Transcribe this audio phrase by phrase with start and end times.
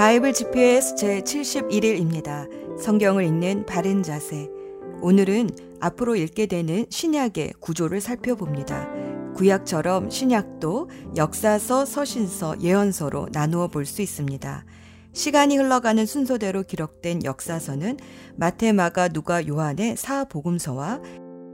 [0.00, 2.48] 바이블 GPS 제 71일입니다.
[2.80, 4.48] 성경을 읽는 바른 자세.
[5.02, 8.88] 오늘은 앞으로 읽게 되는 신약의 구조를 살펴봅니다.
[9.34, 14.64] 구약처럼 신약도 역사서, 서신서, 예언서로 나누어 볼 수 있습니다.
[15.12, 17.98] 시간이 흘러가는 순서대로 기록된 역사서는
[18.36, 21.02] 마테, 마가, 누가, 요한의 사복음서와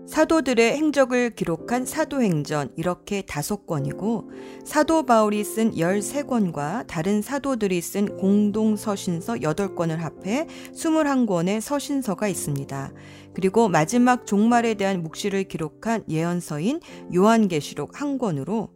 [0.06, 4.30] 사도들의 행적을 기록한 사도행전 이렇게 다섯 권이고
[4.64, 12.92] 사도 바울이 쓴 13권과 다른 사도들이 쓴 공동 서신서 8권을 합해 21권의 서신서가 있습니다.
[13.34, 16.80] 그리고 마지막 종말에 대한 묵시를 기록한 예언서인
[17.14, 18.70] 요한계시록 한 권으로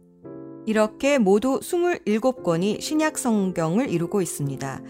[0.67, 4.81] 이렇게 모두 27권이 신약 성경을 이루고 있습니다.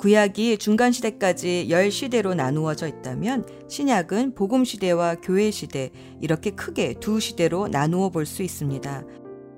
[0.00, 5.90] 구약이 중간 시대까지 열 시대로 나누어져 있다면 신약은 복음 시대와 교회 시대
[6.22, 9.04] 이렇게 크게 두 시대로 나누어 볼 수 있습니다.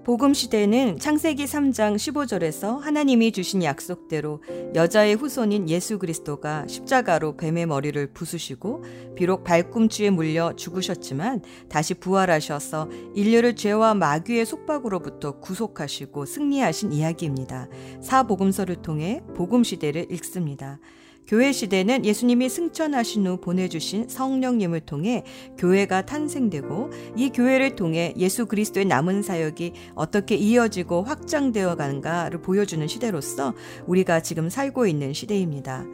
[0.05, 4.42] 복음 시대는 창세기 3장 15절에서 하나님이 주신 약속대로
[4.75, 8.83] 여자의 후손인 예수 그리스도가 십자가로 뱀의 머리를 부수시고
[9.14, 17.69] 비록 발꿈치에 물려 죽으셨지만 다시 부활하셔서 인류를 죄와 마귀의 속박으로부터 구속하시고 승리하신 이야기입니다.
[18.00, 20.81] 사복음서를 통해 복음 시대를 읽습니다.
[21.27, 25.25] 교회 시대는 예수님이 승천하신 후 보내주신 성령님을 통해
[25.56, 33.55] 교회가 탄생되고 이 교회를 통해 예수 그리스도의 남은 사역이 어떻게 이어지고 확장되어 가는가를 보여주는 시대로서
[33.87, 35.84] 우리가 지금 살고 있는 시대입니다.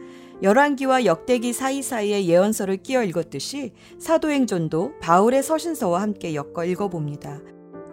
[0.41, 7.41] 열왕기와 역대기 사이사이의 예언서를 끼어 읽었듯이 사도행전도 바울의 서신서와 함께 엮어 읽어봅니다.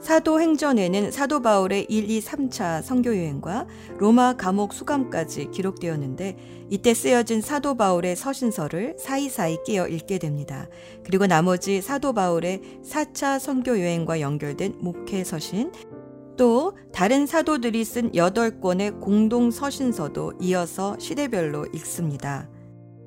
[0.06, 3.66] 사도행전에는 사도 바울의 1, 2, 3차 선교 여행과
[3.98, 10.68] 로마 감옥 수감까지 기록되었는데 이때 쓰여진 사도 바울의 서신서를 사이사이 끼어 읽게 됩니다.
[11.04, 15.72] 그리고 나머지 사도 바울의 4차 선교 여행과 연결된 목회 서신,
[16.36, 22.48] 또 다른 사도들이 쓴 8권의 공동 서신서도 이어서 시대별로 읽습니다.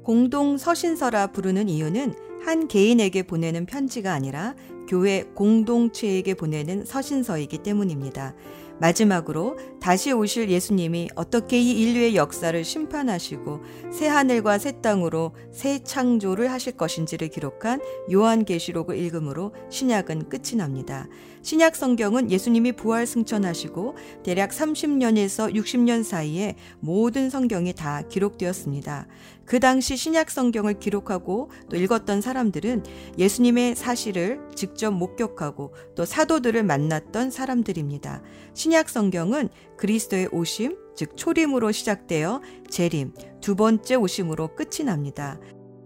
[0.03, 4.55] 공동 서신서라 부르는 이유는 한 개인에게 보내는 편지가 아니라
[4.87, 8.35] 교회 공동체에게 보내는 서신서이기 때문입니다.
[8.79, 13.61] 마지막으로 다시 오실 예수님이 어떻게 이 인류의 역사를 심판하시고
[13.91, 21.07] 새 하늘과 새 땅으로 새 창조를 하실 것인지를 기록한 요한계시록을 읽음으로 신약은 끝이 납니다.
[21.41, 29.07] 신약 성경은 예수님이 부활 승천하시고 대략 30년에서 60년 사이에 모든 성경이 다 기록되었습니다.
[29.45, 32.83] 그 당시 신약 성경을 기록하고 또 읽었던 사람들은
[33.17, 38.22] 예수님의 사실을 직접 목격하고 또 사도들을 만났던 사람들입니다.
[38.53, 45.39] 신약 성경은 그리스도의 오심, 즉 초림으로 시작되어 재림, 두 번째 오심으로 끝이 납니다.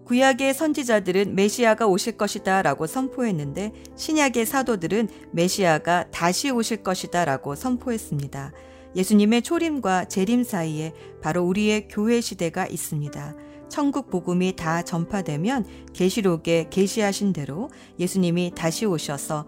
[0.06, 8.52] 구약의 선지자들은 메시아가 오실 것이다 라고 선포했는데 신약의 사도들은 메시아가 다시 오실 것이다 라고 선포했습니다.
[8.96, 13.36] 예수님의 초림과 재림 사이에 바로 우리의 교회 시대가 있습니다.
[13.69, 19.47] 천국 복음이 다 전파되면 계시록에 계시하신 대로 예수님이 다시 오셔서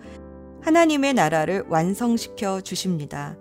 [0.62, 3.38] 하나님의 나라를 완성시켜 주십니다.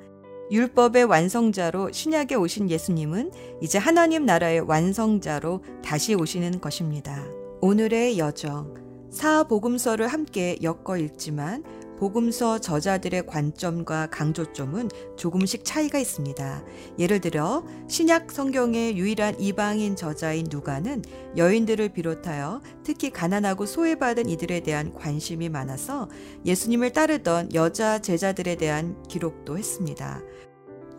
[0.51, 3.33] 율법의 완성자로 신약에 오신 예수님은
[3.63, 7.25] 이제 하나님 나라의 완성자로 다시 오시는 것입니다.
[7.61, 8.75] 오늘의 여정.
[9.11, 11.63] 사복음서를 함께 엮어 읽지만
[11.99, 16.65] 복음서 저자들의 관점과 강조점은 조금씩 차이가 있습니다.
[16.99, 21.03] 예를 들어 신약 성경의 유일한 이방인 저자인 누가는
[21.37, 26.09] 여인들을 비롯하여 특히 가난하고 소외받은 이들에 대한 관심이 많아서
[26.45, 30.21] 예수님을 따르던 여자 제자들에 대한 기록도 했습니다.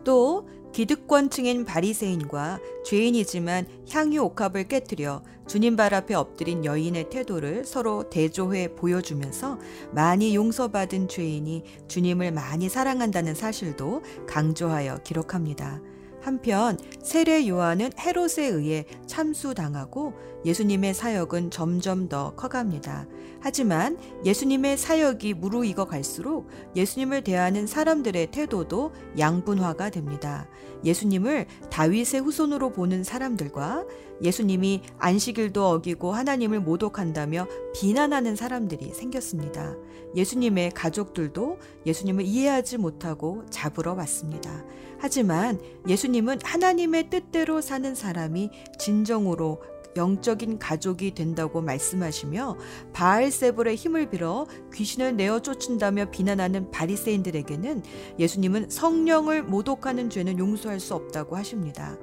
[0.03, 8.75] 또 기득권층인 바리새인과 죄인이지만 향유 옥합을 깨뜨려 주님 발 앞에 엎드린 여인의 태도를 서로 대조해
[8.75, 9.57] 보여주면서
[9.93, 15.79] 많이 용서받은 죄인이 주님을 많이 사랑한다는 사실도 강조하여 기록합니다.
[16.25, 20.13] 한편 세례 요한은 헤롯에 의해 참수당하고
[20.43, 23.07] 예수님의 사역은 점점 더 커갑니다.
[23.41, 30.47] 하지만 예수님의 사역이 무르익어 갈수록 예수님을 대하는 사람들의 태도도 양분화가 됩니다.
[30.83, 33.85] 예수님을 다윗의 후손으로 보는 사람들과
[34.23, 39.75] 예수님이 안식일도 어기고 하나님을 모독한다며 비난하는 사람들이 생겼습니다.
[40.15, 44.63] 예수님의 가족들도 예수님을 이해하지 못하고 잡으러 왔습니다.
[45.05, 48.49] 하지만 예수님은 하나님의 뜻대로 사는 사람이
[48.79, 49.61] 진정으로
[49.95, 52.57] 영적인 가족이 된다고 말씀하시며
[52.91, 57.83] 바알세불의 힘을 빌어 귀신을 내어 쫓은다며 비난하는 바리새인들에게는
[58.17, 61.99] 예수님은 성령을 모독하는 죄는 용서할 수 없다고 하십니다.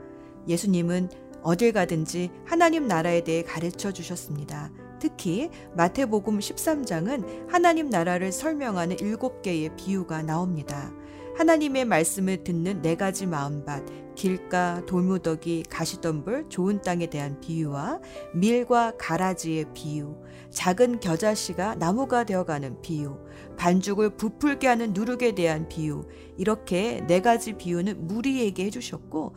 [0.47, 1.11] 예수님은
[1.43, 4.71] 어딜 가든지 하나님 나라에 대해 가르쳐 주셨습니다.
[5.01, 10.93] 특히 마태복음 13장은 하나님 나라를 설명하는 일곱 개의 비유가 나옵니다.
[11.37, 18.01] 하나님의 말씀을 듣는 네 가지 마음밭, 길가, 돌무더기, 가시덤불, 좋은 땅에 대한 비유와
[18.35, 20.17] 밀과 가라지의 비유,
[20.51, 23.17] 작은 겨자씨가 나무가 되어가는 비유,
[23.57, 26.07] 반죽을 부풀게 하는 누룩에 대한 비유,
[26.37, 29.37] 이렇게 네 가지 비유는 무리에게 해주셨고,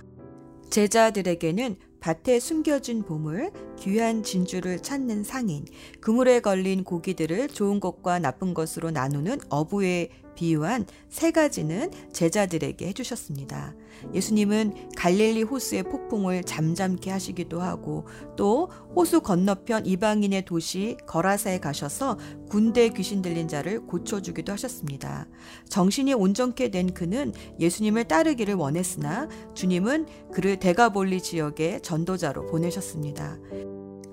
[0.69, 3.49] 제자들에게는 밭에 숨겨진 보물,
[3.79, 5.65] 귀한 진주를 찾는 상인,
[6.01, 13.73] 그물에 걸린 고기들을 좋은 것과 나쁜 것으로 나누는 어부의 비유한 세 가지는 제자들에게 해주셨습니다.
[14.13, 18.05] 예수님은 갈릴리 호수의 폭풍을 잠잠케 하시기도 하고
[18.35, 22.17] 또 호수 건너편 이방인의 도시 거라사에 가셔서
[22.49, 25.27] 군대 귀신 들린 자를 고쳐주기도 하셨습니다.
[25.69, 33.37] 정신이 온전케 된 그는 예수님을 따르기를 원했으나 주님은 그를 대가볼리 지역에 전도자로 보내셨습니다.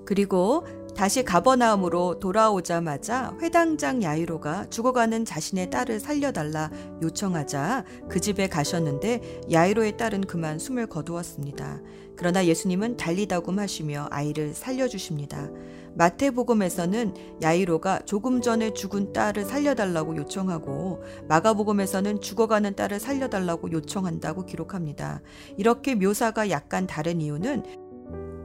[0.05, 6.69] 그리고 다시 가버나움으로 돌아오자마자 회당장 야이로가 죽어가는 자신의 딸을 살려달라
[7.01, 11.81] 요청하자 그 집에 가셨는데 야이로의 딸은 그만 숨을 거두었습니다.
[12.15, 15.49] 그러나 예수님은 달리다굼 하시며 아이를 살려주십니다.
[15.95, 25.21] 마태복음에서는 야이로가 조금 전에 죽은 딸을 살려달라고 요청하고 마가복음에서는 죽어가는 딸을 살려달라고 요청한다고 기록합니다.
[25.57, 27.82] 이렇게 묘사가 약간 다른 이유는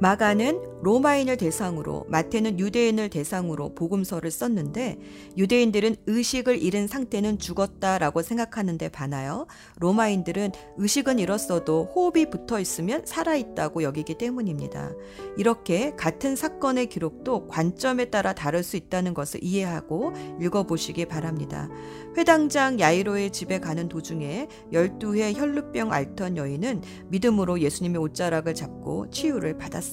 [0.00, 4.98] 마가는 로마인을 대상으로 마태는 유대인을 대상으로 복음서를 썼는데
[5.36, 9.46] 유대인들은 의식을 잃은 상태는 죽었다라고 생각하는데 반하여
[9.80, 14.92] 로마인들은 의식은 잃었어도 호흡이 붙어 있으면 살아있다고 여기기 때문입니다.
[15.36, 21.68] 이렇게 같은 사건의 기록도 관점에 따라 다를 수 있다는 것을 이해하고 읽어보시기 바랍니다.
[22.16, 29.87] 회당장 야이로의 집에 가는 도중에 12회 혈루병 앓던 여인은 믿음으로 예수님의 옷자락을 잡고 치유를 받았습니다.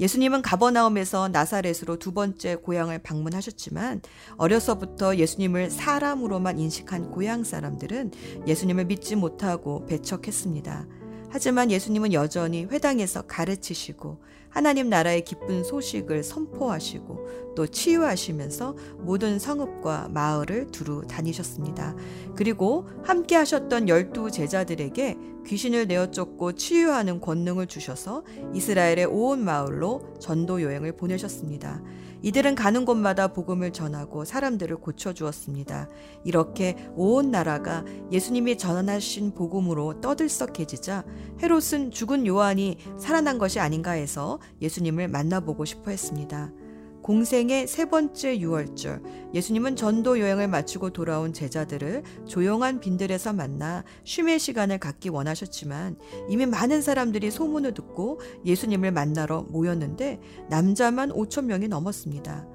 [0.00, 4.00] 예수님은 가버나움에서 나사렛으로 두 번째 고향을 방문하셨지만
[4.36, 8.12] 어려서부터 예수님을 사람으로만 인식한 고향 사람들은
[8.46, 10.86] 예수님을 믿지 못하고 배척했습니다.
[11.30, 14.18] 하지만 예수님은 여전히 회당에서 가르치시고
[14.58, 21.94] 하나님 나라의 기쁜 소식을 선포하시고 또 치유하시면서 모든 성읍과 마을을 두루 다니셨습니다.
[22.34, 25.16] 그리고 함께 하셨던 열두 제자들에게
[25.46, 31.80] 귀신을 내어 쫓고 치유하는 권능을 주셔서 이스라엘의 온 마을로 전도 여행을 보내셨습니다.
[32.22, 35.88] 이들은 가는 곳마다 복음을 전하고 사람들을 고쳐주었습니다.
[36.24, 41.04] 이렇게 온 나라가 예수님이 전하신 복음으로 떠들썩해지자
[41.42, 46.50] 헤롯은 죽은 요한이 살아난 것이 아닌가 해서 예수님을 만나보고 싶어 했습니다.
[47.08, 49.00] 공생의 세 번째 유월절
[49.32, 55.96] 예수님은 전도 여행을 마치고 돌아온 제자들을 조용한 빈들에서 만나 쉼의 시간을 갖기 원하셨지만
[56.28, 60.20] 이미 많은 사람들이 소문을 듣고 예수님을 만나러 모였는데
[60.50, 62.46] 남자만 5천 명이 넘었습니다.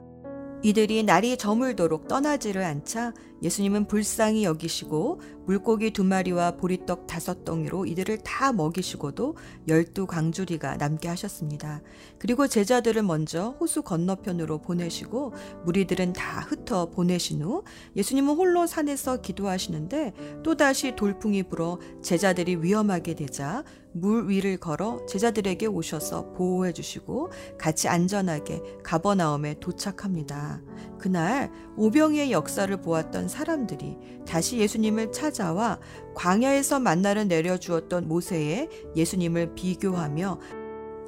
[0.62, 8.20] 이들이 날이 저물도록 떠나지를 않자 예수님은 불쌍히 여기시고 물고기 두 마리와 보리떡 다섯 덩이로 이들을
[8.20, 9.36] 다 먹이시고도
[9.68, 11.82] 열두 광주리가 남게 하셨습니다.
[12.18, 15.34] 그리고 제자들을 먼저 호수 건너편으로 보내시고
[15.66, 17.64] 무리들은 다 흩어 보내신 후
[17.96, 20.14] 예수님은 홀로 산에서 기도하시는데
[20.44, 23.64] 또다시 돌풍이 불어 제자들이 위험하게 되자
[23.94, 30.62] 물 위를 걸어 제자들에게 오셔서 보호해 주시고 같이 안전하게 가버나움에 도착합니다.
[30.98, 33.98] 그날 오병이의 역사를 보았던 사람들이
[34.28, 35.80] 다시 예수님을 찾아와
[36.14, 40.40] 광야에서 만나를 내려주었던 모세의 예수님을 비교하며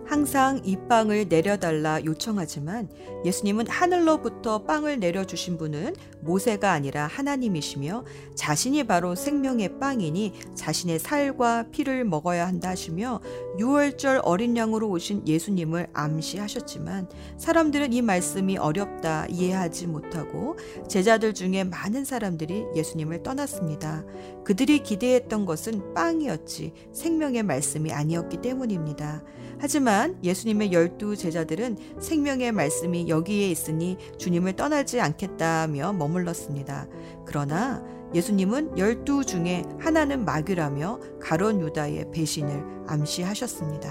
[0.05, 2.89] 항상 이 빵을 내려달라 요청하지만
[3.25, 12.05] 예수님은 하늘로부터 빵을 내려주신 분은 모세가 아니라 하나님이시며 자신이 바로 생명의 빵이니 자신의 살과 피를
[12.05, 13.19] 먹어야 한다 하시며
[13.57, 20.57] 6월절 어린 양으로 오신 예수님을 암시하셨지만 사람들은 이 말씀이 어렵다 이해하지 못하고
[20.87, 24.05] 제자들 중에 많은 사람들이 예수님을 떠났습니다.
[24.43, 29.23] 그들이 기대했던 것은 빵이었지 생명의 말씀이 아니었기 때문입니다.
[29.59, 36.87] 하지만 예수님의 열두 제자들은 생명의 말씀이 여기에 있으니 주님을 떠나지 않겠다며 머물렀습니다.
[37.25, 37.83] 그러나
[38.13, 43.89] 예수님은 열두 중에 하나는 마귀라며 가론 유다의 배신을 암시하셨습니다.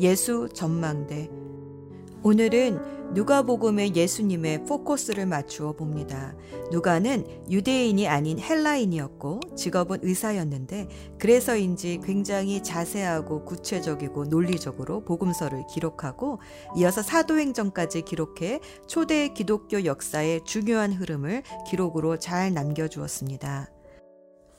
[0.00, 1.30] 예수 전망대
[2.22, 6.34] 오늘은 누가복음의 예수님의 포커스를 맞추어 봅니다.
[6.70, 16.40] 누가는 유대인이 아닌 헬라인이었고 직업은 의사였는데 그래서인지 굉장히 자세하고 구체적이고 논리적으로 복음서를 기록하고
[16.76, 23.70] 이어서 사도행전까지 기록해 초대 기독교 역사의 중요한 흐름을 기록으로 잘 남겨주었습니다.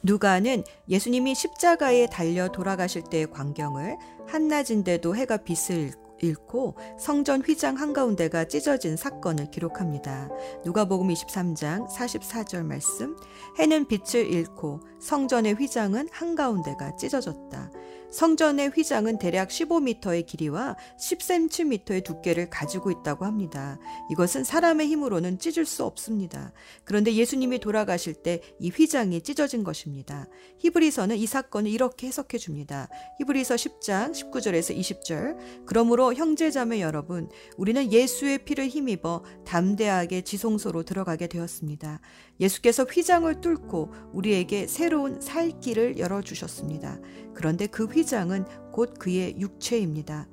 [0.04, 3.98] 누가는 예수님이 십자가에 달려 돌아가실 때의 광경을
[4.28, 5.94] 한낮인데도 해가 빛을
[6.25, 10.29] 잃고 성전 휘장 한가운데가 찢어진 사건을 기록합니다.
[10.65, 13.15] 누가복음 23장 44절 말씀
[13.60, 17.72] 해는 빛을 잃고 성전의 휘장은 한가운데가 찢어졌다.
[18.15, 23.77] 성전의 휘장은 대략 15m의 길이와 10cm의 두께를 가지고 있다고 합니다.
[24.10, 26.53] 이것은 사람의 힘으로는 찢을 수 없습니다.
[26.86, 30.27] 그런데 예수님이 돌아가실 때 이 휘장이 찢어진 것입니다.
[30.60, 32.88] 히브리서는 이 사건을 이렇게 해석해 줍니다.
[33.19, 35.65] 히브리서 10장 19절에서 20절.
[35.65, 42.00] 그러므로 형제자매 여러분, 우리는 예수의 피를 힘입어 담대하게 지성소로 들어가게 되었습니다.
[42.39, 47.00] 예수께서 휘장을 뚫고 우리에게 새로운 살 길을 열어 주셨습니다.
[47.36, 50.27] 그런데 그 휘장은 곧 그의 육체입니다.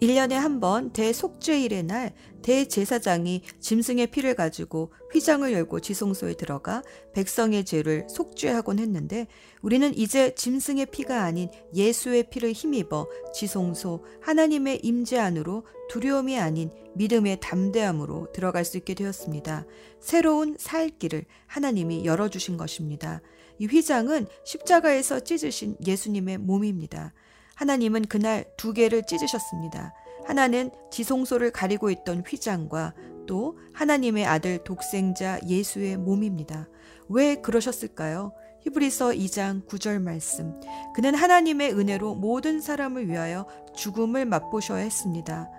[0.00, 6.82] 1년에 한 번 대속죄일의 날 대제사장이 짐승의 피를 가지고 휘장을 열고 지성소에 들어가
[7.14, 9.26] 백성의 죄를 속죄하곤 했는데
[9.60, 17.40] 우리는 이제 짐승의 피가 아닌 예수의 피를 힘입어 지성소 하나님의 임재 안으로 두려움이 아닌 믿음의
[17.40, 19.66] 담대함으로 들어갈 수 있게 되었습니다.
[20.00, 23.20] 새로운 살 길을 하나님이 열어주신 것입니다.
[23.60, 27.12] 이 휘장은 십자가에서 찢으신 예수님의 몸입니다.
[27.56, 29.92] 하나님은 그날 두 개를 찢으셨습니다.
[30.24, 32.94] 하나는 지성소를 가리고 있던 휘장과
[33.26, 36.68] 또 하나님의 아들 독생자 예수의 몸입니다.
[37.10, 38.32] 왜 그러셨을까요?
[38.62, 40.58] 히브리서 2장 9절 말씀.
[40.94, 45.50] 그는 하나님의 은혜로 모든 사람을 위하여 죽음을 맛보셔야 했습니다.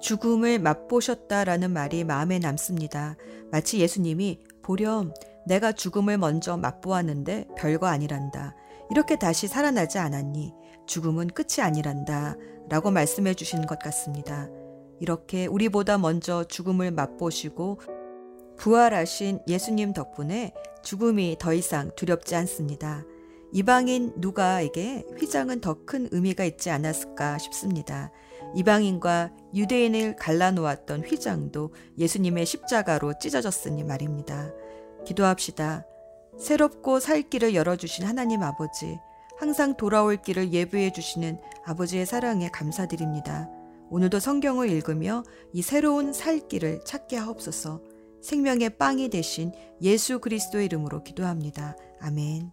[0.00, 3.16] 죽음을 맛보셨다라는 말이 마음에 남습니다.
[3.50, 5.12] 마치 예수님이 보렴,
[5.46, 8.54] 내가 죽음을 먼저 맛보았는데 별거 아니란다.
[8.90, 10.52] 이렇게 다시 살아나지 않았니?
[10.86, 12.36] 죽음은 끝이 아니란다.
[12.68, 14.48] 라고 말씀해 주신 것 같습니다.
[15.00, 17.80] 이렇게 우리보다 먼저 죽음을 맛보시고
[18.56, 23.04] 부활하신 예수님 덕분에 죽음이 더 이상 두렵지 않습니다.
[23.52, 28.10] 이방인 누가에게 휘장은 더 큰 의미가 있지 않았을까 싶습니다.
[28.54, 34.50] 이방인과 유대인을 갈라놓았던 휘장도 예수님의 십자가로 찢어졌으니 말입니다.
[35.06, 35.86] 기도합시다.
[36.38, 38.98] 새롭고 살 길을 열어주신 하나님 아버지,
[39.38, 43.48] 항상 돌아올 길을 예부해 주시는 아버지의 사랑에 감사드립니다.
[43.90, 45.22] 오늘도 성경을 읽으며
[45.52, 47.82] 이 새로운 살 길을 찾게 하옵소서
[48.20, 51.76] 생명의 빵이 되신 예수 그리스도의 이름으로 기도합니다.
[52.00, 52.50] 아멘.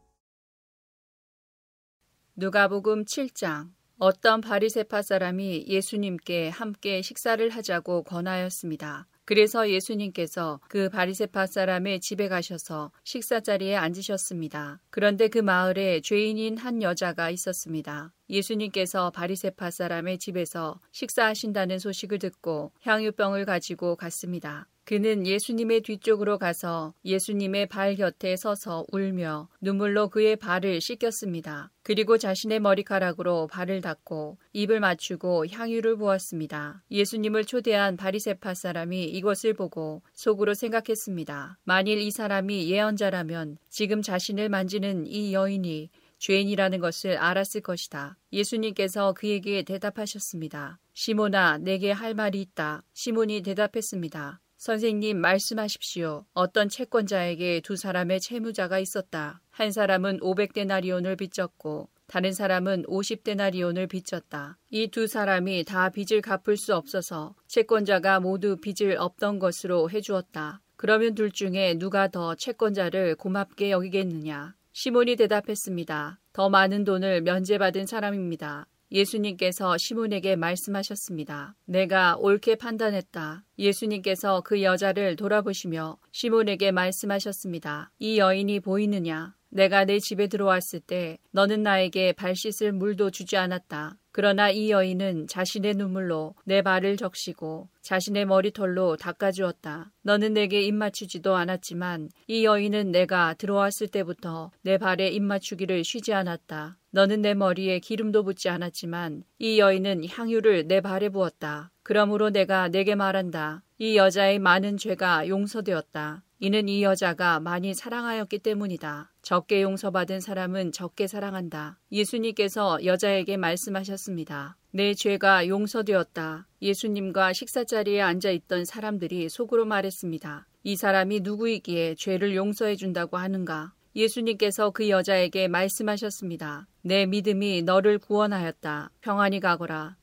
[2.35, 9.07] 누가복음 7장 어떤 바리세파 사람이 예수님께 함께 식사를 하자고 권하였습니다.
[9.25, 14.81] 그래서 예수님께서 그 바리세파 사람의 집에 가셔서 식사 자리에 앉으셨습니다.
[14.89, 18.13] 그런데 그 마을에 죄인인 한 여자가 있었습니다.
[18.29, 24.67] 예수님께서 바리세파 사람의 집에서 식사하신다는 소식을 듣고 향유병을 가지고 갔습니다.
[24.85, 31.71] 그는 예수님의 뒤쪽으로 가서 예수님의 발 곁에 서서 울며 눈물로 그의 발을 씻겼습니다.
[31.83, 36.83] 그리고 자신의 머리카락으로 발을 닦고 입을 맞추고 향유를 부었습니다.
[36.91, 41.59] 예수님을 초대한 바리세파 사람이 이것을 보고 속으로 생각했습니다.
[41.63, 48.17] 만일 이 사람이 예언자라면 지금 자신을 만지는 이 여인이 죄인이라는 것을 알았을 것이다.
[48.31, 50.79] 예수님께서 그에게 대답하셨습니다.
[50.93, 52.83] 시몬아, 내게 할 말이 있다.
[52.93, 54.39] 시몬이 대답했습니다.
[54.63, 56.23] 선생님 말씀하십시오.
[56.33, 59.41] 어떤 채권자에게 두 사람의 채무자가 있었다.
[59.49, 64.57] 한 사람은 500데나리온을 빚졌고 다른 사람은 50데나리온을 빚졌다.
[64.69, 70.61] 이 두 사람이 다 빚을 갚을 수 없어서 채권자가 모두 빚을 없던 것으로 해주었다.
[70.77, 74.55] 그러면 둘 중에 누가 더 채권자를 고맙게 여기겠느냐?
[74.71, 76.21] 시몬이 대답했습니다.
[76.31, 78.67] 더 많은 돈을 면제받은 사람입니다.
[78.93, 81.55] 예수님께서 시몬에게 말씀하셨습니다.
[81.65, 83.43] 내가 옳게 판단했다.
[83.57, 87.91] 예수님께서 그 여자를 돌아보시며 시몬에게 말씀하셨습니다.
[87.97, 89.33] 이 여인이 보이느냐?
[89.49, 93.97] 내가 내 집에 들어왔을 때 너는 나에게 발 씻을 물도 주지 않았다.
[94.11, 99.91] 그러나 이 여인은 자신의 눈물로 내 발을 적시고 자신의 머리털로 닦아주었다.
[100.03, 106.77] 너는 내게 입맞추지도 않았지만 이 여인은 내가 들어왔을 때부터 내 발에 입맞추기를 쉬지 않았다.
[106.95, 111.71] 너는 내 머리에 기름도 붓지 않았지만 이 여인은 향유를 내 발에 부었다.
[111.81, 113.63] 그러므로 내가 내게 말한다.
[113.79, 116.23] 이 여자의 많은 죄가 용서되었다.
[116.37, 119.11] 이는 이 여자가 많이 사랑하였기 때문이다.
[119.23, 121.79] 적게 용서받은 사람은 적게 사랑한다.
[121.91, 124.55] 예수님께서 여자에게 말씀하셨습니다.
[124.69, 126.47] 내 죄가 용서되었다.
[126.61, 130.45] 예수님과 식사 자리에 앉아 있던 사람들이 속으로 말했습니다.
[130.61, 133.73] 이 사람이 누구이기에 죄를 용서해 준다고 하는가?
[133.95, 136.67] 예수님께서 그 여자에게 말씀하셨습니다.
[136.81, 138.91] 내 믿음이 너를 구원하였다.
[139.01, 139.97] 평안히 가거라.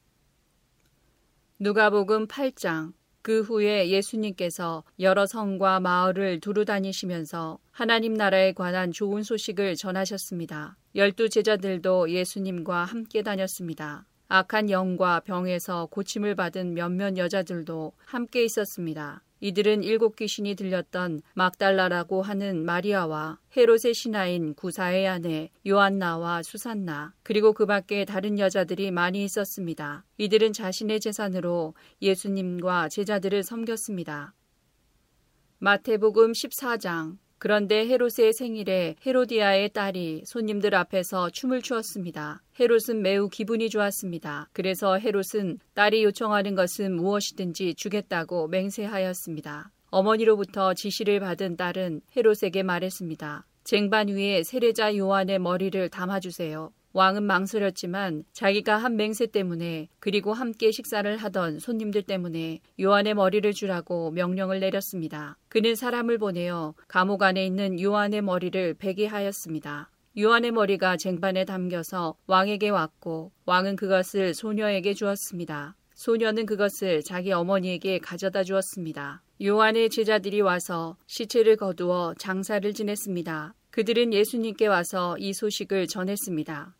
[1.59, 2.92] 누가복음 8장
[3.23, 10.78] 그 후에 예수님께서 여러 성과 마을을 두루 다니시면서 하나님 나라에 관한 좋은 소식을 전하셨습니다.
[10.94, 14.06] 열두 제자들도 예수님과 함께 다녔습니다.
[14.28, 19.23] 악한 영과 병에서 고침을 받은 몇몇 여자들도 함께 있었습니다.
[19.40, 27.66] 이들은 일곱 귀신이 들렸던 막달라라고 하는 마리아와 헤롯의 신하인 구사의 아내 요한나와 수산나 그리고 그
[27.66, 30.04] 밖에 다른 여자들이 많이 있었습니다.
[30.18, 34.35] 이들은 자신의 재산으로 예수님과 제자들을 섬겼습니다.
[35.59, 42.42] 마태복음 14장 그런데 헤롯의 생일에 헤로디아의 딸이 손님들 앞에서 춤을 추었습니다.
[42.61, 44.50] 헤롯은 매우 기분이 좋았습니다.
[44.52, 49.73] 그래서 헤롯은 딸이 요청하는 것은 무엇이든지 주겠다고 맹세하였습니다.
[49.88, 53.47] 어머니로부터 지시를 받은 딸은 헤롯에게 말했습니다.
[53.64, 56.70] 쟁반 위에 세례자 요한의 머리를 담아주세요.
[56.92, 64.11] 왕은 망설였지만 자기가 한 맹세 때문에 그리고 함께 식사를 하던 손님들 때문에 요한의 머리를 주라고
[64.11, 65.37] 명령을 내렸습니다.
[65.49, 69.90] 그는 사람을 보내어 감옥 안에 있는 요한의 머리를 베게 하였습니다.
[70.18, 75.76] 요한의 머리가 쟁반에 담겨서 왕에게 왔고 왕은 그것을 소녀에게 주었습니다.
[75.94, 79.23] 소녀는 그것을 자기 어머니에게 가져다 주었습니다.
[79.42, 83.54] 요한의 제자들이 와서 시체를 거두어 장사를 지냈습니다.
[83.70, 86.75] 그들은 예수님께 와서 이 소식을 전했습니다.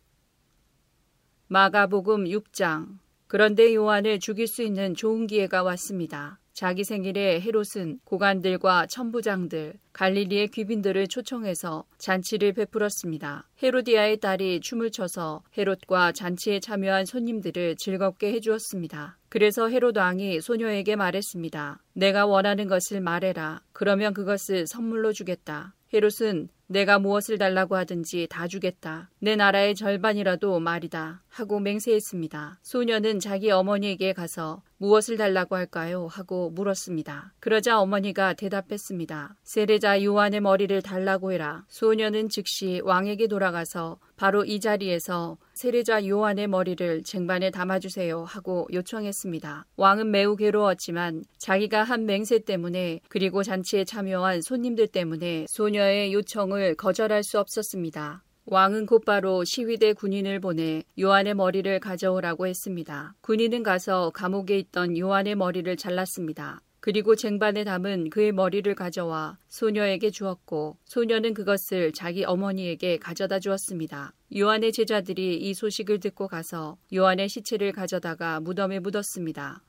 [1.51, 2.97] 마가복음 6장.
[3.27, 6.39] 그런데 요한을 죽일 수 있는 좋은 기회가 왔습니다.
[6.53, 13.49] 자기 생일에 헤롯은 고관들과 천부장들, 갈릴리의 귀빈들을 초청해서 잔치를 베풀었습니다.
[13.61, 19.17] 헤로디아의 딸이 춤을 춰서 헤롯과 잔치에 참여한 손님들을 즐겁게 해주었습니다.
[19.27, 21.83] 그래서 헤롯 왕이 소녀에게 말했습니다.
[21.91, 23.61] 내가 원하는 것을 말해라.
[23.73, 25.73] 그러면 그것을 선물로 주겠다.
[25.93, 29.09] 헤롯은 내가 무엇을 달라고 하든지 다 주겠다.
[29.19, 31.21] 내 나라의 절반이라도 말이다.
[31.27, 32.59] 하고 맹세했습니다.
[32.61, 36.07] 소녀는 자기 어머니에게 가서 무엇을 달라고 할까요?
[36.09, 37.33] 하고 물었습니다.
[37.39, 39.35] 그러자 어머니가 대답했습니다.
[39.43, 41.65] 세례자 요한의 머리를 달라고 해라.
[41.67, 49.67] 소녀는 즉시 왕에게 돌아가서 바로 이 자리에서 세례자 요한의 머리를 쟁반에 담아주세요 하고 요청했습니다.
[49.77, 57.21] 왕은 매우 괴로웠지만 자기가 한 맹세 때문에 그리고 잔치에 참여한 손님들 때문에 소녀의 요청을 거절할
[57.23, 58.23] 수 없었습니다.
[58.45, 63.13] 왕은 곧바로 시위대 군인을 보내 요한의 머리를 가져오라고 했습니다.
[63.21, 66.59] 군인은 가서 감옥에 있던 요한의 머리를 잘랐습니다.
[66.79, 74.13] 그리고 쟁반에 담은 그의 머리를 가져와 소녀에게 주었고 소녀는 그것을 자기 어머니에게 가져다 주었습니다.
[74.35, 79.61] 요한의 제자들이 이 소식을 듣고 가서 요한의 시체를 가져다가 무덤에 묻었습니다.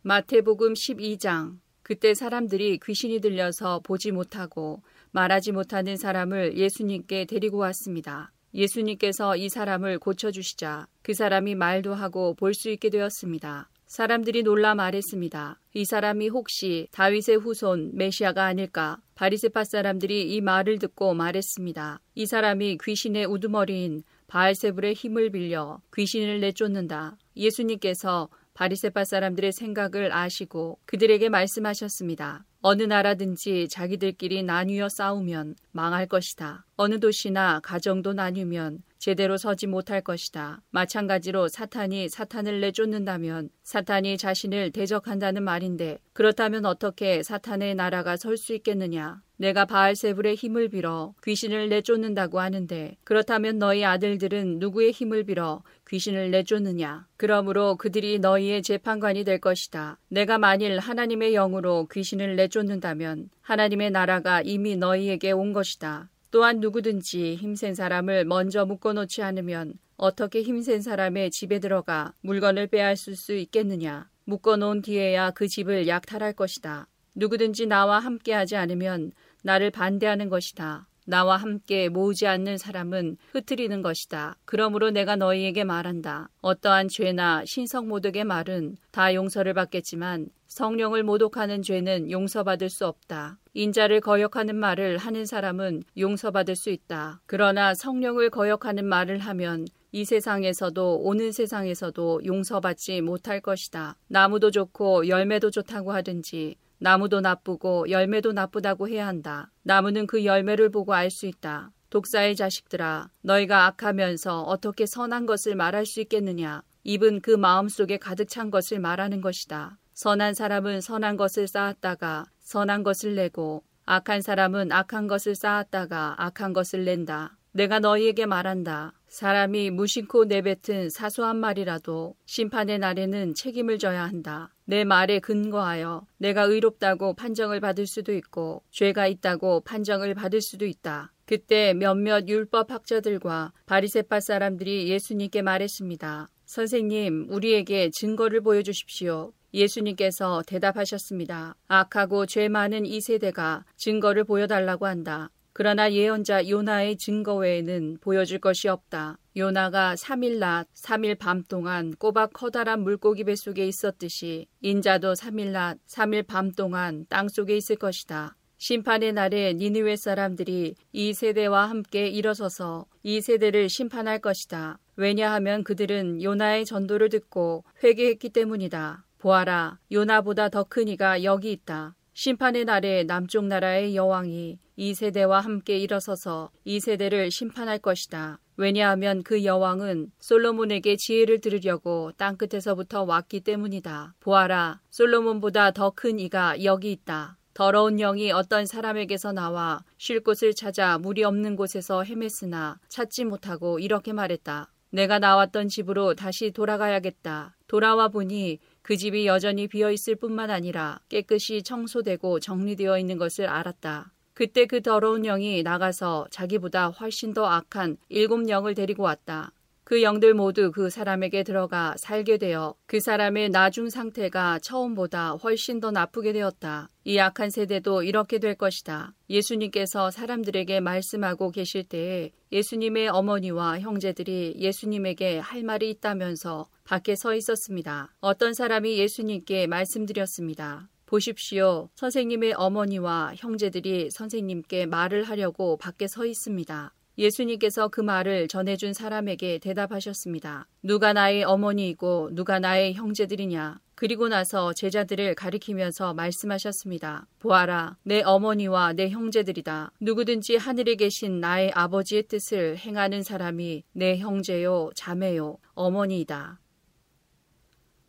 [0.00, 4.82] 마태복음 12장 그때 사람들이 귀신이 들려서 보지 못하고
[5.14, 8.32] 말하지 못하는 사람을 예수님께 데리고 왔습니다.
[8.52, 13.70] 예수님께서 이 사람을 고쳐주시자 그 사람이 말도 하고 볼 수 있게 되었습니다.
[13.86, 15.60] 사람들이 놀라 말했습니다.
[15.74, 18.98] 이 사람이 혹시 다윗의 후손 메시아가 아닐까?
[19.14, 22.00] 바리세파 사람들이 이 말을 듣고 말했습니다.
[22.16, 27.16] 이 사람이 귀신의 우두머리인 바알세불의 힘을 빌려 귀신을 내쫓는다.
[27.36, 32.44] 예수님께서 바리세파 사람들의 생각을 아시고 그들에게 말씀하셨습니다.
[32.66, 36.64] 어느 나라든지 자기들끼리 나뉘어 싸우면 망할 것이다.
[36.76, 40.62] 어느 도시나 가정도 나뉘면 제대로 서지 못할 것이다.
[40.70, 49.20] 마찬가지로 사탄이 사탄을 내쫓는다면 사탄이 자신을 대적한다는 말인데 그렇다면 어떻게 사탄의 나라가 설 수 있겠느냐?
[49.44, 57.06] 내가 바알세불의 힘을 빌어 귀신을 내쫓는다고 하는데 그렇다면 너희 아들들은 누구의 힘을 빌어 귀신을 내쫓느냐?
[57.18, 59.98] 그러므로 그들이 너희의 재판관이 될 것이다.
[60.08, 66.08] 내가 만일 하나님의 영으로 귀신을 내쫓는다면 하나님의 나라가 이미 너희에게 온 것이다.
[66.30, 73.34] 또한 누구든지 힘센 사람을 먼저 묶어놓지 않으면 어떻게 힘센 사람의 집에 들어가 물건을 빼앗을 수
[73.34, 74.08] 있겠느냐?
[74.24, 76.88] 묶어놓은 뒤에야 그 집을 약탈할 것이다.
[77.14, 79.12] 누구든지 나와 함께하지 않으면
[79.44, 80.88] 나를 반대하는 것이다.
[81.06, 84.36] 나와 함께 모으지 않는 사람은 흩트리는 것이다.
[84.46, 86.30] 그러므로 내가 너희에게 말한다.
[86.40, 93.38] 어떠한 죄나 신성 모독의 말은 다 용서를 받겠지만 성령을 모독하는 죄는 용서받을 수 없다.
[93.52, 97.20] 인자를 거역하는 말을 하는 사람은 용서받을 수 있다.
[97.26, 103.96] 그러나 성령을 거역하는 말을 하면 이 세상에서도 오는 세상에서도 용서받지 못할 것이다.
[104.08, 109.50] 나무도 좋고 열매도 좋다고 하든지 나무도 나쁘고 열매도 나쁘다고 해야 한다.
[109.62, 111.70] 나무는 그 열매를 보고 알 수 있다.
[111.88, 116.62] 독사의 자식들아, 너희가 악하면서 어떻게 선한 것을 말할 수 있겠느냐?
[116.82, 119.78] 입은 그 마음 속에 가득 찬 것을 말하는 것이다.
[119.94, 126.84] 선한 사람은 선한 것을 쌓았다가 선한 것을 내고 악한 사람은 악한 것을 쌓았다가 악한 것을
[126.84, 127.38] 낸다.
[127.52, 128.92] 내가 너희에게 말한다.
[129.08, 134.53] 사람이 무심코 내뱉은 사소한 말이라도 심판의 날에는 책임을 져야 한다.
[134.66, 141.12] 내 말에 근거하여 내가 의롭다고 판정을 받을 수도 있고 죄가 있다고 판정을 받을 수도 있다.
[141.26, 146.28] 그때 몇몇 율법 학자들과 바리세파 사람들이 예수님께 말했습니다.
[146.46, 149.32] 선생님, 우리에게 증거를 보여주십시오.
[149.52, 151.56] 예수님께서 대답하셨습니다.
[151.68, 155.30] 악하고 죄 많은 이 세대가 증거를 보여달라고 한다.
[155.52, 159.18] 그러나 예언자 요나의 증거 외에는 보여줄 것이 없다.
[159.36, 166.24] 요나가 3일 낮, 3일 밤 동안 꼬박 커다란 물고기 뱃속에 있었듯이 인자도 3일 낮, 3일
[166.24, 168.36] 밤 동안 땅 속에 있을 것이다.
[168.58, 174.78] 심판의 날에 니느웨 사람들이 이 세대와 함께 일어서서 이 세대를 심판할 것이다.
[174.94, 179.04] 왜냐하면 그들은 요나의 전도를 듣고 회개했기 때문이다.
[179.18, 181.96] 보아라, 요나보다 더 큰 이가 여기 있다.
[182.12, 188.38] 심판의 날에 남쪽 나라의 여왕이 이 세대와 함께 일어서서 이 세대를 심판할 것이다.
[188.56, 194.14] 왜냐하면 그 여왕은 솔로몬에게 지혜를 들으려고 땅끝에서부터 왔기 때문이다.
[194.20, 197.38] 보아라, 솔로몬보다 더 큰 이가 여기 있다.
[197.54, 204.12] 더러운 영이 어떤 사람에게서 나와 쉴 곳을 찾아 물이 없는 곳에서 헤맸으나 찾지 못하고 이렇게
[204.12, 204.72] 말했다.
[204.90, 207.56] 내가 나왔던 집으로 다시 돌아가야겠다.
[207.66, 214.12] 돌아와 보니 그 집이 여전히 비어 있을 뿐만 아니라 깨끗이 청소되고 정리되어 있는 것을 알았다.
[214.34, 219.52] 그때 그 더러운 영이 나가서 자기보다 훨씬 더 악한 일곱 영을 데리고 왔다.
[219.84, 225.90] 그 영들 모두 그 사람에게 들어가 살게 되어 그 사람의 나중 상태가 처음보다 훨씬 더
[225.90, 226.88] 나쁘게 되었다.
[227.04, 229.14] 이 악한 세대도 이렇게 될 것이다.
[229.28, 238.14] 예수님께서 사람들에게 말씀하고 계실 때에 예수님의 어머니와 형제들이 예수님에게 할 말이 있다면서 밖에 서 있었습니다.
[238.20, 240.88] 어떤 사람이 예수님께 말씀드렸습니다.
[241.14, 241.90] 보십시오.
[241.94, 246.92] 선생님의 어머니와 형제들이 선생님께 말을 하려고 밖에 서 있습니다.
[247.16, 250.66] 예수님께서 그 말을 전해준 사람에게 대답하셨습니다.
[250.82, 253.78] 누가 나의 어머니이고 누가 나의 형제들이냐?
[253.94, 257.28] 그리고 나서 제자들을 가리키면서 말씀하셨습니다.
[257.38, 259.92] 보아라, 내 어머니와 내 형제들이다.
[260.00, 266.58] 누구든지 하늘에 계신 나의 아버지의 뜻을 행하는 사람이 내 형제요, 자매요, 어머니이다.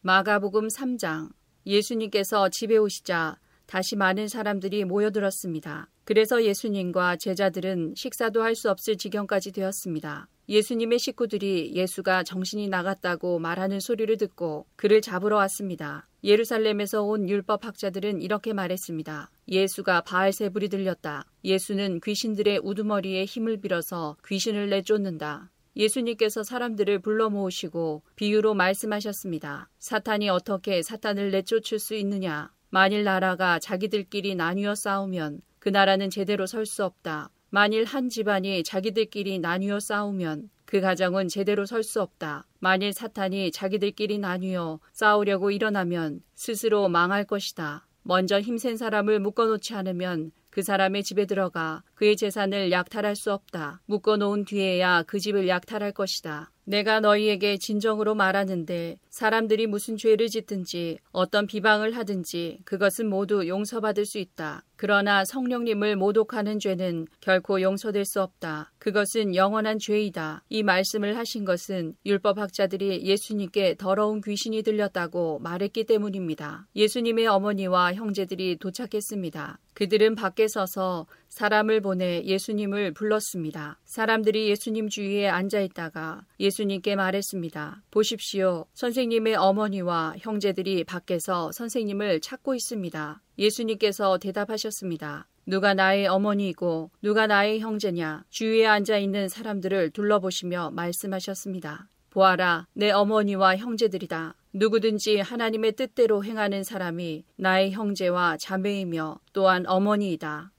[0.02, 1.30] 마가복음 3장
[1.66, 5.90] 예수님께서 집에 오시자 다시 많은 사람들이 모여들었습니다.
[6.06, 10.28] 그래서 예수님과 제자들은 식사도 할 수 없을 지경까지 되었습니다.
[10.48, 16.08] 예수님의 식구들이 예수가 정신이 나갔다고 말하는 소리를 듣고 그를 잡으러 왔습니다.
[16.24, 19.32] 예루살렘에서 온 율법 학자들은 이렇게 말했습니다.
[19.48, 21.26] 예수가 바알세불이 들렸다.
[21.44, 25.52] 예수는 귀신들의 우두머리에 힘을 빌어서 귀신을 내쫓는다.
[25.76, 29.70] 예수님께서 사람들을 불러 모으시고 비유로 말씀하셨습니다.
[29.80, 32.52] 사탄이 어떻게 사탄을 내쫓을 수 있느냐?
[32.70, 37.30] 만일 나라가 자기들끼리 나뉘어 싸우면 그 나라는 제대로 설 수 없다.
[37.50, 42.48] 만일 한 집안이 자기들끼리 나뉘어 싸우면 그 가정은 제대로 설 수 없다.
[42.60, 47.88] 만일 사탄이 자기들끼리 나뉘어 싸우려고 일어나면 스스로 망할 것이다.
[48.04, 53.82] 먼저 힘센 사람을 묶어놓지 않으면 그 사람의 집에 들어가 그의 재산을 약탈할 수 없다.
[53.88, 56.50] 묶어놓은 뒤에야 그 집을 약탈할 것이다.
[56.64, 64.18] 내가 너희에게 진정으로 말하는데 사람들이 무슨 죄를 짓든지 어떤 비방을 하든지 그것은 모두 용서받을 수
[64.18, 64.64] 있다.
[64.78, 68.72] 그러나 성령님을 모독하는 죄는 결코 용서될 수 없다.
[68.80, 70.44] 그것은 영원한 죄이다.
[70.50, 76.68] 이 말씀을 하신 것은 율법학자들이 예수님께 더러운 귀신이 들렸다고 말했기 때문입니다.
[76.76, 79.60] 예수님의 어머니와 형제들이 도착했습니다.
[79.76, 83.78] 그들은 밖에 서서 사람을 보내 예수님을 불렀습니다.
[83.84, 87.84] 사람들이 예수님 주위에 앉아 있다가 예수님께 말했습니다.
[87.92, 88.66] 보십시오.
[88.74, 93.22] 선생님의 어머니와 형제들이 밖에서 선생님을 찾고 있습니다.
[93.38, 95.28] 예수님께서 대답하셨습니다.
[95.46, 101.90] 누가 나의 어머니이고 누가 나의 형제냐 주위에 앉아 있는 사람들을 둘러보시며 말씀하셨습니다.
[102.12, 104.36] 보아라, 내 어머니와 형제들이다.
[104.58, 110.54] 누구든지 하나님의 뜻대로 행하는 사람이 나의 형제와 자매이며 또한 어머니이다.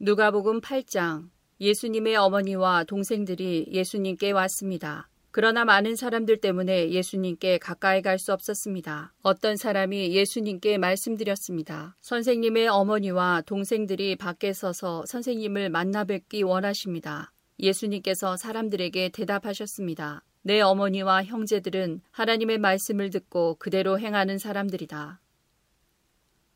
[0.00, 1.30] 누가복음 8장
[1.62, 5.08] 예수님의 어머니와 동생들이 예수님께 왔습니다.
[5.30, 9.14] 그러나 많은 사람들 때문에 예수님께 가까이 갈 수 없었습니다.
[9.22, 11.96] 어떤 사람이 예수님께 말씀드렸습니다.
[12.02, 17.32] 선생님의 어머니와 동생들이 밖에 서서 선생님을 만나 뵙기 원하십니다.
[17.58, 20.22] 예수님께서 사람들에게 대답하셨습니다.
[20.42, 25.20] 내 어머니와 형제들은 하나님의 말씀을 듣고 그대로 행하는 사람들이다.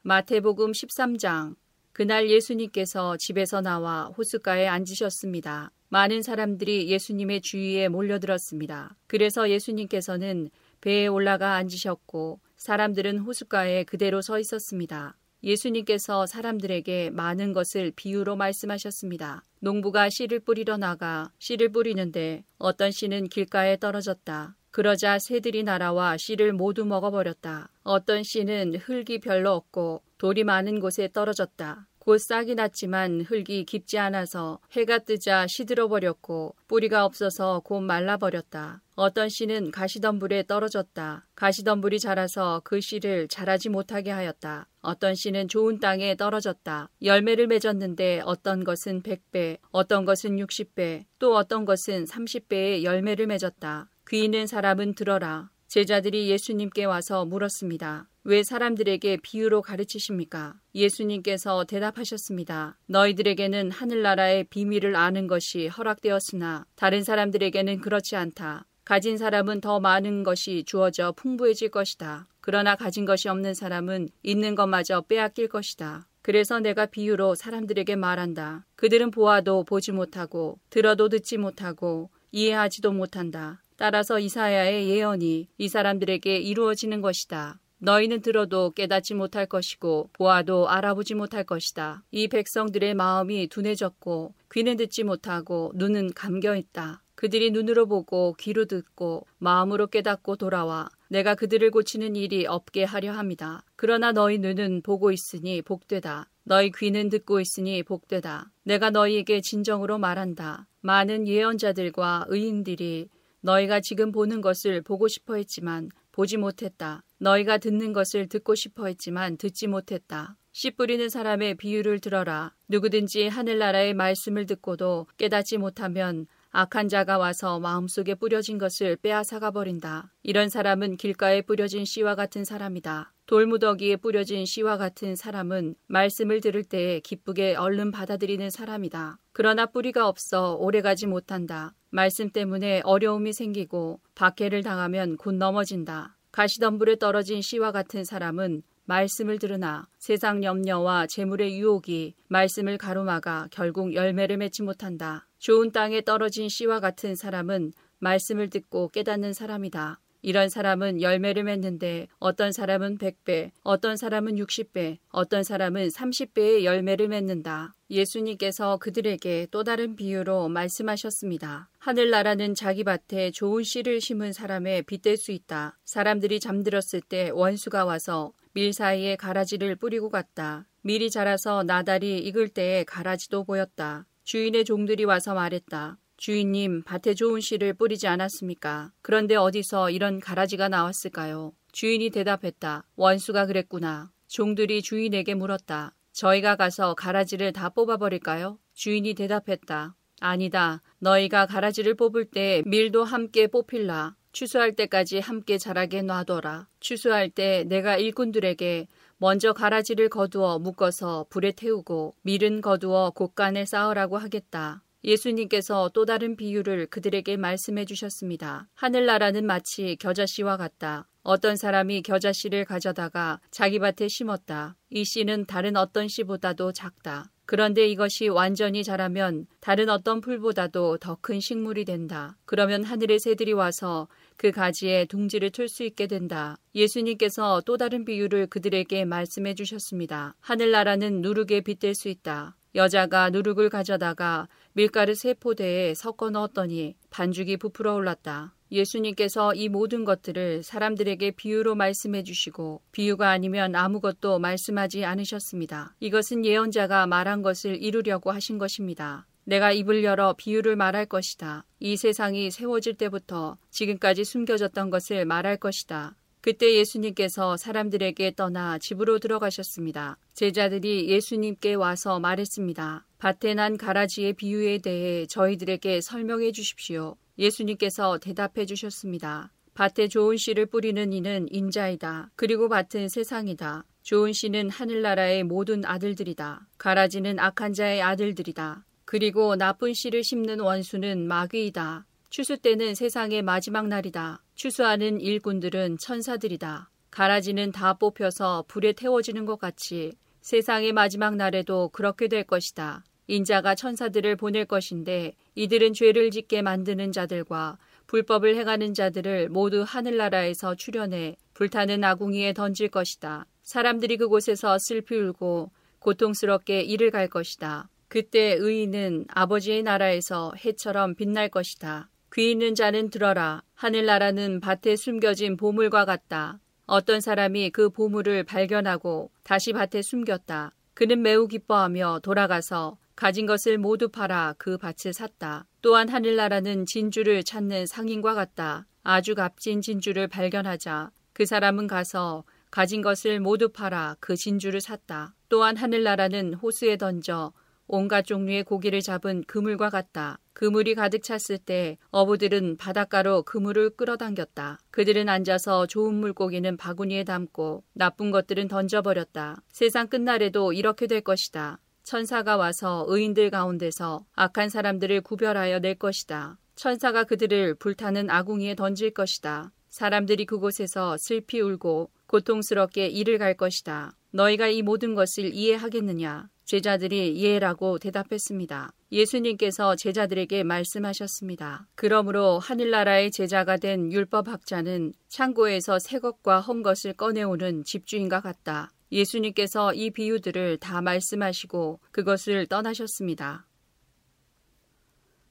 [0.03, 1.57] 마태복음 13장
[1.93, 5.71] 그날 예수님께서 집에서 나와 호숫가에 앉으셨습니다.
[5.89, 8.97] 많은 사람들이 예수님의 주위에 몰려들었습니다.
[9.07, 15.17] 그래서 예수님께서는 배에 올라가 앉으셨고 사람들은 호숫가에 그대로 서 있었습니다.
[15.45, 19.45] 예수님께서 사람들에게 많은 것을 비유로 말씀하셨습니다.
[19.61, 24.57] 농부가 씨를 뿌리러 나가 씨를 뿌리는데 어떤 씨는 길가에 떨어졌다.
[24.71, 27.69] 그러자 새들이 날아와 씨를 모두 먹어버렸다.
[27.85, 31.87] 어떤 씨는 흙이 별로 없고 돌이 많은 곳에 떨어졌다.
[32.05, 38.83] 곧 싹이 났지만 흙이 깊지 않아서 해가 뜨자 시들어 버렸고 뿌리가 없어서 곧 말라 버렸다.
[38.95, 41.27] 어떤 씨는 가시덤불에 떨어졌다.
[41.35, 44.69] 가시덤불이 자라서 그 씨를 자라지 못하게 하였다.
[44.83, 46.91] 어떤 씨는 좋은 땅에 떨어졌다.
[47.03, 53.89] 열매를 맺었는데 어떤 것은 100배, 어떤 것은 60배, 또 어떤 것은 30배의 열매를 맺었다.
[54.11, 55.49] 귀 있는 사람은 들어라.
[55.69, 58.11] 제자들이 예수님께 와서 물었습니다.
[58.27, 60.55] 왜 사람들에게 비유로 가르치십니까?
[60.75, 62.79] 예수님께서 대답하셨습니다.
[62.87, 68.65] 너희들에게는 하늘나라의 비밀을 아는 것이 허락되었으나 다른 사람들에게는 그렇지 않다.
[68.83, 72.27] 가진 사람은 더 많은 것이 주어져 풍부해질 것이다.
[72.41, 76.09] 그러나 가진 것이 없는 사람은 있는 것마저 빼앗길 것이다.
[76.23, 78.65] 그래서 내가 비유로 사람들에게 말한다.
[78.77, 83.63] 그들은 보아도 보지 못하고 들어도 듣지 못하고 이해하지도 못한다.
[83.77, 87.61] 따라서 이사야의 예언이 이 사람들에게 이루어지는 것이다.
[87.85, 92.03] 너희는 들어도 깨닫지 못할 것이고 보아도 알아보지 못할 것이다.
[92.11, 97.03] 이 백성들의 마음이 둔해졌고 귀는 듣지 못하고 눈은 감겨 있다.
[97.15, 103.63] 그들이 눈으로 보고 귀로 듣고 마음으로 깨닫고 돌아와 내가 그들을 고치는 일이 없게 하려 합니다.
[103.77, 106.31] 그러나 너희 눈은 보고 있으니 복되다.
[106.45, 108.51] 너희 귀는 듣고 있으니 복되다.
[108.63, 110.67] 내가 너희에게 진정으로 말한다.
[110.81, 113.09] 많은 예언자들과 의인들이
[113.43, 117.03] 너희가 지금 보는 것을 보고 싶어 했지만 보지 못했다.
[117.19, 120.37] 너희가 듣는 것을 듣고 싶어 했지만 듣지 못했다.
[120.53, 122.55] 씨 뿌리는 사람의 비유를 들어라.
[122.69, 130.13] 누구든지 하늘나라의 말씀을 듣고도 깨닫지 못하면 악한 자가 와서 마음속에 뿌려진 것을 빼앗아가 버린다.
[130.23, 133.13] 이런 사람은 길가에 뿌려진 씨와 같은 사람이다.
[133.27, 139.19] 돌무더기에 뿌려진 씨와 같은 사람은 말씀을 들을 때에 기쁘게 얼른 받아들이는 사람이다.
[139.33, 141.75] 그러나 뿌리가 없어 오래가지 못한다.
[141.95, 146.17] 말씀 때문에 어려움이 생기고 박해를 당하면 곧 넘어진다.
[146.33, 154.39] 가시덤불에 떨어진 씨와 같은 사람은 말씀을 들으나 세상 염려와 재물의 유혹이 말씀을 가로막아 결국 열매를
[154.39, 155.29] 맺지 못한다.
[155.39, 160.01] 좋은 땅에 떨어진 씨와 같은 사람은 말씀을 듣고 깨닫는 사람이다.
[160.21, 167.75] 이런 사람은 열매를 맺는데 어떤 사람은 100배, 어떤 사람은 60배, 어떤 사람은 30배의 열매를 맺는다.
[167.95, 171.71] 예수님께서 그들에게 또 다른 비유로 말씀하셨습니다.
[171.79, 175.79] 하늘나라는 자기 밭에 좋은 씨를 심은 사람의 빗댈 수 있다.
[175.85, 180.67] 사람들이 잠들었을 때 원수가 와서 밀 사이에 가라지를 뿌리고 갔다.
[180.83, 184.07] 밀이 자라서 나달이 익을 때에 가라지도 보였다.
[184.25, 185.99] 주인의 종들이 와서 말했다.
[186.17, 188.93] 주인님, 밭에 좋은 씨를 뿌리지 않았습니까?
[189.03, 191.53] 그런데 어디서 이런 가라지가 나왔을까요?
[191.73, 192.85] 주인이 대답했다.
[192.97, 194.11] 원수가 그랬구나.
[194.29, 195.95] 종들이 주인에게 물었다.
[196.15, 198.59] 저희가 가서 가라지를 다 뽑아버릴까요?
[198.73, 199.97] 주인이 대답했다.
[200.21, 200.81] 아니다.
[201.01, 204.15] 너희가 가라지를 뽑을 때 밀도 함께 뽑힐라.
[204.31, 206.69] 추수할 때까지 함께 자라게 놔둬라.
[206.79, 208.87] 추수할 때 내가 일꾼들에게
[209.19, 214.83] 먼저 가라지를 거두어 묶어서 불에 태우고 밀은 거두어 곳간에 쌓으라고 하겠다.
[215.03, 218.69] 예수님께서 또 다른 비유를 그들에게 말씀해 주셨습니다.
[218.75, 221.09] 하늘나라는 마치 겨자씨와 같다.
[221.25, 224.77] 어떤 사람이 겨자씨를 가져다가 자기 밭에 심었다.
[224.91, 227.31] 이 씨는 다른 어떤 씨보다도 작다.
[227.47, 232.37] 그런데 이것이 완전히 자라면 다른 어떤 풀보다도 더 큰 식물이 된다.
[232.45, 236.59] 그러면 하늘의 새들이 와서 그 가지에 둥지를 틀 수 있게 된다.
[236.75, 240.35] 예수님께서 또 다른 비유를 그들에게 말씀해 주셨습니다.
[240.41, 242.57] 하늘나라는 누룩에 빗댈 수 있다.
[242.75, 248.55] 여자가 누룩을 가져다가 밀가루 세 포대에 섞어 넣었더니 반죽이 부풀어 올랐다.
[248.75, 255.95] 예수님께서 이 모든 것들을 사람들에게 비유로 말씀해 주시고 비유가 아니면 아무것도 말씀하지 않으셨습니다.
[256.01, 259.27] 이것은 예언자가 말한 것을 이루려고 하신 것입니다.
[259.45, 261.65] 내가 입을 열어 비유를 말할 것이다.
[261.81, 266.17] 이 세상이 세워질 때부터 지금까지 숨겨졌던 것을 말할 것이다.
[266.41, 270.19] 그때 예수님께서 사람들에게 떠나 집으로 들어가셨습니다.
[270.35, 273.07] 제자들이 예수님께 와서 말했습니다.
[273.19, 277.17] 밭에 난 가라지의 비유에 대해 저희들에게 설명해 주십시오.
[277.39, 279.53] 예수님께서 대답해 주셨습니다.
[279.75, 282.31] 밭에 좋은 씨를 뿌리는 이는 인자이다.
[282.37, 283.85] 그리고 밭은 세상이다.
[284.03, 286.69] 좋은 씨는 하늘나라의 모든 아들들이다.
[286.79, 288.85] 가라지는 악한 자의 아들들이다.
[289.05, 292.07] 그리고 나쁜 씨를 심는 원수는 마귀이다.
[292.31, 294.43] 추수 때는 세상의 마지막 날이다.
[294.55, 296.91] 추수하는 일꾼들은 천사들이다.
[297.11, 303.05] 가라지는 다 뽑혀서 불에 태워지는 것 같이 세상의 마지막 날에도 그렇게 될 것이다.
[303.27, 311.37] 인자가 천사들을 보낼 것인데 이들은 죄를 짓게 만드는 자들과 불법을 행하는 자들을 모두 하늘나라에서 출현해
[311.55, 313.47] 불타는 아궁이에 던질 것이다.
[313.63, 317.89] 사람들이 그곳에서 슬피 울고 고통스럽게 이를 갈 것이다.
[318.09, 322.11] 그때 의인은 아버지의 나라에서 해처럼 빛날 것이다.
[322.35, 323.63] 귀 있는 자는 들어라.
[323.75, 326.59] 하늘나라는 밭에 숨겨진 보물과 같다.
[326.87, 330.73] 어떤 사람이 그 보물을 발견하고 다시 밭에 숨겼다.
[330.93, 335.67] 그는 매우 기뻐하며 돌아가서 가진 것을 모두 팔아 그 밭을 샀다.
[335.83, 338.87] 또한 하늘나라는 진주를 찾는 상인과 같다.
[339.03, 345.35] 아주 값진 진주를 발견하자 그 사람은 가서 가진 것을 모두 팔아 그 진주를 샀다.
[345.49, 347.53] 또한 하늘나라는 호수에 던져
[347.87, 350.41] 온갖 종류의 고기를 잡은 그물과 같다.
[350.55, 354.79] 그물이 가득 찼을 때 어부들은 바닷가로 그물을 끌어당겼다.
[354.91, 359.63] 그들은 앉아서 좋은 물고기는 바구니에 담고 나쁜 것들은 던져버렸다.
[359.71, 361.79] 세상 끝날에도 이렇게 될 것이다.
[362.05, 366.59] 천사가 와서 의인들 가운데서 악한 사람들을 구별하여 낼 것이다.
[366.77, 369.73] 천사가 그들을 불타는 아궁이에 던질 것이다.
[369.89, 374.17] 사람들이 그곳에서 슬피 울고 고통스럽게 일을 갈 것이다.
[374.33, 376.49] 너희가 이 모든 것을 이해하겠느냐?
[376.65, 378.93] 제자들이 이해라고 대답했습니다.
[379.13, 381.87] 예수님께서 제자들에게 말씀하셨습니다.
[381.95, 388.91] 그러므로 하늘나라의 제자가 된 율법학자는 창고에서 새 것과 헌 것을 꺼내오는 집주인과 같다.
[389.15, 393.67] 예수님께서 이 비유들을 다 말씀하시고 그것을 떠나셨습니다.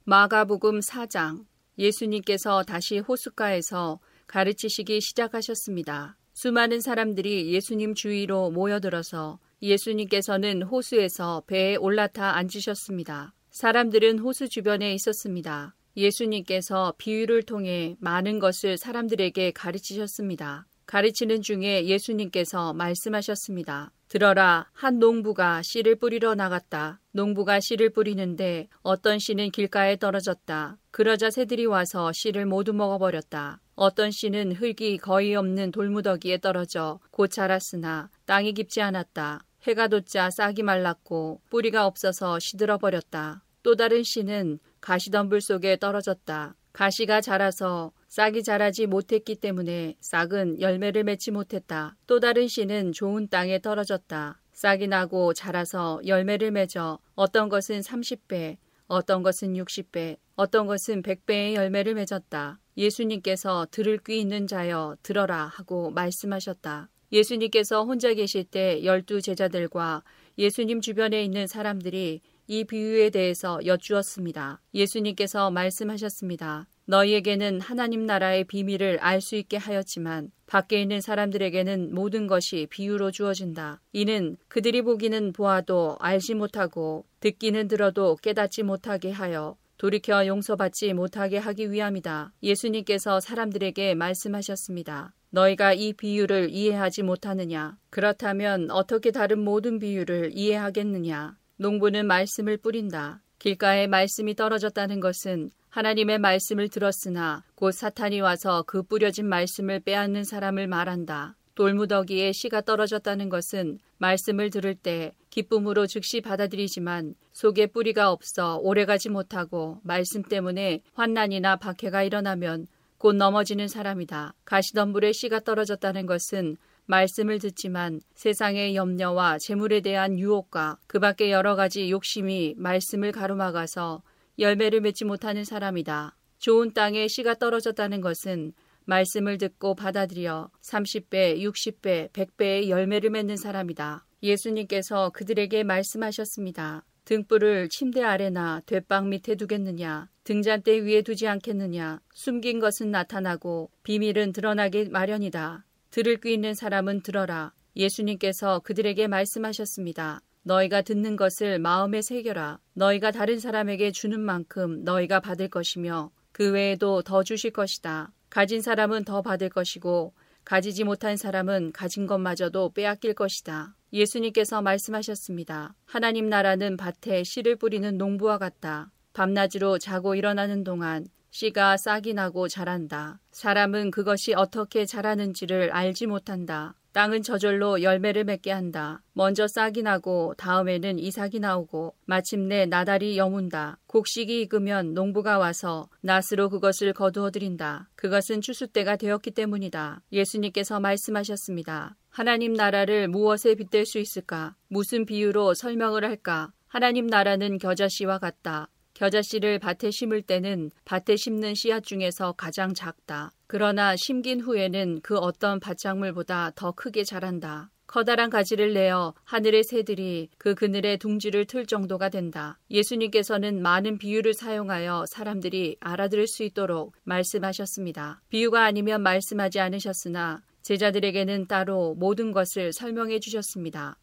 [0.04, 1.46] 마가복음 4장
[1.78, 6.18] 예수님께서 다시 호숫가에서 가르치시기 시작하셨습니다.
[6.34, 13.34] 수많은 사람들이 예수님 주위로 모여들어서 예수님께서는 호수에서 배에 올라타 앉으셨습니다.
[13.52, 15.74] 사람들은 호수 주변에 있었습니다.
[15.96, 20.66] 예수님께서 비유를 통해 많은 것을 사람들에게 가르치셨습니다.
[20.86, 23.92] 가르치는 중에 예수님께서 말씀하셨습니다.
[24.08, 27.00] 들어라, 한 농부가 씨를 뿌리러 나갔다.
[27.12, 30.78] 농부가 씨를 뿌리는데 어떤 씨는 길가에 떨어졌다.
[30.92, 33.60] 그러자 새들이 와서 씨를 모두 먹어버렸다.
[33.76, 39.46] 어떤 씨는 흙이 거의 없는 돌무더기에 떨어져 곧 자랐으나 땅이 깊지 않았다.
[39.64, 43.44] 해가 돋자 싹이 말랐고 뿌리가 없어서 시들어 버렸다.
[43.64, 46.56] 또 다른 씨는 가시덤불 속에 떨어졌다.
[46.74, 51.96] 가시가 자라서 싹이 자라지 못했기 때문에 싹은 열매를 맺지 못했다.
[52.06, 54.40] 또 다른 씨는 좋은 땅에 떨어졌다.
[54.52, 61.96] 싹이 나고 자라서 열매를 맺어 어떤 것은 30배, 어떤 것은 60배, 어떤 것은 100배의 열매를
[61.96, 62.60] 맺었다.
[62.78, 66.90] 예수님께서 들을 귀 있는 자여 들어라 하고 말씀하셨다.
[67.12, 70.04] 예수님께서 혼자 계실 때 열두 제자들과
[70.38, 74.62] 예수님 주변에 있는 사람들이 이 비유에 대해서 여쭈었습니다.
[74.76, 76.68] 예수님께서 말씀하셨습니다.
[76.86, 83.82] 너희에게는 하나님 나라의 비밀을 알 수 있게 하였지만 밖에 있는 사람들에게는 모든 것이 비유로 주어진다.
[83.94, 91.72] 이는 그들이 보기는 보아도 알지 못하고 듣기는 들어도 깨닫지 못하게 하여 돌이켜 용서받지 못하게 하기
[91.72, 92.34] 위함이다.
[92.44, 95.14] 예수님께서 사람들에게 말씀하셨습니다.
[95.30, 97.78] 너희가 이 비유를 이해하지 못하느냐?
[97.90, 101.36] 그렇다면 어떻게 다른 모든 비유를 이해하겠느냐?
[101.58, 103.24] 농부는 말씀을 뿌린다.
[103.40, 110.68] 길가에 말씀이 떨어졌다는 것은 하나님의 말씀을 들었으나 곧 사탄이 와서 그 뿌려진 말씀을 빼앗는 사람을
[110.68, 111.36] 말한다.
[111.56, 119.80] 돌무더기에 씨가 떨어졌다는 것은 말씀을 들을 때 기쁨으로 즉시 받아들이지만 속에 뿌리가 없어 오래가지 못하고
[119.82, 122.68] 말씀 때문에 환난이나 박해가 일어나면
[123.00, 124.36] 곧 넘어지는 사람이다.
[124.46, 131.90] 가시덤불에 씨가 떨어졌다는 것은 말씀을 듣지만 세상의 염려와 재물에 대한 유혹과 그 밖의 여러 가지
[131.90, 134.04] 욕심이 말씀을 가로막아서
[134.40, 136.16] 열매를 맺지 못하는 사람이다.
[136.40, 138.54] 좋은 땅에 씨가 떨어졌다는 것은
[138.86, 144.06] 말씀을 듣고 받아들여 30배, 60배, 100배의 열매를 맺는 사람이다.
[144.22, 146.86] 예수님께서 그들에게 말씀하셨습니다.
[147.06, 150.10] 등불을 침대 아래나 돛방 밑에 두겠느냐?
[150.24, 152.00] 등잔대 위에 두지 않겠느냐?
[152.14, 155.66] 숨긴 것은 나타나고 비밀은 드러나기 마련이다.
[155.92, 157.54] 들을 귀 있는 사람은 들어라.
[157.76, 160.22] 예수님께서 그들에게 말씀하셨습니다.
[160.44, 162.60] 너희가 듣는 것을 마음에 새겨라.
[162.74, 168.12] 너희가 다른 사람에게 주는 만큼 너희가 받을 것이며 그 외에도 더 주실 것이다.
[168.30, 173.76] 가진 사람은 더 받을 것이고 가지지 못한 사람은 가진 것마저도 빼앗길 것이다.
[173.94, 175.76] 예수님께서 말씀하셨습니다.
[175.86, 178.92] 하나님 나라는 밭에 씨를 뿌리는 농부와 같다.
[179.14, 183.20] 밤낮으로 자고 일어나는 동안 씨가 싹이 나고 자란다.
[183.32, 186.76] 사람은 그것이 어떻게 자라는지를 알지 못한다.
[186.94, 189.02] 땅은 저절로 열매를 맺게 한다.
[189.14, 193.80] 먼저 싹이 나고 다음에는 이삭이 나오고 마침내 나달이 여문다.
[193.88, 197.90] 곡식이 익으면 농부가 와서 낫으로 그것을 거두어 드린다.
[197.96, 200.04] 그것은 추수 때가 되었기 때문이다.
[200.12, 201.96] 예수님께서 말씀하셨습니다.
[202.10, 204.56] 하나님 나라를 무엇에 빗댈 수 있을까?
[204.68, 206.54] 무슨 비유로 설명을 할까?
[206.68, 208.70] 하나님 나라는 겨자씨와 같다.
[208.94, 213.32] 겨자씨를 밭에 심을 때는 밭에 심는 씨앗 중에서 가장 작다.
[213.48, 217.70] 그러나 심긴 후에는 그 어떤 밭작물보다 더 크게 자란다.
[217.86, 222.58] 커다란 가지를 내어 하늘의 새들이 그 그늘에 둥지를 틀 정도가 된다.
[222.72, 228.22] 예수님께서는 많은 비유를 사용하여 사람들이 알아들을 수 있도록 말씀하셨습니다.
[228.30, 234.00] 비유가 아니면 말씀하지 않으셨으나 제자들에게는 따로 모든 것을 설명해 주셨습니다.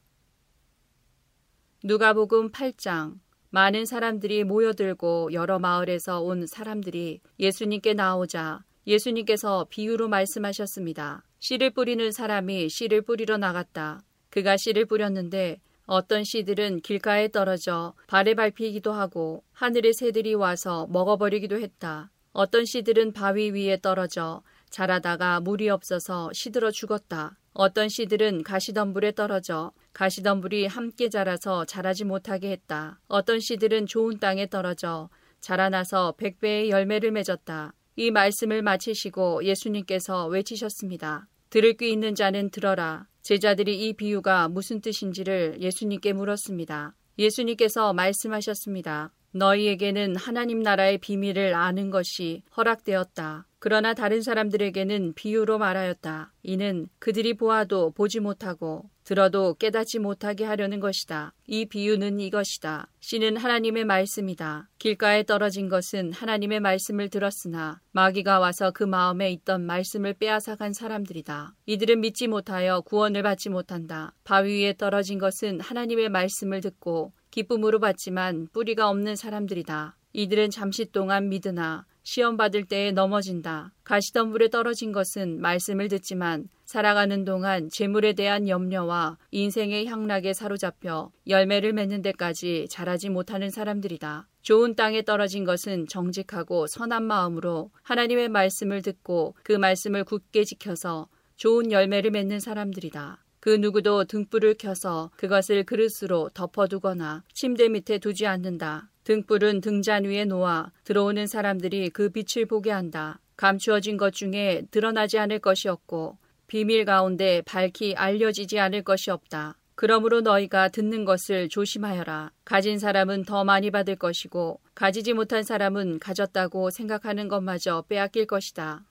[1.82, 3.14] 누가복음 8장
[3.50, 11.24] 많은 사람들이 모여들고 여러 마을에서 온 사람들이 예수님께 나오자 예수님께서 비유로 말씀하셨습니다.
[11.40, 14.02] 씨를 뿌리는 사람이 씨를 뿌리러 나갔다.
[14.30, 22.10] 그가 씨를 뿌렸는데 어떤 씨들은 길가에 떨어져 발에 밟히기도 하고 하늘의 새들이 와서 먹어버리기도 했다.
[22.32, 27.36] 어떤 씨들은 바위 위에 떨어져 자라다가 물이 없어서 시들어 죽었다.
[27.52, 33.00] 어떤 씨들은 가시덤불에 떨어져 가시덤불이 함께 자라서 자라지 못하게 했다.
[33.08, 35.08] 어떤 씨들은 좋은 땅에 떨어져
[35.40, 37.74] 자라나서 백배의 열매를 맺었다.
[37.96, 41.26] 이 말씀을 마치시고 예수님께서 외치셨습니다.
[41.50, 43.06] 들을 귀 있는 자는 들어라.
[43.22, 46.94] 제자들이 이 비유가 무슨 뜻인지를 예수님께 물었습니다.
[47.18, 49.12] 예수님께서 말씀하셨습니다.
[49.32, 53.46] 너희에게는 하나님 나라의 비밀을 아는 것이 허락되었다.
[53.58, 56.32] 그러나 다른 사람들에게는 비유로 말하였다.
[56.42, 61.34] 이는 그들이 보아도 보지 못하고 들어도 깨닫지 못하게 하려는 것이다.
[61.48, 62.86] 이 비유는 이것이다.
[63.00, 64.68] 씨는 하나님의 말씀이다.
[64.78, 71.56] 길가에 떨어진 것은 하나님의 말씀을 들었으나 마귀가 와서 그 마음에 있던 말씀을 빼앗아간 사람들이다.
[71.66, 74.14] 이들은 믿지 못하여 구원을 받지 못한다.
[74.22, 79.96] 바위 위에 떨어진 것은 하나님의 말씀을 듣고 기쁨으로 받지만 뿌리가 없는 사람들이다.
[80.12, 83.72] 이들은 잠시 동안 믿으나 시험 받을 때에 넘어진다.
[83.84, 92.02] 가시덤불에 떨어진 것은 말씀을 듣지만 살아가는 동안 재물에 대한 염려와 인생의 향락에 사로잡혀 열매를 맺는
[92.02, 94.28] 데까지 자라지 못하는 사람들이다.
[94.42, 101.72] 좋은 땅에 떨어진 것은 정직하고 선한 마음으로 하나님의 말씀을 듣고 그 말씀을 굳게 지켜서 좋은
[101.72, 103.24] 열매를 맺는 사람들이다.
[103.40, 108.89] 그 누구도 등불을 켜서 그것을 그릇으로 덮어두거나 침대 밑에 두지 않는다.
[109.04, 113.20] 등불은 등잔 위에 놓아 들어오는 사람들이 그 빛을 보게 한다.
[113.36, 119.56] 감추어진 것 중에 드러나지 않을 것이 없고 비밀 가운데 밝히 알려지지 않을 것이 없다.
[119.74, 122.32] 그러므로 너희가 듣는 것을 조심하여라.
[122.44, 128.84] 가진 사람은 더 많이 받을 것이고 가지지 못한 사람은 가졌다고 생각하는 것마저 빼앗길 것이다.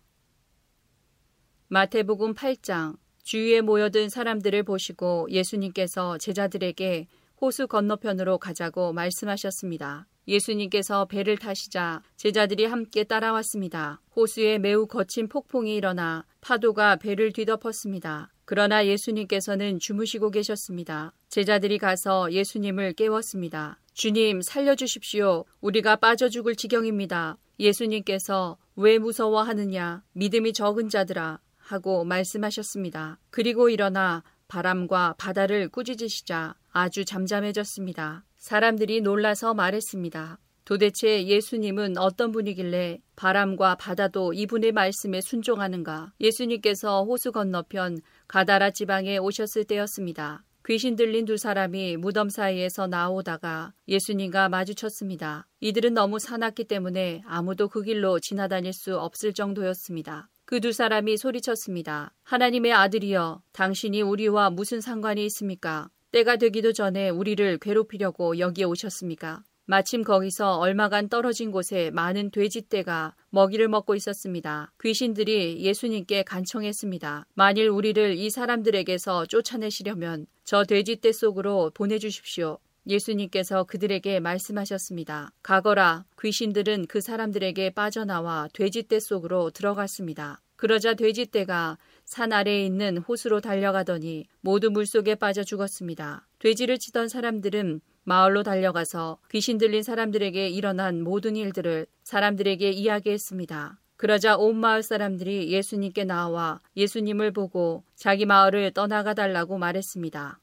[1.68, 7.06] 마태복음 8장 주위에 모여든 사람들을 보시고 예수님께서 제자들에게
[7.42, 10.08] 호수 건너편으로 가자고 말씀하셨습니다.
[10.28, 14.02] 예수님께서 배를 타시자 제자들이 함께 따라왔습니다.
[14.16, 18.32] 호수에 매우 거친 폭풍이 일어나 파도가 배를 뒤덮었습니다.
[18.46, 21.14] 그러나 예수님께서는 주무시고 계셨습니다.
[21.30, 23.80] 제자들이 가서 예수님을 깨웠습니다.
[23.94, 25.46] 주님, 살려주십시오.
[25.62, 27.38] 우리가 빠져 죽을 지경입니다.
[27.60, 30.04] 예수님께서 왜 무서워하느냐?
[30.14, 31.40] 믿음이 적은 자들아.
[31.58, 33.20] 하고 말씀하셨습니다.
[33.30, 38.26] 그리고 일어나 바람과 바다를 꾸짖으시자 아주 잠잠해졌습니다.
[38.36, 40.40] 사람들이 놀라서 말했습니다.
[40.66, 46.14] 도대체 예수님은 어떤 분이길래 바람과 바다도 이분의 말씀에 순종하는가?
[46.22, 50.44] 예수님께서 호수 건너편 가다라 지방에 오셨을 때였습니다.
[50.68, 55.48] 귀신 들린 두 사람이 무덤 사이에서 나오다가 예수님과 마주쳤습니다.
[55.62, 60.30] 이들은 너무 사납기 때문에 아무도 그 길로 지나다닐 수 없을 정도였습니다.
[60.46, 62.14] 그 두 사람이 소리쳤습니다.
[62.24, 65.90] 하나님의 아들이여, 당신이 우리와 무슨 상관이 있습니까?
[66.12, 69.44] 때가 되기도 전에 우리를 괴롭히려고 여기에 오셨습니까?
[69.66, 74.74] 마침 거기서 얼마간 떨어진 곳에 많은 돼지떼가 먹이를 먹고 있었습니다.
[74.82, 77.28] 귀신들이 예수님께 간청했습니다.
[77.36, 82.58] 만일 우리를 이 사람들에게서 쫓아내시려면 저 돼지떼 속으로 보내주십시오.
[82.88, 85.32] 예수님께서 그들에게 말씀하셨습니다.
[85.44, 90.42] 가거라 귀신들은 그 사람들에게 빠져나와 돼지떼 속으로 들어갔습니다.
[90.56, 91.78] 그러자 돼지떼가
[92.10, 96.28] 산 아래에 있는 호수로 달려가더니 모두 물속에 빠져 죽었습니다.
[96.40, 103.80] 돼지를 치던 사람들은 마을로 달려가서 귀신 들린 사람들에게 일어난 모든 일들을 사람들에게 이야기했습니다.
[103.96, 110.40] 그러자 온 마을 사람들이 예수님께 나와 예수님을 보고 자기 마을을 떠나가 달라고 말했습니다.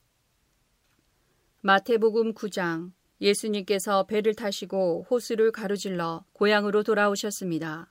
[1.62, 7.90] 마태복음 9장 예수님께서 배를 타시고 호수를 가로질러 고향으로 돌아오셨습니다.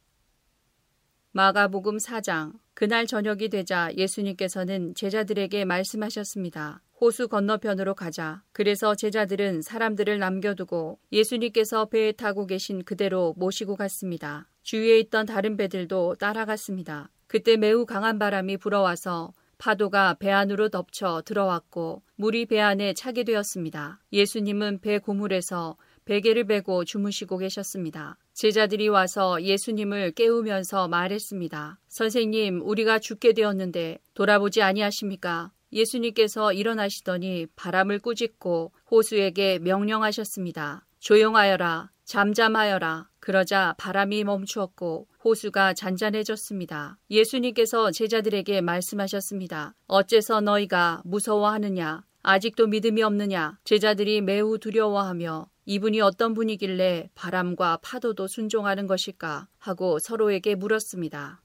[1.35, 6.81] 마가복음 4장 그날 저녁이 되자 예수님께서는 제자들에게 말씀하셨습니다.
[7.01, 8.41] 호수 건너편으로 가자.
[8.53, 14.47] 그래서 제자들은 사람들을 남겨두고 예수님께서 배에 타고 계신 그대로 모시고 갔습니다.
[14.63, 17.09] 주위에 있던 다른 배들도 따라갔습니다.
[17.27, 23.99] 그때 매우 강한 바람이 불어와서 파도가 배 안으로 덮쳐 들어왔고 물이 배 안에 차게 되었습니다.
[24.13, 25.75] 예수님은 배 고물에서
[26.05, 28.17] 베개를 베고 주무시고 계셨습니다.
[28.35, 31.79] 제자들이 와서 예수님을 깨우면서 말했습니다.
[31.87, 35.53] 선생님, 우리가 죽게 되었는데 돌아보지 아니하십니까?
[35.71, 40.85] 예수님께서 일어나시더니 바람을 꾸짖고 호수에게 명령하셨습니다.
[40.99, 43.09] 조용하여라, 잠잠하여라.
[43.21, 46.97] 그러자 바람이 멈추었고 호수가 잔잔해졌습니다.
[47.09, 49.75] 예수님께서 제자들에게 말씀하셨습니다.
[49.87, 52.03] 어째서 너희가 무서워하느냐?
[52.21, 53.59] 아직도 믿음이 없느냐?
[53.63, 59.47] 제자들이 매우 두려워하며 이분이 어떤 분이길래 바람과 파도도 순종하는 것일까?
[59.57, 61.41] 하고 서로에게 물었습니다.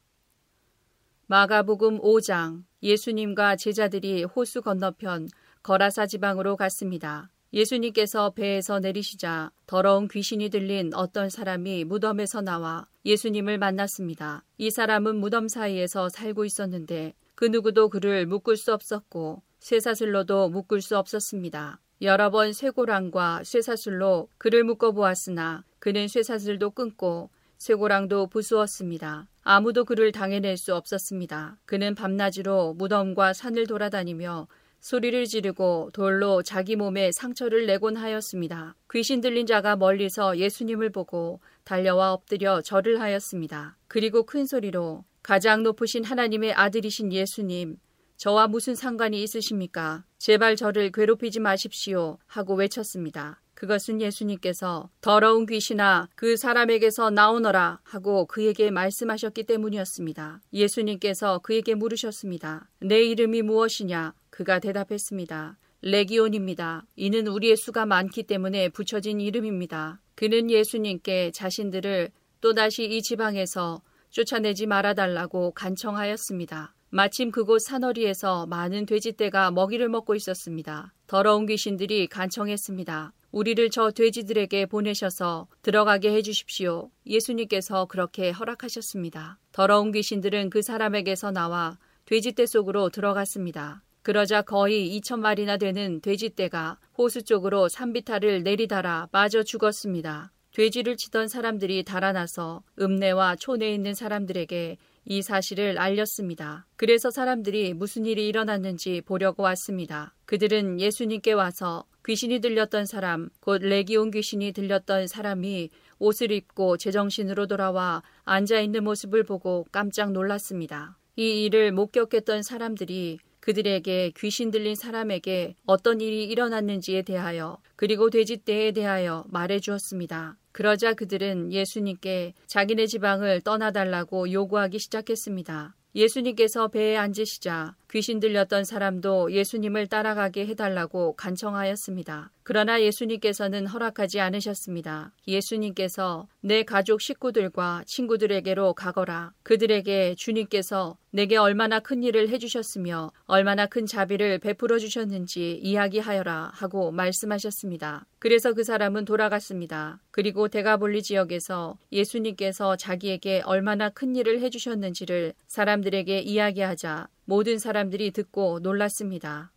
[1.27, 5.29] 마가복음 5장 예수님과 제자들이 호수 건너편
[5.62, 7.31] 거라사 지방으로 갔습니다.
[7.53, 14.45] 예수님께서 배에서 내리시자 더러운 귀신이 들린 어떤 사람이 무덤에서 나와 예수님을 만났습니다.
[14.59, 20.99] 이 사람은 무덤 사이에서 살고 있었는데 그 누구도 그를 묶을 수 없었고 쇠사슬로도 묶을 수
[20.99, 21.81] 없었습니다.
[22.03, 27.29] 여러 번 쇠고랑과 쇠사슬로 그를 묶어 보았으나 그는 쇠사슬도 끊고
[27.59, 29.29] 쇠고랑도 부수었습니다.
[29.43, 31.59] 아무도 그를 당해낼 수 없었습니다.
[31.67, 34.49] 그는 밤낮으로 무덤과 산을 돌아다니며
[34.81, 38.77] 소리를 지르고 돌로 자기 몸에 상처를 내곤 하였습니다.
[38.91, 43.77] 귀신 들린 자가 멀리서 예수님을 보고 달려와 엎드려 절을 하였습니다.
[43.89, 47.77] 그리고 큰 소리로 가장 높으신 하나님의 아들이신 예수님,
[48.21, 50.05] 저와 무슨 상관이 있으십니까?
[50.18, 52.18] 제발 저를 괴롭히지 마십시오.
[52.27, 53.41] 하고 외쳤습니다.
[53.55, 60.43] 그것은 예수님께서 더러운 귀신아 그 사람에게서 나오너라 하고 그에게 말씀하셨기 때문이었습니다.
[60.53, 62.68] 예수님께서 그에게 물으셨습니다.
[62.81, 64.12] 내 이름이 무엇이냐?
[64.29, 65.57] 그가 대답했습니다.
[65.81, 66.85] 레기온입니다.
[66.97, 69.99] 이는 우리의 수가 많기 때문에 붙여진 이름입니다.
[70.14, 72.11] 그는 예수님께 자신들을
[72.43, 76.75] 또다시 이 지방에서 쫓아내지 말아달라고 간청하였습니다.
[76.93, 80.93] 마침 그곳 산허리에서 많은 돼지떼가 먹이를 먹고 있었습니다.
[81.07, 83.12] 더러운 귀신들이 간청했습니다.
[83.30, 86.91] 우리를 저 돼지들에게 보내셔서 들어가게 해주십시오.
[87.07, 89.38] 예수님께서 그렇게 허락하셨습니다.
[89.53, 93.84] 더러운 귀신들은 그 사람에게서 나와 돼지떼 속으로 들어갔습니다.
[94.03, 100.32] 그러자 거의 2천 마리나 되는 돼지떼가 호수 쪽으로 산비탈을 내리달아 빠져 죽었습니다.
[100.53, 106.67] 돼지를 치던 사람들이 달아나서 읍내와 촌에 있는 사람들에게 이 사실을 알렸습니다.
[106.77, 110.15] 그래서 사람들이 무슨 일이 일어났는지 보려고 왔습니다.
[110.27, 118.03] 그들은 예수님께 와서 귀신이 들렸던 사람, 곧 레기온 귀신이 들렸던 사람이 옷을 입고 제정신으로 돌아와
[118.25, 120.97] 앉아 있는 모습을 보고 깜짝 놀랐습니다.
[121.17, 128.72] 이 일을 목격했던 사람들이 그들에게 귀신 들린 사람에게 어떤 일이 일어났는지에 대하여 그리고 돼지 떼에
[128.72, 130.36] 대하여 말해 주었습니다.
[130.53, 135.76] 그러자 그들은 예수님께 자기네 지방을 떠나달라고 요구하기 시작했습니다.
[135.95, 142.30] 예수님께서 배에 앉으시자 귀신 들렸던 사람도 예수님을 따라가게 해달라고 간청하였습니다.
[142.45, 145.12] 그러나 예수님께서는 허락하지 않으셨습니다.
[145.26, 149.32] 예수님께서 내 가족 식구들과 친구들에게로 가거라.
[149.43, 158.07] 그들에게 주님께서 내게 얼마나 큰 일을 해주셨으며 얼마나 큰 자비를 베풀어 주셨는지 이야기하여라 하고 말씀하셨습니다.
[158.18, 160.01] 그래서 그 사람은 돌아갔습니다.
[160.11, 169.53] 그리고 대가볼리 지역에서 예수님께서 자기에게 얼마나 큰 일을 해주셨는지를 사람들에게 이야기하자 모든 사람들이 듣고 놀랐습니다.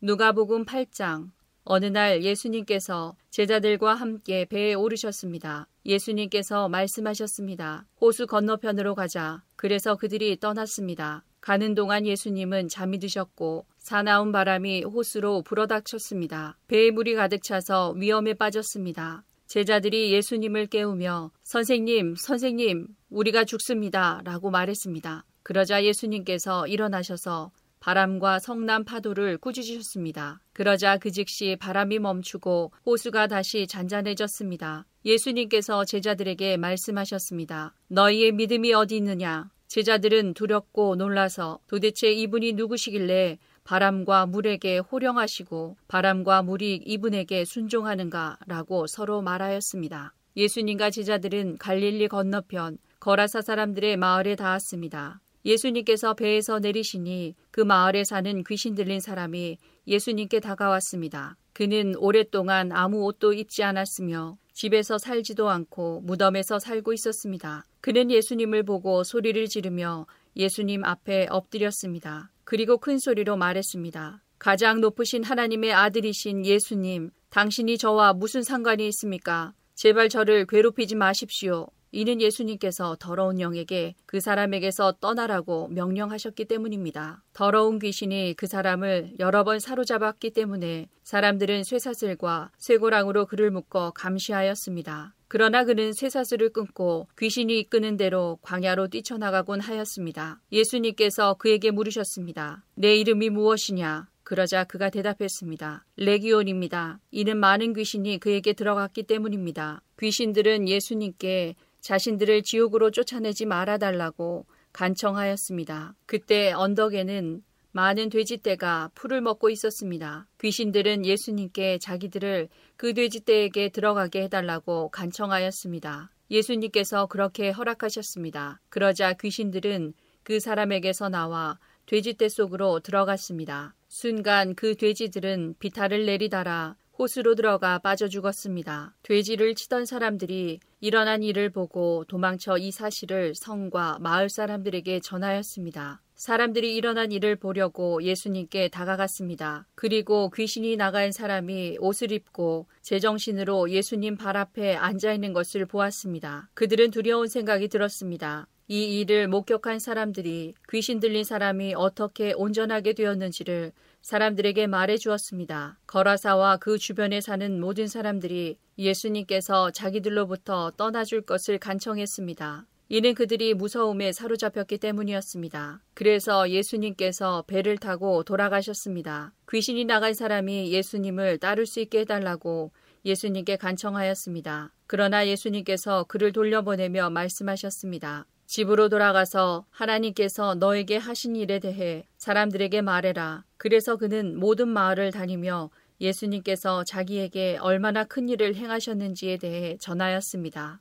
[0.00, 1.30] 누가복음 8장
[1.62, 5.68] 어느 날 예수님께서 제자들과 함께 배에 오르셨습니다.
[5.86, 7.86] 예수님께서 말씀하셨습니다.
[8.00, 9.44] 호수 건너편으로 가자.
[9.54, 11.22] 그래서 그들이 떠났습니다.
[11.40, 16.58] 가는 동안 예수님은 잠이 드셨고 사나운 바람이 호수로 불어닥쳤습니다.
[16.66, 19.22] 배에 물이 가득 차서 위험에 빠졌습니다.
[19.46, 24.22] 제자들이 예수님을 깨우며 선생님, 선생님, 우리가 죽습니다.
[24.24, 25.24] 라고 말했습니다.
[25.44, 30.40] 그러자 예수님께서 일어나셔서 바람과 성남 파도를 꾸짖으셨습니다.
[30.54, 34.86] 그러자 그 즉시 바람이 멈추고 호수가 다시 잔잔해졌습니다.
[35.04, 37.74] 예수님께서 제자들에게 말씀하셨습니다.
[37.88, 39.50] 너희의 믿음이 어디 있느냐?
[39.68, 49.20] 제자들은 두렵고 놀라서 도대체 이분이 누구시길래 바람과 물에게 호령하시고 바람과 물이 이분에게 순종하는가 라고 서로
[49.20, 50.14] 말하였습니다.
[50.36, 55.20] 예수님과 제자들은 갈릴리 건너편 거라사 사람들의 마을에 닿았습니다.
[55.44, 61.36] 예수님께서 배에서 내리시니 그 마을에 사는 귀신 들린 사람이 예수님께 다가왔습니다.
[61.52, 67.64] 그는 오랫동안 아무 옷도 입지 않았으며 집에서 살지도 않고 무덤에서 살고 있었습니다.
[67.80, 72.30] 그는 예수님을 보고 소리를 지르며 예수님 앞에 엎드렸습니다.
[72.44, 74.22] 그리고 큰 소리로 말했습니다.
[74.38, 79.54] 가장 높으신 하나님의 아들이신 예수님, 당신이 저와 무슨 상관이 있습니까?
[79.74, 81.68] 제발 저를 괴롭히지 마십시오.
[81.94, 87.22] 이는 예수님께서 더러운 영에게 그 사람에게서 떠나라고 명령하셨기 때문입니다.
[87.32, 95.14] 더러운 귀신이 그 사람을 여러 번 사로잡았기 때문에 사람들은 쇠사슬과 쇠고랑으로 그를 묶어 감시하였습니다.
[95.28, 100.40] 그러나 그는 쇠사슬을 끊고 귀신이 이끄는 대로 광야로 뛰쳐나가곤 하였습니다.
[100.50, 102.64] 예수님께서 그에게 물으셨습니다.
[102.74, 104.08] 내 이름이 무엇이냐?
[104.24, 105.84] 그러자 그가 대답했습니다.
[105.96, 106.98] 레기온입니다.
[107.12, 109.82] 이는 많은 귀신이 그에게 들어갔기 때문입니다.
[110.00, 111.54] 귀신들은 예수님께
[111.84, 115.94] 자신들을 지옥으로 쫓아내지 말아달라고 간청하였습니다.
[116.06, 120.26] 그때 언덕에는 많은 돼지떼가 풀을 먹고 있었습니다.
[120.40, 126.10] 귀신들은 예수님께 자기들을 그 돼지떼에게 들어가게 해달라고 간청하였습니다.
[126.30, 128.62] 예수님께서 그렇게 허락하셨습니다.
[128.70, 133.74] 그러자 귀신들은 그 사람에게서 나와 돼지떼 속으로 들어갔습니다.
[133.88, 138.94] 순간 그 돼지들은 비탈을 내리달아 호수로 들어가 빠져 죽었습니다.
[139.02, 146.00] 돼지를 치던 사람들이 일어난 일을 보고 도망쳐 이 사실을 성과 마을 사람들에게 전하였습니다.
[146.14, 149.66] 사람들이 일어난 일을 보려고 예수님께 다가갔습니다.
[149.74, 156.48] 그리고 귀신이 나간 사람이 옷을 입고 제정신으로 예수님 발 앞에 앉아 있는 것을 보았습니다.
[156.54, 158.46] 그들은 두려운 생각이 들었습니다.
[158.68, 163.72] 이 일을 목격한 사람들이 귀신 들린 사람이 어떻게 온전하게 되었는지를
[164.04, 165.78] 사람들에게 말해 주었습니다.
[165.86, 172.66] 거라사와 그 주변에 사는 모든 사람들이 예수님께서 자기들로부터 떠나줄 것을 간청했습니다.
[172.90, 175.80] 이는 그들이 무서움에 사로잡혔기 때문이었습니다.
[175.94, 179.32] 그래서 예수님께서 배를 타고 돌아가셨습니다.
[179.50, 182.72] 귀신이 나간 사람이 예수님을 따를 수 있게 해달라고
[183.06, 184.74] 예수님께 간청하였습니다.
[184.86, 188.26] 그러나 예수님께서 그를 돌려보내며 말씀하셨습니다.
[188.46, 193.44] 집으로 돌아가서 하나님께서 너에게 하신 일에 대해 사람들에게 말해라.
[193.56, 195.70] 그래서 그는 모든 마을을 다니며
[196.00, 200.80] 예수님께서 자기에게 얼마나 큰 일을 행하셨는지에 대해 전하였습니다.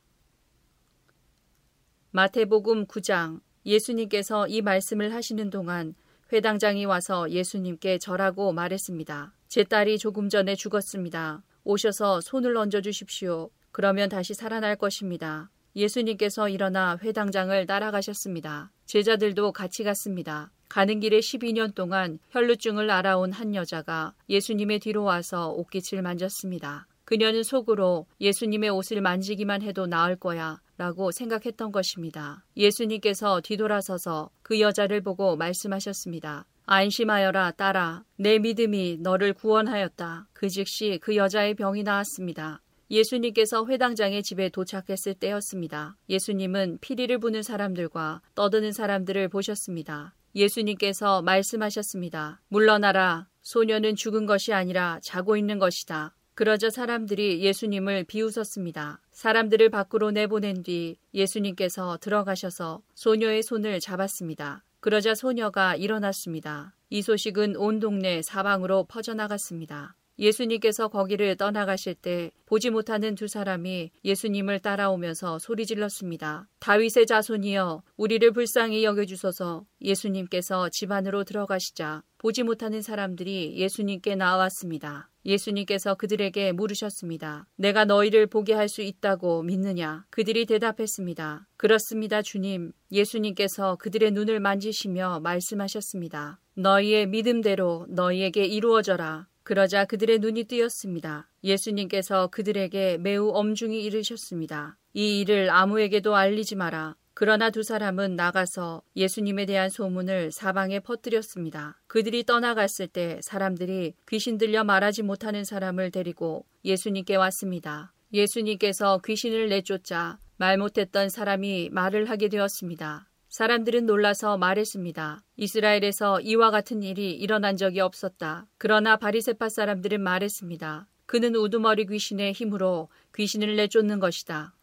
[2.11, 5.95] 마태복음 9장 예수님께서 이 말씀을 하시는 동안
[6.31, 9.33] 회당장이 와서 예수님께 절하고 말했습니다.
[9.47, 11.43] 제 딸이 조금 전에 죽었습니다.
[11.63, 13.49] 오셔서 손을 얹어 주십시오.
[13.71, 15.49] 그러면 다시 살아날 것입니다.
[15.75, 18.71] 예수님께서 일어나 회당장을 따라가셨습니다.
[18.85, 20.51] 제자들도 같이 갔습니다.
[20.69, 26.87] 가는 길에 12년 동안 혈루증을 알아온 한 여자가 예수님의 뒤로 와서 옷깃을 만졌습니다.
[27.05, 32.43] 그녀는 속으로 예수님의 옷을 만지기만 해도 나을 거야 라고 생각했던 것입니다.
[32.57, 36.47] 예수님께서 뒤돌아서서 그 여자를 보고 말씀하셨습니다.
[36.65, 40.29] 안심하여라 딸아 내 믿음이 너를 구원하였다.
[40.33, 42.62] 그 즉시 그 여자의 병이 나았습니다.
[42.93, 45.97] 예수님께서 회당장의 집에 도착했을 때였습니다.
[46.09, 50.13] 예수님은 피리를 부는 사람들과 떠드는 사람들을 보셨습니다.
[50.35, 52.41] 예수님께서 말씀하셨습니다.
[52.49, 53.27] 물러나라.
[53.41, 56.15] 소녀는 죽은 것이 아니라 자고 있는 것이다.
[56.35, 59.01] 그러자 사람들이 예수님을 비웃었습니다.
[59.11, 64.63] 사람들을 밖으로 내보낸 뒤 예수님께서 들어가셔서 소녀의 손을 잡았습니다.
[64.79, 66.75] 그러자 소녀가 일어났습니다.
[66.89, 69.95] 이 소식은 온 동네 사방으로 퍼져나갔습니다.
[70.19, 76.47] 예수님께서 거기를 떠나가실 때 보지 못하는 두 사람이 예수님을 따라오면서 소리 질렀습니다.
[76.59, 85.09] 다윗의 자손이여 우리를 불쌍히 여겨주소서 예수님께서 집 안으로 들어가시자 보지 못하는 사람들이 예수님께 나왔습니다.
[85.25, 87.47] 예수님께서 그들에게 물으셨습니다.
[87.55, 90.05] 내가 너희를 보게 할 수 있다고 믿느냐?
[90.09, 91.47] 그들이 대답했습니다.
[91.57, 92.71] 그렇습니다, 주님.
[92.91, 96.39] 예수님께서 그들의 눈을 만지시며 말씀하셨습니다.
[96.55, 99.27] 너희의 믿음대로 너희에게 이루어져라.
[99.43, 101.29] 그러자 그들의 눈이 뜨였습니다.
[101.43, 104.77] 예수님께서 그들에게 매우 엄중히 이르셨습니다.
[104.93, 106.95] 이 일을 아무에게도 알리지 마라.
[107.13, 111.79] 그러나 두 사람은 나가서 예수님에 대한 소문을 사방에 퍼뜨렸습니다.
[111.87, 117.93] 그들이 떠나갔을 때 사람들이 귀신 들려 말하지 못하는 사람을 데리고 예수님께 왔습니다.
[118.13, 123.09] 예수님께서 귀신을 내쫓자 말 못했던 사람이 말을 하게 되었습니다.
[123.33, 125.23] 사람들은 놀라서 말했습니다.
[125.37, 128.45] 이스라엘에서 이와 같은 일이 일어난 적이 없었다.
[128.59, 130.87] 그러나 바리세파 사람들은 말했습니다.
[131.07, 134.53] 그는 우두머리 귀신의 힘으로 귀신을 내쫓는 것이다.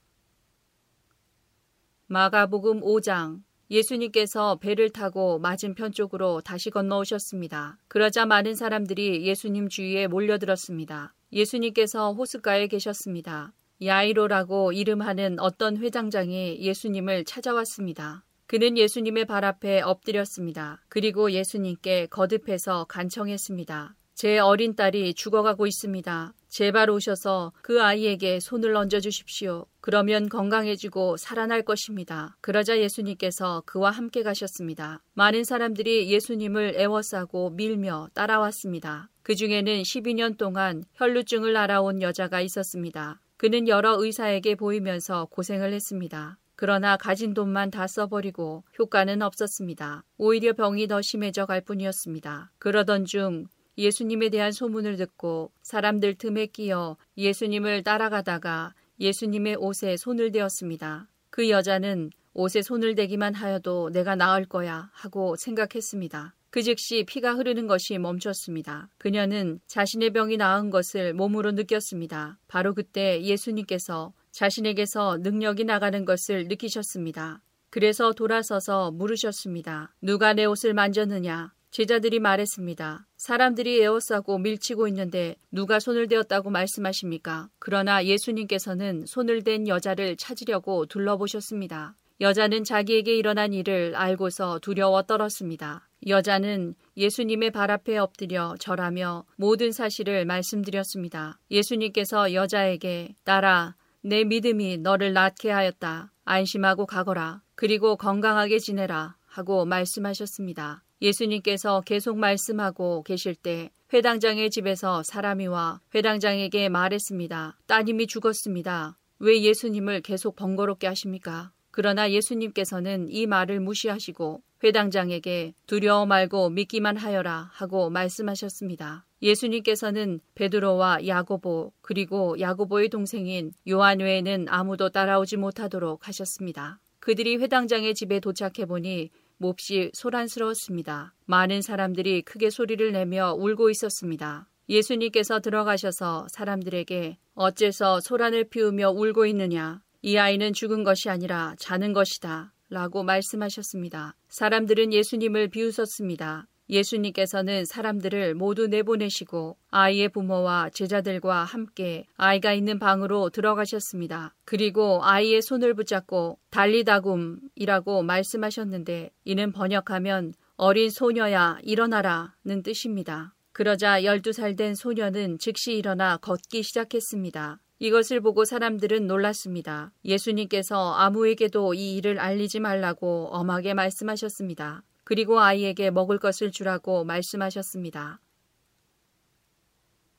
[2.07, 3.43] 마가복음 5장
[3.73, 7.77] 예수님께서 배를 타고 맞은편 쪽으로 다시 건너오셨습니다.
[7.89, 11.12] 그러자 많은 사람들이 예수님 주위에 몰려들었습니다.
[11.33, 13.53] 예수님께서 호숫가에 계셨습니다.
[13.83, 18.23] 야이로라고 이름하는 어떤 회장장이 예수님을 찾아왔습니다.
[18.51, 20.82] 그는 예수님의 발 앞에 엎드렸습니다.
[20.88, 23.94] 그리고 예수님께 거듭해서 간청했습니다.
[24.16, 26.34] 제 어린 딸이 죽어가고 있습니다.
[26.48, 29.66] 제발 오셔서 그 아이에게 손을 얹어 주십시오.
[29.80, 32.36] 그러면 건강해지고 살아날 것입니다.
[32.40, 35.01] 그러자 예수님께서 그와 함께 가셨습니다.
[35.14, 39.11] 많은 사람들이 예수님을 애워싸고 밀며 따라왔습니다.
[39.22, 43.20] 그 중에는 12년 동안 혈루증을 알아온 여자가 있었습니다.
[43.36, 46.36] 그는 여러 의사에게 보이면서 고생을 했습니다.
[46.61, 50.04] 그러나 가진 돈만 다 써버리고 효과는 없었습니다.
[50.18, 52.52] 오히려 병이 더 심해져 갈 뿐이었습니다.
[52.58, 53.46] 그러던 중
[53.78, 61.08] 예수님에 대한 소문을 듣고 사람들 틈에 끼어 예수님을 따라가다가 예수님의 옷에 손을 대었습니다.
[61.30, 66.34] 그 여자는 옷에 손을 대기만 하여도 내가 나을 거야 하고 생각했습니다.
[66.50, 68.90] 그 즉시 피가 흐르는 것이 멈췄습니다.
[68.98, 72.38] 그녀는 자신의 병이 나은 것을 몸으로 느꼈습니다.
[72.48, 77.43] 바로 그때 예수님께서 자신에게서 능력이 나가는 것을 느끼셨습니다.
[77.70, 79.95] 그래서 돌아서서 물으셨습니다.
[80.03, 81.53] 누가 내 옷을 만졌느냐?
[81.70, 83.07] 제자들이 말했습니다.
[83.16, 87.49] 사람들이 에워싸고 밀치고 있는데 누가 손을 대었다고 말씀하십니까?
[87.61, 91.95] 그러나 예수님께서는 손을 댄 여자를 찾으려고 둘러보셨습니다.
[92.20, 95.89] 여자는 자기에게 일어난 일을 알고서 두려워 떨었습니다.
[96.09, 101.39] 여자는 예수님의 발 앞에 엎드려 절하며 모든 사실을 말씀드렸습니다.
[101.51, 106.11] 예수님께서 여자에게 따라 내 믿음이 너를 낫게 하였다.
[106.24, 107.42] 안심하고 가거라.
[107.55, 109.16] 그리고 건강하게 지내라.
[109.26, 110.82] 하고 말씀하셨습니다.
[111.03, 117.59] 예수님께서 계속 말씀하고 계실 때 회당장의 집에서 사람이 와 회당장에게 말했습니다.
[117.66, 118.96] 따님이 죽었습니다.
[119.18, 121.53] 왜 예수님을 계속 번거롭게 하십니까?
[121.70, 129.06] 그러나 예수님께서는 이 말을 무시하시고 회당장에게 두려워 말고 믿기만 하여라 하고 말씀하셨습니다.
[129.22, 136.80] 예수님께서는 베드로와 야고보 그리고 야고보의 동생인 요한 외에는 아무도 따라오지 못하도록 하셨습니다.
[137.00, 141.14] 그들이 회당장의 집에 도착해 보니 몹시 소란스러웠습니다.
[141.24, 144.48] 많은 사람들이 크게 소리를 내며 울고 있었습니다.
[144.68, 149.80] 예수님께서 들어가셔서 사람들에게 어째서 소란을 피우며 울고 있느냐?
[150.02, 152.52] 이 아이는 죽은 것이 아니라 자는 것이다.
[152.71, 154.14] 라고 말씀하셨습니다.
[154.29, 156.47] 사람들은 예수님을 비웃었습니다.
[156.71, 164.35] 예수님께서는 사람들을 모두 내보내시고 아이의 부모와 제자들과 함께 아이가 있는 방으로 들어가셨습니다.
[164.45, 173.35] 그리고 아이의 손을 붙잡고 달리다굼이라고 말씀하셨는데 이는 번역하면 어린 소녀야 일어나라는 뜻입니다.
[173.53, 177.59] 그러자 12살 된 소녀는 즉시 일어나 걷기 시작했습니다.
[177.81, 179.91] 이것을 보고 사람들은 놀랐습니다.
[180.05, 184.85] 예수님께서 아무에게도 이 일을 알리지 말라고 엄하게 말씀하셨습니다.
[185.03, 188.20] 그리고 아이에게 먹을 것을 주라고 말씀하셨습니다.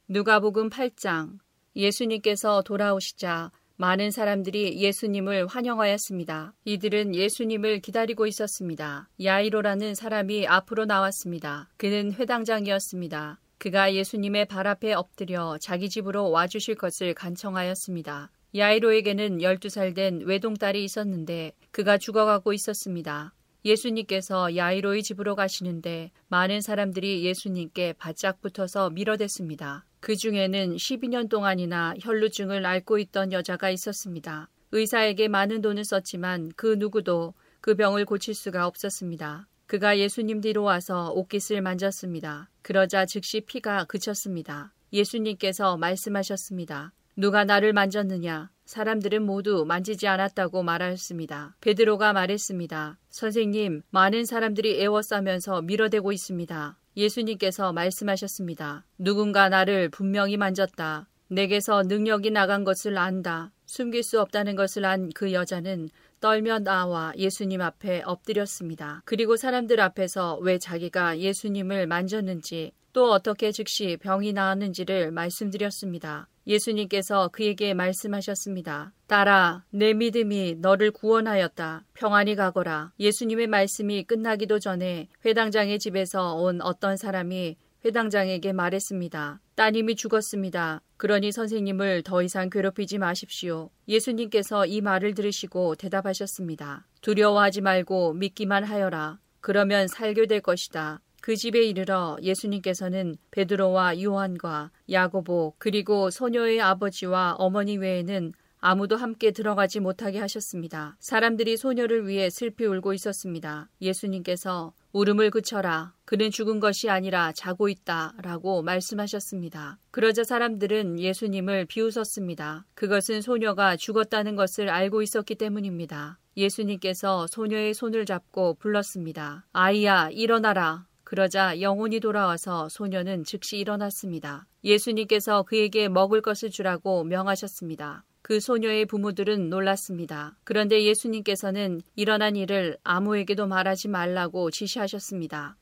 [0.08, 1.38] 누가복음 8장
[1.76, 6.54] 예수님께서 돌아오시자 많은 사람들이 예수님을 환영하였습니다.
[6.66, 9.08] 이들은 예수님을 기다리고 있었습니다.
[9.24, 11.70] 야이로라는 사람이 앞으로 나왔습니다.
[11.78, 13.40] 그는 회당장이었습니다.
[13.62, 18.32] 그가 예수님의 발 앞에 엎드려 자기 집으로 와주실 것을 간청하였습니다.
[18.56, 23.36] 야이로에게는 12살 된 외동딸이 있었는데 그가 죽어가고 있었습니다.
[23.64, 29.86] 예수님께서 야이로의 집으로 가시는데 많은 사람들이 예수님께 바짝 붙어서 밀어댔습니다.
[30.00, 34.50] 그 중에는 12년 동안이나 혈루증을 앓고 있던 여자가 있었습니다.
[34.72, 39.48] 의사에게 많은 돈을 썼지만 그 누구도 그 병을 고칠 수가 없었습니다.
[39.72, 42.50] 그가 예수님 뒤로 와서 옷깃을 만졌습니다.
[42.62, 44.74] 그러자 즉시 피가 그쳤습니다.
[44.92, 46.92] 예수님께서 말씀하셨습니다.
[47.16, 48.50] 누가 나를 만졌느냐?
[48.66, 51.56] 사람들은 모두 만지지 않았다고 말하였습니다.
[51.62, 52.98] 베드로가 말했습니다.
[53.12, 56.78] 선생님, 많은 사람들이 애워싸면서 밀어대고 있습니다.
[56.98, 58.84] 예수님께서 말씀하셨습니다.
[58.98, 61.08] 누군가 나를 분명히 만졌다.
[61.30, 63.54] 내게서 능력이 나간 것을 안다.
[63.68, 65.88] 숨길 수 없다는 것을 안 그 여자는
[66.22, 69.02] 떨며 나와 예수님 앞에 엎드렸습니다.
[69.06, 76.28] 그리고 사람들 앞에서 왜 자기가 예수님을 만졌는지 또 어떻게 즉시 병이 나았는지를 말씀드렸습니다.
[76.48, 78.94] 예수님께서 그에게 말씀하셨습니다.
[79.08, 81.86] 따라 내 믿음이 너를 구원하였다.
[81.94, 82.92] 평안히 가거라.
[83.00, 89.42] 예수님의 말씀이 끝나기도 전에 회당장의 집에서 온 어떤 사람이 회당장에게 말했습니다.
[89.56, 90.82] 따님이 죽었습니다.
[90.98, 93.70] 그러니 선생님을 더 이상 괴롭히지 마십시오.
[93.88, 96.88] 예수님께서 이 말을 들으시고 대답하셨습니다.
[97.02, 99.20] 두려워하지 말고 믿기만 하여라.
[99.40, 101.02] 그러면 살게 될 것이다.
[101.22, 109.80] 그 집에 이르러 예수님께서는 베드로와 요한과 야고보 그리고 소녀의 아버지와 어머니 외에는 아무도 함께 들어가지
[109.80, 110.96] 못하게 하셨습니다.
[111.00, 113.70] 사람들이 소녀를 위해 슬피 울고 있었습니다.
[113.82, 115.94] 예수님께서 울음을 그쳐라.
[116.06, 118.14] 그는 죽은 것이 아니라 자고 있다.
[118.22, 119.80] 라고 말씀하셨습니다.
[119.90, 122.66] 그러자 사람들은 예수님을 비웃었습니다.
[122.76, 126.20] 그것은 소녀가 죽었다는 것을 알고 있었기 때문입니다.
[126.38, 129.48] 예수님께서 소녀의 손을 잡고 불렀습니다.
[129.54, 130.86] 아이야, 일어나라.
[131.04, 134.46] 그러자 영혼이 돌아와서 소녀는 즉시 일어났습니다.
[134.64, 138.06] 예수님께서 그에게 먹을 것을 주라고 명하셨습니다.
[138.22, 140.38] 그 소녀의 부모들은 놀랐습니다.
[140.44, 145.58] 그런데 예수님께서는 일어난 일을 아무에게도 말하지 말라고 지시하셨습니다.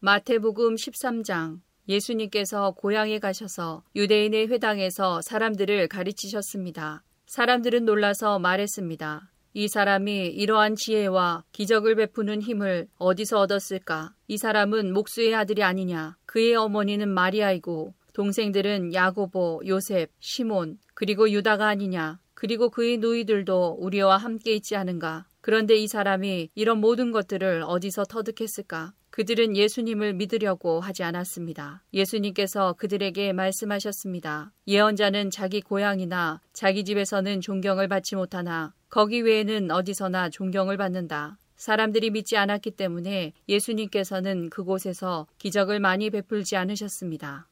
[0.00, 7.02] 마태복음 13장 예수님께서 고향에 가셔서 유대인의 회당에서 사람들을 가르치셨습니다.
[7.26, 9.30] 사람들은 놀라서 말했습니다.
[9.54, 14.14] 이 사람이 이러한 지혜와 기적을 베푸는 힘을 어디서 얻었을까?
[14.28, 16.16] 이 사람은 목수의 아들이 아니냐?
[16.24, 22.20] 그의 어머니는 마리아이고 동생들은 야고보, 요셉, 시몬, 그리고 유다가 아니냐?
[22.32, 25.26] 그리고 그의 누이들도 우리와 함께 있지 않은가?
[25.40, 28.92] 그런데 이 사람이 이런 모든 것들을 어디서 터득했을까?
[29.10, 31.82] 그들은 예수님을 믿으려고 하지 않았습니다.
[31.92, 34.52] 예수님께서 그들에게 말씀하셨습니다.
[34.68, 41.36] 예언자는 자기 고향이나 자기 집에서는 존경을 받지 못하나 거기 외에는 어디서나 존경을 받는다.
[41.56, 47.48] 사람들이 믿지 않았기 때문에 예수님께서는 그곳에서 기적을 많이 베풀지 않으셨습니다.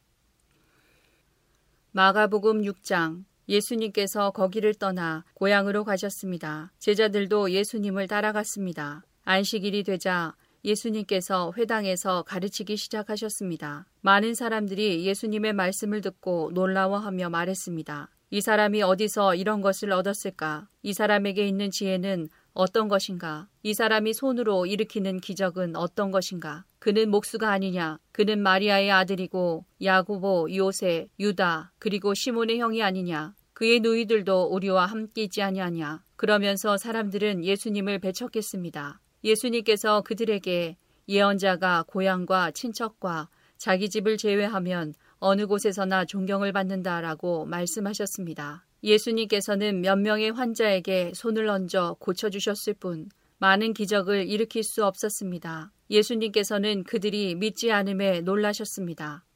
[1.90, 6.72] 마가복음 6장 예수님께서 거기를 떠나 고향으로 가셨습니다.
[6.78, 9.04] 제자들도 예수님을 따라갔습니다.
[9.24, 10.34] 안식일이 되자
[10.64, 13.86] 예수님께서 회당에서 가르치기 시작하셨습니다.
[14.02, 18.10] 많은 사람들이 예수님의 말씀을 듣고 놀라워하며 말했습니다.
[18.30, 20.68] 이 사람이 어디서 이런 것을 얻었을까?
[20.82, 23.48] 이 사람에게 있는 지혜는 어떤 것인가?
[23.62, 26.64] 이 사람이 손으로 일으키는 기적은 어떤 것인가?
[26.78, 27.98] 그는 목수가 아니냐?
[28.12, 33.34] 그는 마리아의 아들이고 야고보, 요세, 유다, 그리고 시몬의 형이 아니냐?
[33.60, 36.02] 그의 누이들도 우리와 함께 있지 아니하냐?
[36.16, 39.02] 그러면서 사람들은 예수님을 배척했습니다.
[39.22, 48.64] 예수님께서 그들에게 예언자가 고향과 친척과 자기 집을 제외하면 어느 곳에서나 존경을 받는다라고 말씀하셨습니다.
[48.82, 55.70] 예수님께서는 몇 명의 환자에게 손을 얹어 고쳐주셨을 뿐 많은 기적을 일으킬 수 없었습니다.
[55.90, 59.26] 예수님께서는 그들이 믿지 않음에 놀라셨습니다.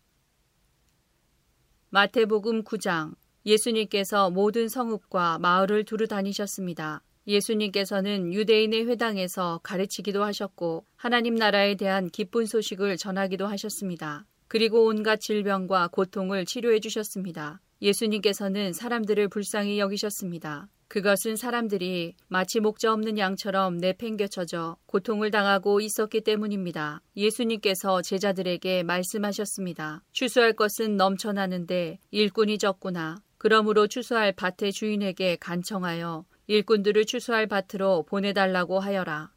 [1.91, 3.16] 마태복음 9장
[3.47, 7.03] 예수님께서 모든 성읍과 마을을 두루 다니셨습니다.
[7.27, 14.27] 예수님께서는 유대인의 회당에서 가르치기도 하셨고 하나님 나라에 대한 기쁜 소식을 전하기도 하셨습니다.
[14.49, 17.61] 그리고 온갖 질병과 고통을 치료해 주셨습니다.
[17.81, 20.69] 예수님께서는 사람들을 불쌍히 여기셨습니다.
[20.89, 27.03] 그것은 사람들이 마치 목자 없는 양처럼 내팽겨쳐져 고통을 당하고 있었기 때문입니다.
[27.17, 30.03] 예수님께서 제자들에게 말씀하셨습니다.
[30.13, 33.17] 추수할 것은 넘쳐나는데 일꾼이 적구나.
[33.45, 39.35] 그러므로 추수할 밭의 주인에게 간청하여 일꾼들을 추수할 밭으로 보내달라고 하여라.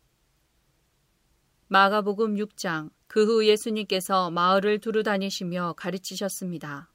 [1.67, 6.89] 마가복음 6장 그 후 예수님께서 마을을 두루 다니시며 가르치셨습니다.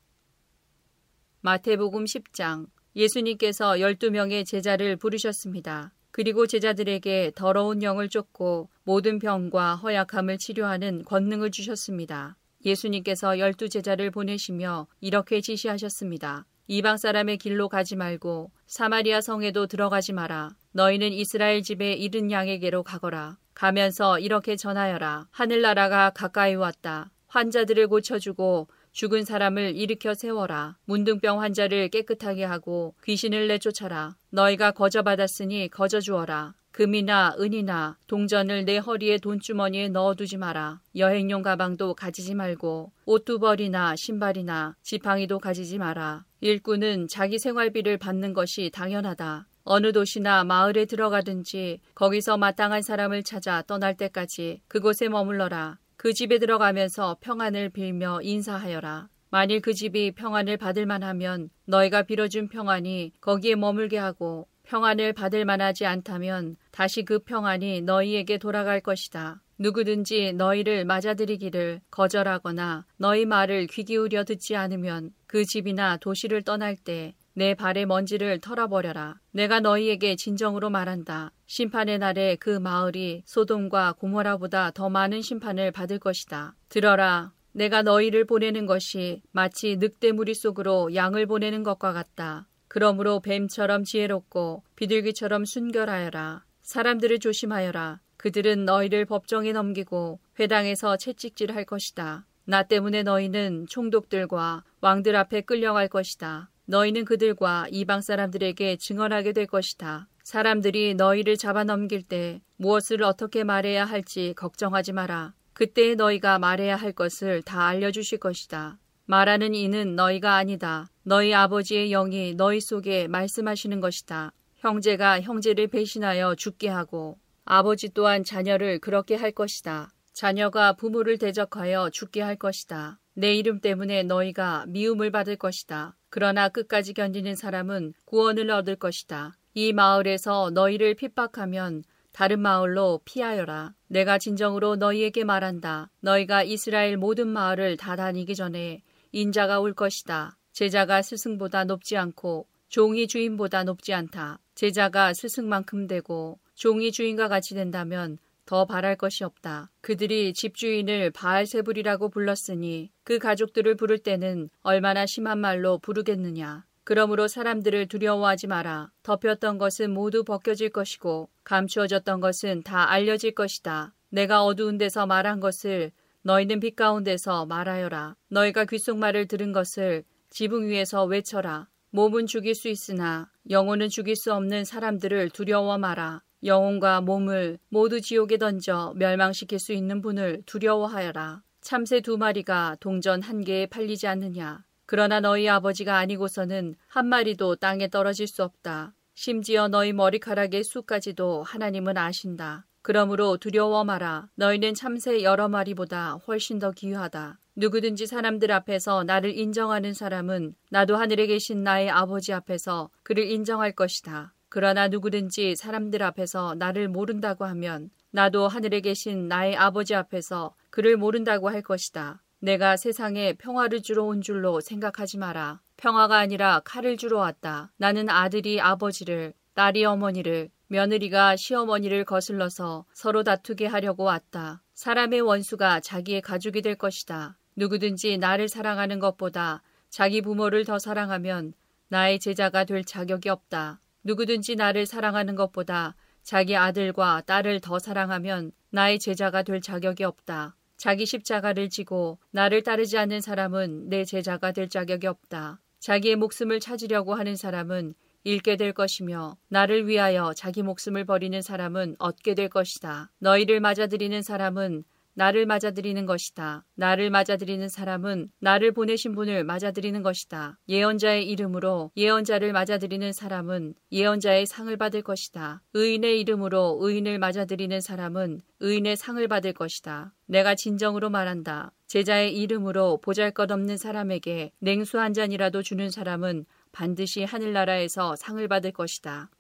[1.43, 5.93] 마태복음 10장 예수님께서 12명의 제자를 부르셨습니다.
[6.13, 12.39] 그리고 제자들에게 더러운 영을 쫓고 모든 병과 허약함을 치료하는 권능을 주셨습니다.
[12.65, 16.47] 예수님께서 열두 제자를 보내시며 이렇게 지시하셨습니다.
[16.69, 20.51] 이방 사람의 길로 가지 말고 사마리아 성에도 들어가지 마라.
[20.73, 23.37] 너희는 이스라엘 집에 이른 양에게로 가거라.
[23.55, 25.27] 가면서 이렇게 전하여라.
[25.31, 27.11] 하늘나라가 가까이 왔다.
[27.27, 30.77] 환자들을 고쳐주고 죽은 사람을 일으켜 세워라.
[30.85, 34.17] 문둥병 환자를 깨끗하게 하고 귀신을 내쫓아라.
[34.31, 36.55] 너희가 거저 받았으니 거저 주어라.
[36.73, 40.81] 금이나 은이나 동전을 내 허리에 돈주머니에 넣어두지 마라.
[40.97, 46.25] 여행용 가방도 가지지 말고 옷두벌이나 신발이나 지팡이도 가지지 마라.
[46.41, 49.47] 일꾼은 자기 생활비를 받는 것이 당연하다.
[49.64, 55.79] 어느 도시나 마을에 들어가든지 거기서 마땅한 사람을 찾아 떠날 때까지 그곳에 머물러라.
[55.97, 59.09] 그 집에 들어가면서 평안을 빌며 인사하여라.
[59.31, 65.87] 만일 그 집이 평안을 받을 만하면 너희가 빌어준 평안이 거기에 머물게 하고 평안을 받을 만하지
[65.87, 69.43] 않다면 다시 그 평안이 너희에게 돌아갈 것이다.
[69.59, 77.15] 누구든지 너희를 맞아들이기를 거절하거나 너희 말을 귀 기울여 듣지 않으면 그 집이나 도시를 떠날 때
[77.35, 79.19] 내 발의 먼지를 털어버려라.
[79.31, 81.33] 내가 너희에게 진정으로 말한다.
[81.47, 86.55] 심판의 날에 그 마을이 소돔과 고모라보다 더 많은 심판을 받을 것이다.
[86.69, 87.33] 들어라.
[87.53, 92.49] 내가 너희를 보내는 것이 마치 늑대 무리 속으로 양을 보내는 것과 같다.
[92.73, 96.43] 그러므로 뱀처럼 지혜롭고 비둘기처럼 순결하여라.
[96.62, 98.01] 사람들을 조심하여라.
[98.16, 102.25] 그들은 너희를 법정에 넘기고 회당에서 채찍질할 것이다.
[102.47, 106.49] 나 때문에 너희는 총독들과 왕들 앞에 끌려갈 것이다.
[106.64, 110.09] 너희는 그들과 이방 사람들에게 증언하게 될 것이다.
[110.23, 115.35] 사람들이 너희를 잡아 넘길 때 무엇을 어떻게 말해야 할지 걱정하지 마라.
[115.53, 118.79] 그때 너희가 말해야 할 것을 다 알려주실 것이다.
[119.05, 120.88] 말하는 이는 너희가 아니다.
[121.03, 124.32] 너희 아버지의 영이 너희 속에 말씀하시는 것이다.
[124.57, 129.90] 형제가 형제를 배신하여 죽게 하고 아버지 또한 자녀를 그렇게 할 것이다.
[130.12, 133.00] 자녀가 부모를 대적하여 죽게 할 것이다.
[133.14, 135.96] 내 이름 때문에 너희가 미움을 받을 것이다.
[136.09, 139.36] 그러나 끝까지 견디는 사람은 구원을 얻을 것이다.
[139.55, 141.82] 이 마을에서 너희를 핍박하면
[142.12, 143.74] 다른 마을로 피하여라.
[143.88, 145.90] 내가 진정으로 너희에게 말한다.
[146.00, 148.82] 너희가 이스라엘 모든 마을을 다 다니기 전에
[149.13, 150.39] 인자가 올 것이다.
[150.53, 154.39] 제자가 스승보다 높지 않고 종이 주인보다 높지 않다.
[154.55, 159.71] 제자가 스승만큼 되고 종이 주인과 같이 된다면 더 바랄 것이 없다.
[159.83, 166.65] 그들이 집주인을 바알세불이라고 불렀으니 그 가족들을 부를 때는 얼마나 심한 말로 부르겠느냐.
[166.85, 168.91] 그러므로 사람들을 두려워하지 마라.
[169.03, 173.95] 덮였던 것은 모두 벗겨질 것이고 감추어졌던 것은 다 알려질 것이다.
[174.09, 175.93] 내가 어두운 데서 말한 것을
[176.23, 178.16] 너희는 빛 가운데서 말하여라.
[178.29, 181.68] 너희가 귓속말을 들은 것을 지붕 위에서 외쳐라.
[181.91, 186.23] 몸은 죽일 수 있으나 영혼은 죽일 수 없는 사람들을 두려워 마라.
[186.45, 191.43] 영혼과 몸을 모두 지옥에 던져 멸망시킬 수 있는 분을 두려워하여라.
[191.61, 194.64] 참새 두 마리가 동전 한 개에 팔리지 않느냐.
[194.87, 198.95] 그러나 너희 아버지가 아니고서는 한 마리도 땅에 떨어질 수 없다.
[199.14, 202.66] 심지어 너희 머리카락의 수까지도 하나님은 아신다.
[202.83, 204.28] 그러므로 두려워 마라.
[204.35, 207.39] 너희는 참새 여러 마리보다 훨씬 더 귀하다.
[207.55, 214.35] 누구든지 사람들 앞에서 나를 인정하는 사람은 나도 하늘에 계신 나의 아버지 앞에서 그를 인정할 것이다.
[214.49, 221.49] 그러나 누구든지 사람들 앞에서 나를 모른다고 하면 나도 하늘에 계신 나의 아버지 앞에서 그를 모른다고
[221.49, 222.22] 할 것이다.
[222.41, 225.61] 내가 세상에 평화를 주러 온 줄로 생각하지 마라.
[225.76, 227.72] 평화가 아니라 칼을 주러 왔다.
[227.76, 234.62] 나는 아들이 아버지를, 딸이 어머니를, 며느리가 시어머니를 거슬러서 서로 다투게 하려고 왔다.
[234.73, 237.37] 사람의 원수가 자기의 가족이 될 것이다.
[237.57, 241.53] 누구든지 나를 사랑하는 것보다 자기 부모를 더 사랑하면
[241.89, 243.83] 나의 제자가 될 자격이 없다.
[244.03, 250.57] 누구든지 나를 사랑하는 것보다 자기 아들과 딸을 더 사랑하면 나의 제자가 될 자격이 없다.
[250.79, 255.61] 자기 십자가를 지고 나를 따르지 않는 사람은 내 제자가 될 자격이 없다.
[255.81, 257.93] 자기의 목숨을 찾으려고 하는 사람은
[258.25, 263.11] 잃게 될 것이며 나를 위하여 자기 목숨을 버리는 사람은 얻게 될 것이다.
[263.18, 266.64] 너희를 맞아들이는 사람은 나를 맞아들이는 것이다.
[266.75, 270.59] 나를 맞아들이는 사람은 나를 보내신 분을 맞아들이는 것이다.
[270.68, 275.62] 예언자의 이름으로 예언자를 맞아들이는 사람은 예언자의 상을 받을 것이다.
[275.75, 280.14] 의인의 이름으로 의인을 맞아들이는 사람은 의인의 상을 받을 것이다.
[280.27, 281.73] 내가 진정으로 말한다.
[281.89, 289.31] 제자의 이름으로 보잘것없는 사람에게 냉수 한 잔이라도 주는 사람은 반드시 하늘나라에서 상을 받을 것이다.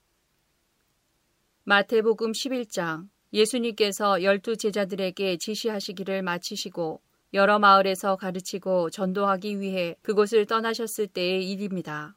[1.64, 7.00] 마태복음 11장 예수님께서 열두 제자들에게 지시하시기를 마치시고
[7.34, 12.14] 여러 마을에서 가르치고 전도하기 위해 그곳을 떠나셨을 때의 일입니다.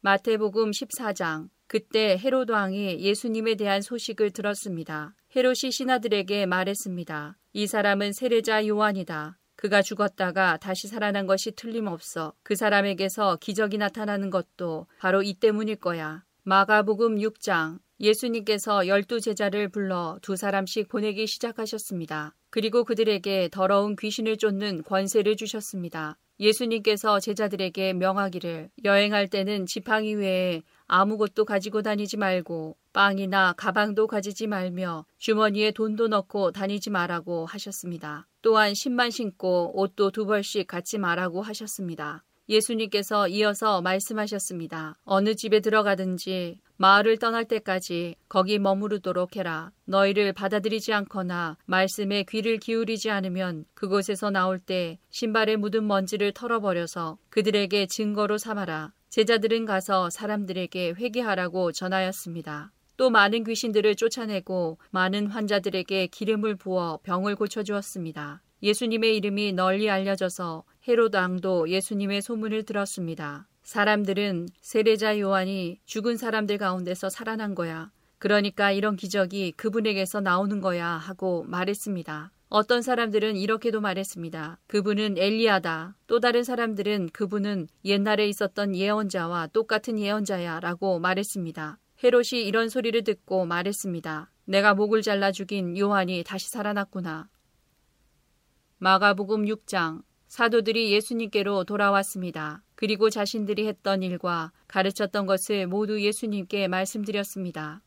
[0.00, 5.14] 마태복음 14장 그때 헤롯 왕이 예수님에 대한 소식을 들었습니다.
[5.34, 7.38] 헤롯이 신하들에게 말했습니다.
[7.54, 9.38] 이 사람은 세례자 요한이다.
[9.62, 16.24] 그가 죽었다가 다시 살아난 것이 틀림없어 그 사람에게서 기적이 나타나는 것도 바로 이 때문일 거야.
[16.42, 22.34] 마가복음 6장 예수님께서 열두 제자를 불러 두 사람씩 보내기 시작하셨습니다.
[22.50, 26.18] 그리고 그들에게 더러운 귀신을 쫓는 권세를 주셨습니다.
[26.40, 35.04] 예수님께서 제자들에게 명하기를 여행할 때는 지팡이 외에 아무것도 가지고 다니지 말고 빵이나 가방도 가지지 말며
[35.18, 38.26] 주머니에 돈도 넣고 다니지 말라고 하셨습니다.
[38.42, 42.24] 또한 신만 신고 옷도 두 벌씩 갖지 말라고 하셨습니다.
[42.48, 44.98] 예수님께서 이어서 말씀하셨습니다.
[45.04, 49.70] 어느 집에 들어가든지 마을을 떠날 때까지 거기 머무르도록 해라.
[49.84, 57.86] 너희를 받아들이지 않거나 말씀에 귀를 기울이지 않으면 그곳에서 나올 때 신발에 묻은 먼지를 털어버려서 그들에게
[57.86, 58.92] 증거로 삼아라.
[59.10, 62.72] 제자들은 가서 사람들에게 회개하라고 전하였습니다.
[62.96, 68.42] 또 많은 귀신들을 쫓아내고 많은 환자들에게 기름을 부어 병을 고쳐주었습니다.
[68.62, 73.48] 예수님의 이름이 널리 알려져서 헤롯 왕도 예수님의 소문을 들었습니다.
[73.62, 77.90] 사람들은 세례자 요한이 죽은 사람들 가운데서 살아난 거야.
[78.18, 82.30] 그러니까 이런 기적이 그분에게서 나오는 거야 하고 말했습니다.
[82.50, 84.58] 어떤 사람들은 이렇게도 말했습니다.
[84.66, 85.96] 그분은 엘리야다.
[86.06, 91.78] 또 다른 사람들은 그분은 옛날에 있었던 예언자와 똑같은 예언자야 라고 말했습니다.
[92.02, 94.30] 헤롯이 이런 소리를 듣고 말했습니다.
[94.46, 97.28] 내가 목을 잘라 죽인 요한이 다시 살아났구나.
[98.78, 102.64] 마가복음 6장 사도들이 예수님께로 돌아왔습니다.
[102.74, 107.82] 그리고 자신들이 했던 일과 가르쳤던 것을 모두 예수님께 말씀드렸습니다.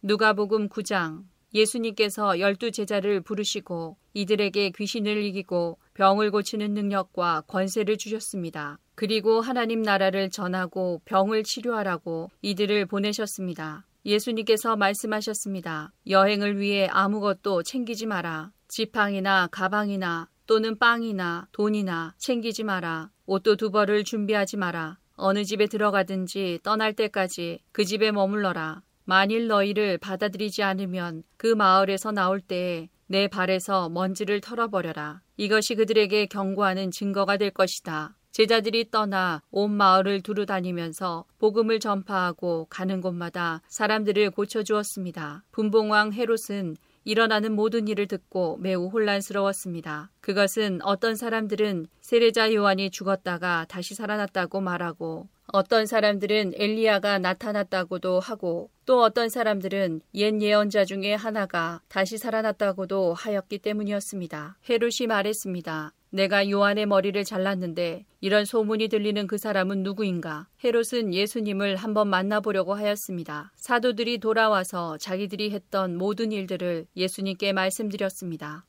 [0.00, 8.78] 누가복음 9장 예수님께서 열두 제자를 부르시고 이들에게 귀신을 이기고 병을 고치는 능력과 권세를 주셨습니다.
[8.94, 13.84] 그리고 하나님 나라를 전하고 병을 치료하라고 이들을 보내셨습니다.
[14.06, 15.92] 예수님께서 말씀하셨습니다.
[16.08, 18.52] 여행을 위해 아무것도 챙기지 마라.
[18.68, 23.10] 지팡이나 가방이나 또는 빵이나 돈이나 챙기지 마라.
[23.26, 24.98] 옷도 두 벌을 준비하지 마라.
[25.16, 28.82] 어느 집에 들어가든지 떠날 때까지 그 집에 머물러라.
[29.04, 35.22] 만일 너희를 받아들이지 않으면 그 마을에서 나올 때에 내 발에서 먼지를 털어버려라.
[35.36, 38.14] 이것이 그들에게 경고하는 증거가 될 것이다.
[38.32, 45.42] 제자들이 떠나 온 마을을 두루 다니면서 복음을 전파하고 가는 곳마다 사람들을 고쳐주었습니다.
[45.50, 50.10] 분봉왕 헤롯은 일어나는 모든 일을 듣고 매우 혼란스러웠습니다.
[50.20, 59.02] 그것은 어떤 사람들은 세례자 요한이 죽었다가 다시 살아났다고 말하고 어떤 사람들은 엘리야가 나타났다고도 하고 또
[59.02, 64.58] 어떤 사람들은 옛 예언자 중에 하나가 다시 살아났다고도 하였기 때문이었습니다.
[64.68, 65.94] 헤롯이 말했습니다.
[66.10, 70.48] 내가 요한의 머리를 잘랐는데 이런 소문이 들리는 그 사람은 누구인가?
[70.64, 73.52] 헤롯은 예수님을 한번 만나보려고 하였습니다.
[73.56, 78.66] 사도들이 돌아와서 자기들이 했던 모든 일들을 예수님께 말씀드렸습니다.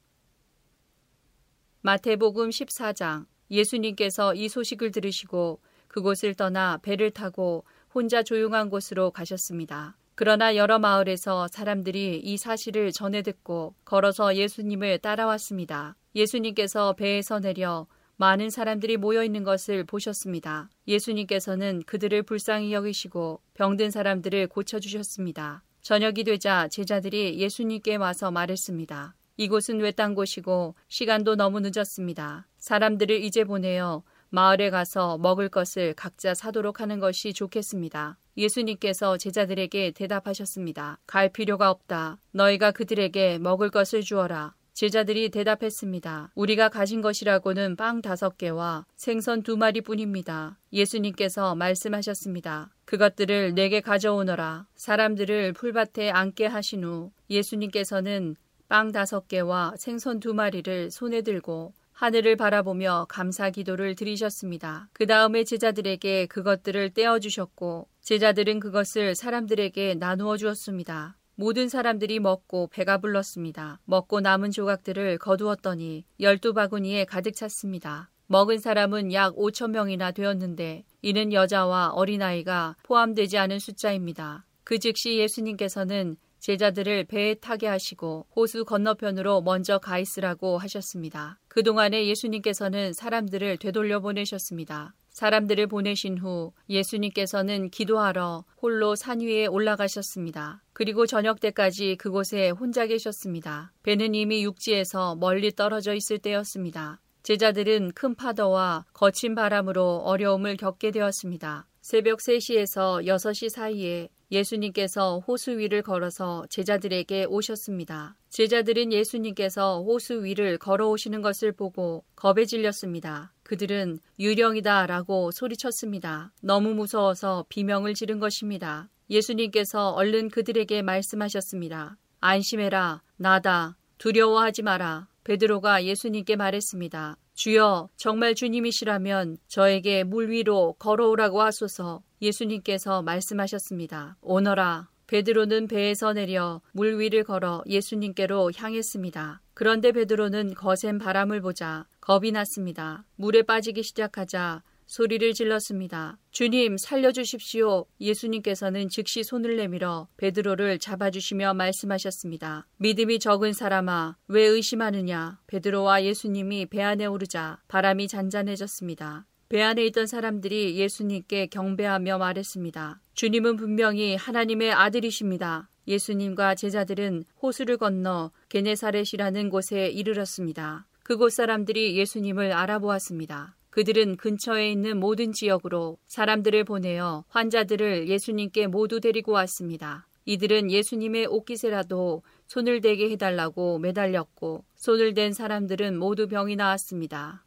[1.81, 5.59] 마태복음 14장 예수님께서 이 소식을 들으시고
[5.89, 9.97] 그곳을 떠나 배를 타고 혼자 조용한 곳으로 가셨습니다.
[10.15, 15.95] 그러나 여러 마을에서 사람들이 이 사실을 전해 듣고 걸어서 예수님을 따라왔습니다.
[16.15, 17.87] 예수님께서 배에서 내려
[18.17, 20.69] 많은 사람들이 모여 있는 것을 보셨습니다.
[20.87, 25.63] 예수님께서는 그들을 불쌍히 여기시고 병든 사람들을 고쳐주셨습니다.
[25.81, 29.15] 저녁이 되자 제자들이 예수님께 와서 말했습니다.
[29.37, 32.45] 이곳은 외딴 곳이고 시간도 너무 늦었습니다.
[32.57, 38.17] 사람들을 이제 보내어 마을에 가서 먹을 것을 각자 사도록 하는 것이 좋겠습니다.
[38.37, 40.99] 예수님께서 제자들에게 대답하셨습니다.
[41.07, 42.17] 갈 필요가 없다.
[42.31, 44.53] 너희가 그들에게 먹을 것을 주어라.
[44.73, 46.31] 제자들이 대답했습니다.
[46.35, 50.57] 우리가 가진 것이라고는 빵 다섯 개와 생선 두 마리 뿐입니다.
[50.71, 52.69] 예수님께서 말씀하셨습니다.
[52.85, 54.67] 그것들을 내게 가져오너라.
[54.75, 58.37] 사람들을 풀밭에 앉게 하신 후 예수님께서는
[58.69, 64.87] 빵 다섯 개와 생선 두 마리를 손에 들고 하늘을 바라보며 감사 기도를 드리셨습니다.
[64.93, 71.17] 그 다음에 제자들에게 그것들을 떼어주셨고 제자들은 그것을 사람들에게 나누어 주었습니다.
[71.35, 73.81] 모든 사람들이 먹고 배가 불렀습니다.
[73.83, 78.09] 먹고 남은 조각들을 거두었더니 열두 바구니에 가득 찼습니다.
[78.27, 84.45] 먹은 사람은 약 5천 명이나 되었는데 이는 여자와 어린아이가 포함되지 않은 숫자입니다.
[84.63, 91.39] 그 즉시 예수님께서는 제자들을 배에 타게 하시고 호수 건너편으로 먼저 가 있으라고 하셨습니다.
[91.47, 94.95] 그동안에 예수님께서는 사람들을 되돌려 보내셨습니다.
[95.09, 100.63] 사람들을 보내신 후 예수님께서는 기도하러 홀로 산 위에 올라가셨습니다.
[100.71, 103.73] 그리고 저녁 때까지 그곳에 혼자 계셨습니다.
[103.83, 107.01] 배는 이미 육지에서 멀리 떨어져 있을 때였습니다.
[107.23, 111.67] 제자들은 큰 파도와 거친 바람으로 어려움을 겪게 되었습니다.
[111.81, 118.15] 새벽 3시에서 6시 사이에 예수님께서 호수 위를 걸어서 제자들에게 오셨습니다.
[118.29, 123.33] 제자들은 예수님께서 호수 위를 걸어오시는 것을 보고 겁에 질렸습니다.
[123.43, 126.31] 그들은 유령이다 라고 소리쳤습니다.
[126.41, 128.89] 너무 무서워서 비명을 지른 것입니다.
[129.09, 131.97] 예수님께서 얼른 그들에게 말씀하셨습니다.
[132.19, 133.01] 안심해라.
[133.17, 133.77] 나다.
[133.97, 135.07] 두려워하지 마라.
[135.23, 137.17] 베드로가 예수님께 말했습니다.
[137.33, 142.01] 주여, 정말 주님이시라면 저에게 물 위로 걸어오라고 하소서.
[142.21, 144.17] 예수님께서 말씀하셨습니다.
[144.21, 144.89] 오너라.
[145.07, 149.41] 베드로는 배에서 내려 물 위를 걸어 예수님께로 향했습니다.
[149.55, 153.05] 그런데 베드로는 거센 바람을 보자 겁이 났습니다.
[153.15, 156.17] 물에 빠지기 시작하자 소리를 질렀습니다.
[156.31, 157.85] 주님, 살려주십시오.
[158.01, 162.65] 예수님께서는 즉시 손을 내밀어 베드로를 잡아주시며 말씀하셨습니다.
[162.77, 165.41] 믿음이 적은 사람아, 왜 의심하느냐?
[165.45, 169.27] 베드로와 예수님이 배 안에 오르자 바람이 잔잔해졌습니다.
[169.49, 173.01] 배 안에 있던 사람들이 예수님께 경배하며 말했습니다.
[173.15, 175.71] 주님은 분명히 하나님의 아들이십니다.
[175.87, 180.85] 예수님과 제자들은 호수를 건너 게네사렛이라는 곳에 이르렀습니다.
[181.01, 183.55] 그곳 사람들이 예수님을 알아보았습니다.
[183.71, 190.05] 그들은 근처에 있는 모든 지역으로 사람들을 보내어 환자들을 예수님께 모두 데리고 왔습니다.
[190.25, 197.45] 이들은 예수님의 옷깃에라도 손을 대게 해달라고 매달렸고 손을 댄 사람들은 모두 병이 나았습니다.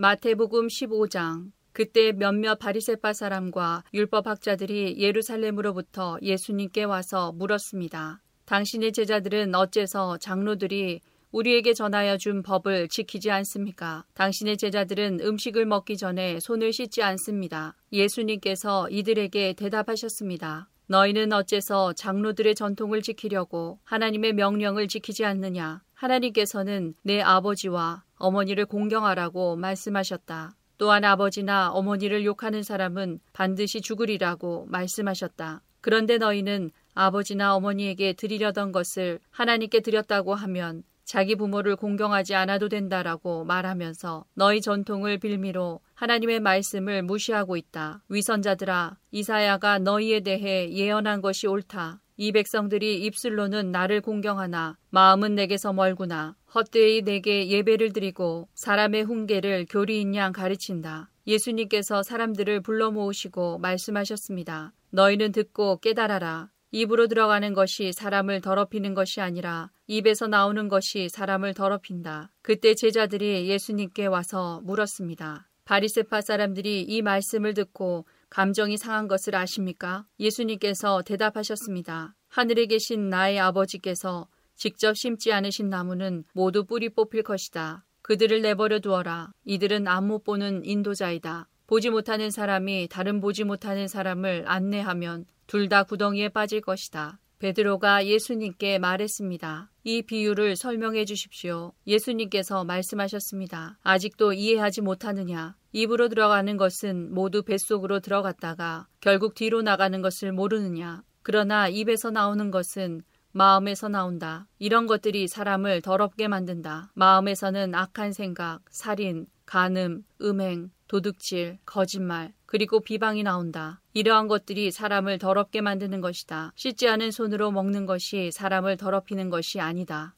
[0.00, 8.22] 마태복음 15장 그때 몇몇 바리새파 사람과 율법학자들이 예루살렘으로부터 예수님께 와서 물었습니다.
[8.44, 11.00] 당신의 제자들은 어째서 장로들이
[11.32, 14.04] 우리에게 전하여 준 법을 지키지 않습니까?
[14.14, 17.74] 당신의 제자들은 음식을 먹기 전에 손을 씻지 않습니다.
[17.92, 20.68] 예수님께서 이들에게 대답하셨습니다.
[20.86, 25.82] 너희는 어째서 장로들의 전통을 지키려고 하나님의 명령을 지키지 않느냐?
[25.94, 30.54] 하나님께서는 내 아버지와 어머니를 공경하라고 말씀하셨다.
[30.76, 35.62] 또한 아버지나 어머니를 욕하는 사람은 반드시 죽으리라고 말씀하셨다.
[35.80, 44.26] 그런데 너희는 아버지나 어머니에게 드리려던 것을 하나님께 드렸다고 하면 자기 부모를 공경하지 않아도 된다라고 말하면서
[44.34, 48.02] 너희 전통을 빌미로 하나님의 말씀을 무시하고 있다.
[48.10, 52.02] 위선자들아, 이사야가 너희에 대해 예언한 것이 옳다.
[52.18, 56.36] 이 백성들이 입술로는 나를 공경하나 마음은 내게서 멀구나.
[56.54, 61.10] 헛되이 내게 예배를 드리고 사람의 훈계를 교리인 양 가르친다.
[61.26, 64.72] 예수님께서 사람들을 불러 모으시고 말씀하셨습니다.
[64.90, 66.50] 너희는 듣고 깨달아라.
[66.70, 72.30] 입으로 들어가는 것이 사람을 더럽히는 것이 아니라 입에서 나오는 것이 사람을 더럽힌다.
[72.42, 75.48] 그때 제자들이 예수님께 와서 물었습니다.
[75.64, 80.06] 바리세파 사람들이 이 말씀을 듣고 감정이 상한 것을 아십니까?
[80.18, 82.14] 예수님께서 대답하셨습니다.
[82.28, 84.28] 하늘에 계신 나의 아버지께서
[84.58, 87.86] 직접 심지 않으신 나무는 모두 뿌리 뽑힐 것이다.
[88.02, 89.30] 그들을 내버려 두어라.
[89.44, 91.48] 이들은 안 못 보는 인도자이다.
[91.68, 97.20] 보지 못하는 사람이 다른 보지 못하는 사람을 안내하면 둘 다 구덩이에 빠질 것이다.
[97.38, 99.70] 베드로가 예수님께 말했습니다.
[99.84, 101.72] 이 비유를 설명해 주십시오.
[101.86, 103.78] 예수님께서 말씀하셨습니다.
[103.82, 105.54] 아직도 이해하지 못하느냐?
[105.72, 111.04] 입으로 들어가는 것은 모두 뱃속으로 들어갔다가 결국 뒤로 나가는 것을 모르느냐?
[111.22, 113.02] 그러나 입에서 나오는 것은
[113.32, 114.46] 마음에서 나온다.
[114.58, 116.90] 이런 것들이 사람을 더럽게 만든다.
[116.94, 123.80] 마음에서는 악한 생각, 살인, 간음, 음행, 도둑질, 거짓말, 그리고 비방이 나온다.
[123.92, 126.52] 이러한 것들이 사람을 더럽게 만드는 것이다.
[126.56, 130.14] 씻지 않은 손으로 먹는 것이 사람을 더럽히는 것이 아니다.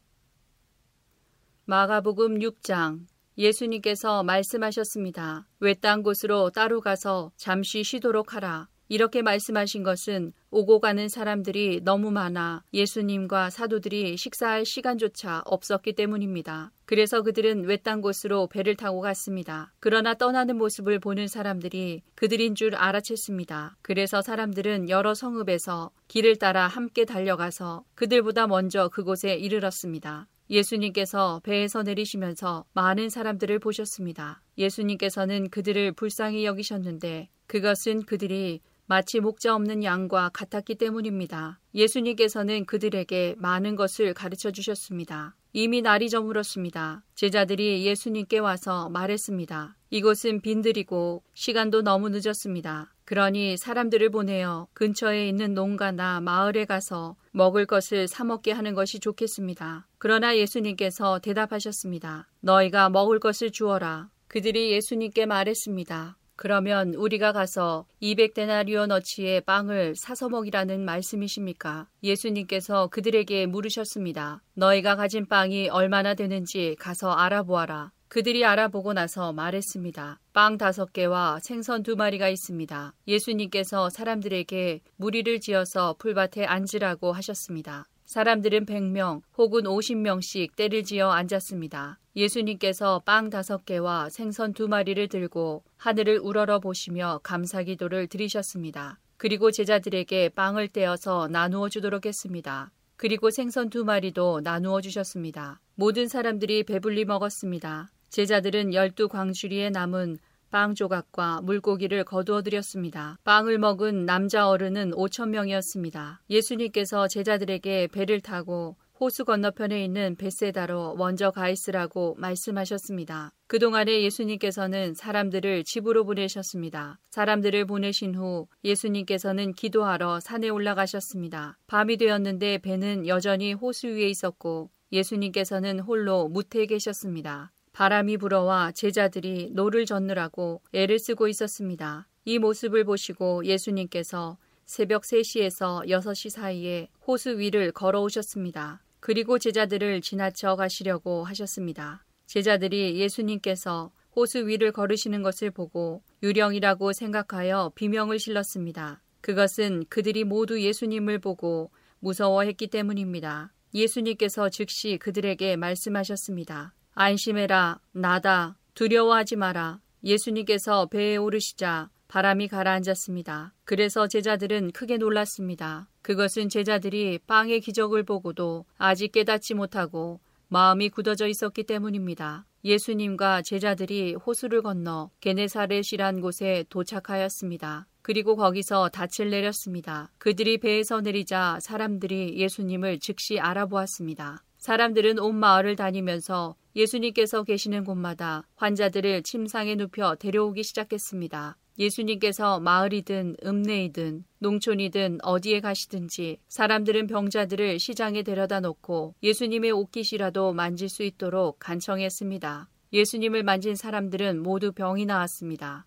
[1.65, 3.07] 마가복음 6장
[3.37, 5.47] 예수님께서 말씀하셨습니다.
[5.61, 8.69] 외딴 곳으로 따로 가서 잠시 쉬도록 하라.
[8.91, 16.73] 이렇게 말씀하신 것은 오고 가는 사람들이 너무 많아 예수님과 사도들이 식사할 시간조차 없었기 때문입니다.
[16.87, 19.73] 그래서 그들은 외딴 곳으로 배를 타고 갔습니다.
[19.79, 23.75] 그러나 떠나는 모습을 보는 사람들이 그들인 줄 알아챘습니다.
[23.81, 30.27] 그래서 사람들은 여러 성읍에서 길을 따라 함께 달려가서 그들보다 먼저 그곳에 이르렀습니다.
[30.51, 34.43] 예수님께서 배에서 내리시면서 많은 사람들을 보셨습니다.
[34.59, 38.61] 예수님께서는 그들을 불쌍히 여기셨는데 그것은 그들이
[38.91, 41.61] 마치 목자 없는 양과 같았기 때문입니다.
[41.77, 45.37] 예수님께서는 그들에게 많은 것을 가르쳐 주셨습니다.
[45.53, 47.05] 이미 날이 저물었습니다.
[47.15, 49.77] 제자들이 예수님께 와서 말했습니다.
[49.91, 52.93] 이곳은 빈들이고 시간도 너무 늦었습니다.
[53.05, 59.87] 그러니 사람들을 보내어 근처에 있는 농가나 마을에 가서 먹을 것을 사먹게 하는 것이 좋겠습니다.
[59.99, 62.29] 그러나 예수님께서 대답하셨습니다.
[62.41, 64.11] 너희가 먹을 것을 주어라.
[64.27, 66.17] 그들이 예수님께 말했습니다.
[66.41, 71.87] 그러면 우리가 가서 200데나리오너치의 빵을 사서 먹이라는 말씀이십니까?
[72.03, 74.41] 예수님께서 그들에게 물으셨습니다.
[74.55, 77.93] 너희가 가진 빵이 얼마나 되는지 가서 알아보아라.
[78.09, 80.19] 그들이 알아보고 나서 말했습니다.
[80.33, 82.95] 빵 다섯 개와 생선 두 마리가 있습니다.
[83.07, 87.87] 예수님께서 사람들에게 무리를 지어서 풀밭에 앉으라고 하셨습니다.
[88.11, 92.01] 사람들은 100명 혹은 50명씩 때를 지어 앉았습니다.
[92.17, 98.99] 예수님께서 빵 다섯 개와 생선 두 마리를 들고 하늘을 우러러 보시며 감사 기도를 드리셨습니다.
[99.17, 102.73] 그리고 제자들에게 빵을 떼어서 나누어 주도록 했습니다.
[102.97, 105.61] 그리고 생선 두 마리도 나누어 주셨습니다.
[105.77, 107.93] 모든 사람들이 배불리 먹었습니다.
[108.09, 110.19] 제자들은 열두 광주리에 남은
[110.51, 113.19] 빵 조각과 물고기를 거두어들였습니다.
[113.25, 116.23] 빵을 먹은 남자 어른은 5천 명이었습니다.
[116.29, 123.33] 예수님께서 제자들에게 배를 타고 호수 건너편에 있는 벳새다로 먼저 가 있으라고 말씀하셨습니다.
[123.47, 126.99] 그동안에 예수님께서는 사람들을 집으로 보내셨습니다.
[127.11, 131.57] 사람들을 보내신 후 예수님께서는 기도하러 산에 올라가셨습니다.
[131.67, 137.53] 밤이 되었는데 배는 여전히 호수 위에 있었고 예수님께서는 홀로 뭍에 계셨습니다.
[137.73, 142.09] 바람이 불어와 제자들이 노를 젓느라고 애를 쓰고 있었습니다.
[142.25, 148.83] 이 모습을 보시고 예수님께서 새벽 3시에서 6시 사이에 호수 위를 걸어오셨습니다.
[149.01, 152.05] 그리고 제자들을 지나쳐 가시려고 하셨습니다.
[152.27, 159.03] 제자들이 예수님께서 호수 위를 걸으시는 것을 보고 유령이라고 생각하여 비명을 실렀습니다.
[159.21, 161.71] 그것은 그들이 모두 예수님을 보고
[162.01, 163.53] 무서워했기 때문입니다.
[163.75, 166.75] 예수님께서 즉시 그들에게 말씀하셨습니다.
[166.95, 167.81] 안심해라.
[167.93, 168.57] 나다.
[168.75, 169.81] 두려워하지 마라.
[170.05, 173.55] 예수님께서 배에 오르시자 바람이 가라앉았습니다.
[173.65, 175.89] 그래서 제자들은 크게 놀랐습니다.
[176.03, 182.47] 그것은 제자들이 빵의 기적을 보고도 아직 깨닫지 못하고 마음이 굳어져 있었기 때문입니다.
[182.65, 187.87] 예수님과 제자들이 호수를 건너 게네사렛이란 곳에 도착하였습니다.
[188.03, 190.11] 그리고 거기서 닻을 내렸습니다.
[190.19, 194.43] 그들이 배에서 내리자 사람들이 예수님을 즉시 알아보았습니다.
[194.59, 201.57] 사람들은 온 마을을 다니면서 예수님께서 계시는 곳마다 환자들을 침상에 눕혀 데려오기 시작했습니다.
[201.79, 211.03] 예수님께서 마을이든 읍내이든 농촌이든 어디에 가시든지 사람들은 병자들을 시장에 데려다 놓고 예수님의 옷깃이라도 만질 수
[211.03, 212.69] 있도록 간청했습니다.
[212.93, 215.87] 예수님을 만진 사람들은 모두 병이 나았습니다.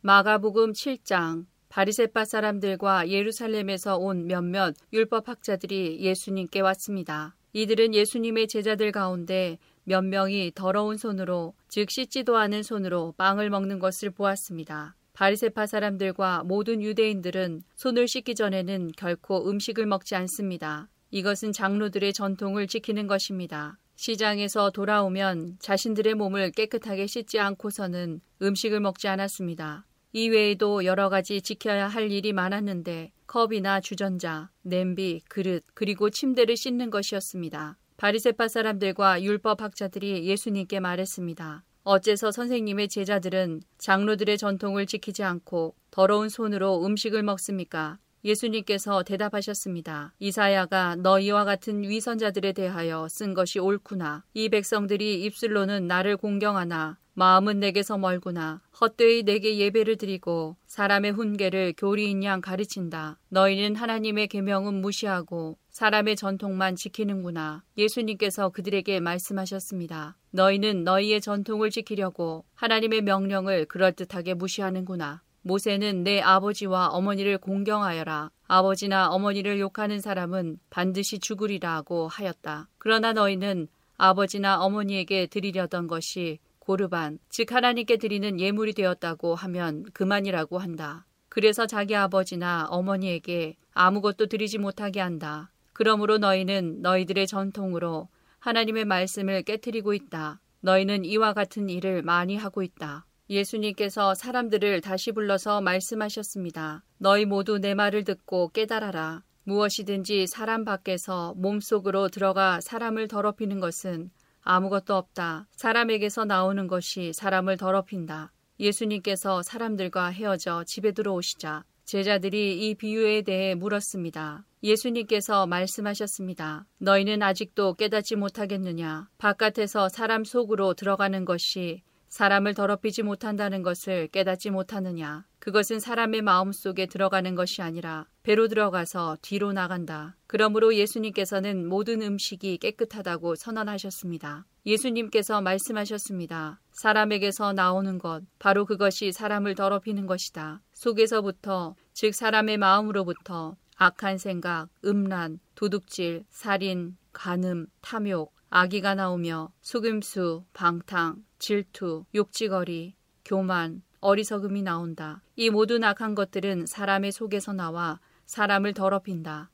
[0.00, 7.37] 마가복음 7장 바리세파 사람들과 예루살렘에서 온 몇몇 율법학자들이 예수님께 왔습니다.
[7.52, 14.10] 이들은 예수님의 제자들 가운데 몇 명이 더러운 손으로 즉 씻지도 않은 손으로 빵을 먹는 것을
[14.10, 14.94] 보았습니다.
[15.14, 20.88] 바리세파 사람들과 모든 유대인들은 손을 씻기 전에는 결코 음식을 먹지 않습니다.
[21.10, 23.78] 이것은 장로들의 전통을 지키는 것입니다.
[23.96, 29.86] 시장에서 돌아오면 자신들의 몸을 깨끗하게 씻지 않고서는 음식을 먹지 않았습니다.
[30.12, 37.76] 이외에도 여러 가지 지켜야 할 일이 많았는데 컵이나 주전자, 냄비, 그릇, 그리고 침대를 씻는 것이었습니다.
[37.98, 41.62] 바리세파 사람들과 율법 학자들이 예수님께 말했습니다.
[41.84, 47.98] 어째서 선생님의 제자들은 장로들의 전통을 지키지 않고 더러운 손으로 음식을 먹습니까?
[48.24, 50.14] 예수님께서 대답하셨습니다.
[50.18, 54.24] 이사야가 너희와 같은 위선자들에 대하여 쓴 것이 옳구나.
[54.32, 58.60] 이 백성들이 입술로는 나를 공경하나 마음은 내게서 멀구나.
[58.80, 63.18] 헛되이 내게 예배를 드리고 사람의 훈계를 교리인 양 가르친다.
[63.30, 67.64] 너희는 하나님의 계명은 무시하고 사람의 전통만 지키는구나.
[67.76, 70.16] 예수님께서 그들에게 말씀하셨습니다.
[70.30, 75.20] 너희는 너희의 전통을 지키려고 하나님의 명령을 그럴듯하게 무시하는구나.
[75.42, 78.30] 모세는 내 아버지와 어머니를 공경하여라.
[78.46, 82.68] 아버지나 어머니를 욕하는 사람은 반드시 죽으리라고 하였다.
[82.78, 83.66] 그러나 너희는
[83.96, 86.38] 아버지나 어머니에게 드리려던 것이
[86.68, 91.06] 고르반, 즉 하나님께 드리는 예물이 되었다고 하면 그만이라고 한다.
[91.30, 95.50] 그래서 자기 아버지나 어머니에게 아무것도 드리지 못하게 한다.
[95.72, 100.42] 그러므로 너희는 너희들의 전통으로 하나님의 말씀을 깨뜨리고 있다.
[100.60, 103.06] 너희는 이와 같은 일을 많이 하고 있다.
[103.30, 106.84] 예수님께서 사람들을 다시 불러서 말씀하셨습니다.
[106.98, 109.22] 너희 모두 내 말을 듣고 깨달아라.
[109.44, 114.10] 무엇이든지 사람 밖에서 몸속으로 들어가 사람을 더럽히는 것은
[114.50, 115.46] 아무것도 없다.
[115.52, 118.32] 사람에게서 나오는 것이 사람을 더럽힌다.
[118.58, 124.46] 예수님께서 사람들과 헤어져 집에 들어오시자 제자들이 이 비유에 대해 물었습니다.
[124.62, 126.64] 예수님께서 말씀하셨습니다.
[126.78, 129.10] 너희는 아직도 깨닫지 못하겠느냐?
[129.18, 135.24] 바깥에서 사람 속으로 들어가는 것이 사람을 더럽히지 못한다는 것을 깨닫지 못하느냐.
[135.38, 140.16] 그것은 사람의 마음 속에 들어가는 것이 아니라 배로 들어가서 뒤로 나간다.
[140.26, 144.46] 그러므로 예수님께서는 모든 음식이 깨끗하다고 선언하셨습니다.
[144.66, 146.60] 예수님께서 말씀하셨습니다.
[146.72, 150.60] 사람에게서 나오는 것, 바로 그것이 사람을 더럽히는 것이다.
[150.74, 161.24] 속에서부터, 즉 사람의 마음으로부터 악한 생각, 음란, 도둑질, 살인, 간음, 탐욕, 아기가 나오며 속임수, 방탕,
[161.38, 162.94] 질투, 욕지거리,
[163.24, 165.22] 교만, 어리석음이 나온다.
[165.36, 169.50] 이 모든 악한 것들은 사람의 속에서 나와 사람을 더럽힌다.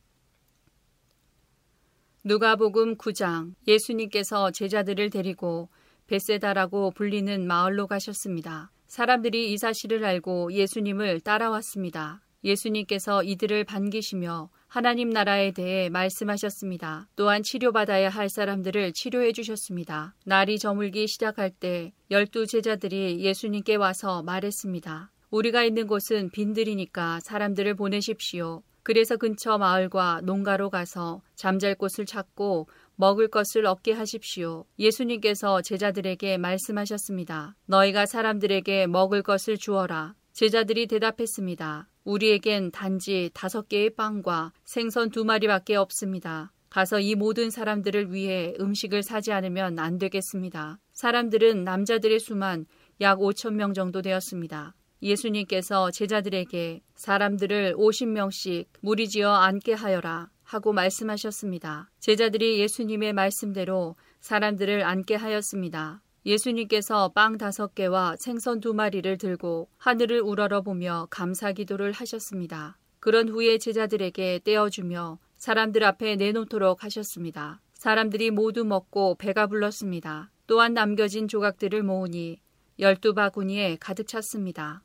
[2.24, 5.68] 누가복음 9장 예수님께서 제자들을 데리고
[6.06, 8.70] 베세다라고 불리는 마을로 가셨습니다.
[8.86, 12.23] 사람들이 이 사실을 알고 예수님을 따라왔습니다.
[12.44, 17.08] 예수님께서 이들을 반기시며 하나님 나라에 대해 말씀하셨습니다.
[17.16, 20.14] 또한 치료받아야 할 사람들을 치료해 주셨습니다.
[20.24, 25.12] 날이 저물기 시작할 때 열두 제자들이 예수님께 와서 말했습니다.
[25.30, 28.62] 우리가 있는 곳은 빈들이니까 사람들을 보내십시오.
[28.82, 34.66] 그래서 근처 마을과 농가로 가서 잠잘 곳을 찾고 먹을 것을 얻게 하십시오.
[34.78, 37.56] 예수님께서 제자들에게 말씀하셨습니다.
[37.66, 40.14] 너희가 사람들에게 먹을 것을 주어라.
[40.32, 41.88] 제자들이 대답했습니다.
[42.04, 46.52] 우리에겐 단지 다섯 개의 빵과 생선 두 마리밖에 없습니다.
[46.70, 50.78] 가서 이 모든 사람들을 위해 음식을 사지 않으면 안 되겠습니다.
[50.92, 52.66] 사람들은 남자들의 수만
[53.00, 54.74] 약 5천 명 정도 되었습니다.
[55.02, 61.90] 예수님께서 제자들에게 사람들을 50명씩 무리지어 앉게 하여라 하고 말씀하셨습니다.
[62.00, 66.02] 제자들이 예수님의 말씀대로 사람들을 앉게 하였습니다.
[66.26, 72.78] 예수님께서 빵 다섯 개와 생선 두 마리를 들고 하늘을 우러러보며 감사 기도를 하셨습니다.
[72.98, 77.60] 그런 후에 제자들에게 떼어주며 사람들 앞에 내놓도록 하셨습니다.
[77.74, 80.30] 사람들이 모두 먹고 배가 불렀습니다.
[80.46, 82.40] 또한 남겨진 조각들을 모으니
[82.78, 84.82] 열두 바구니에 가득 찼습니다.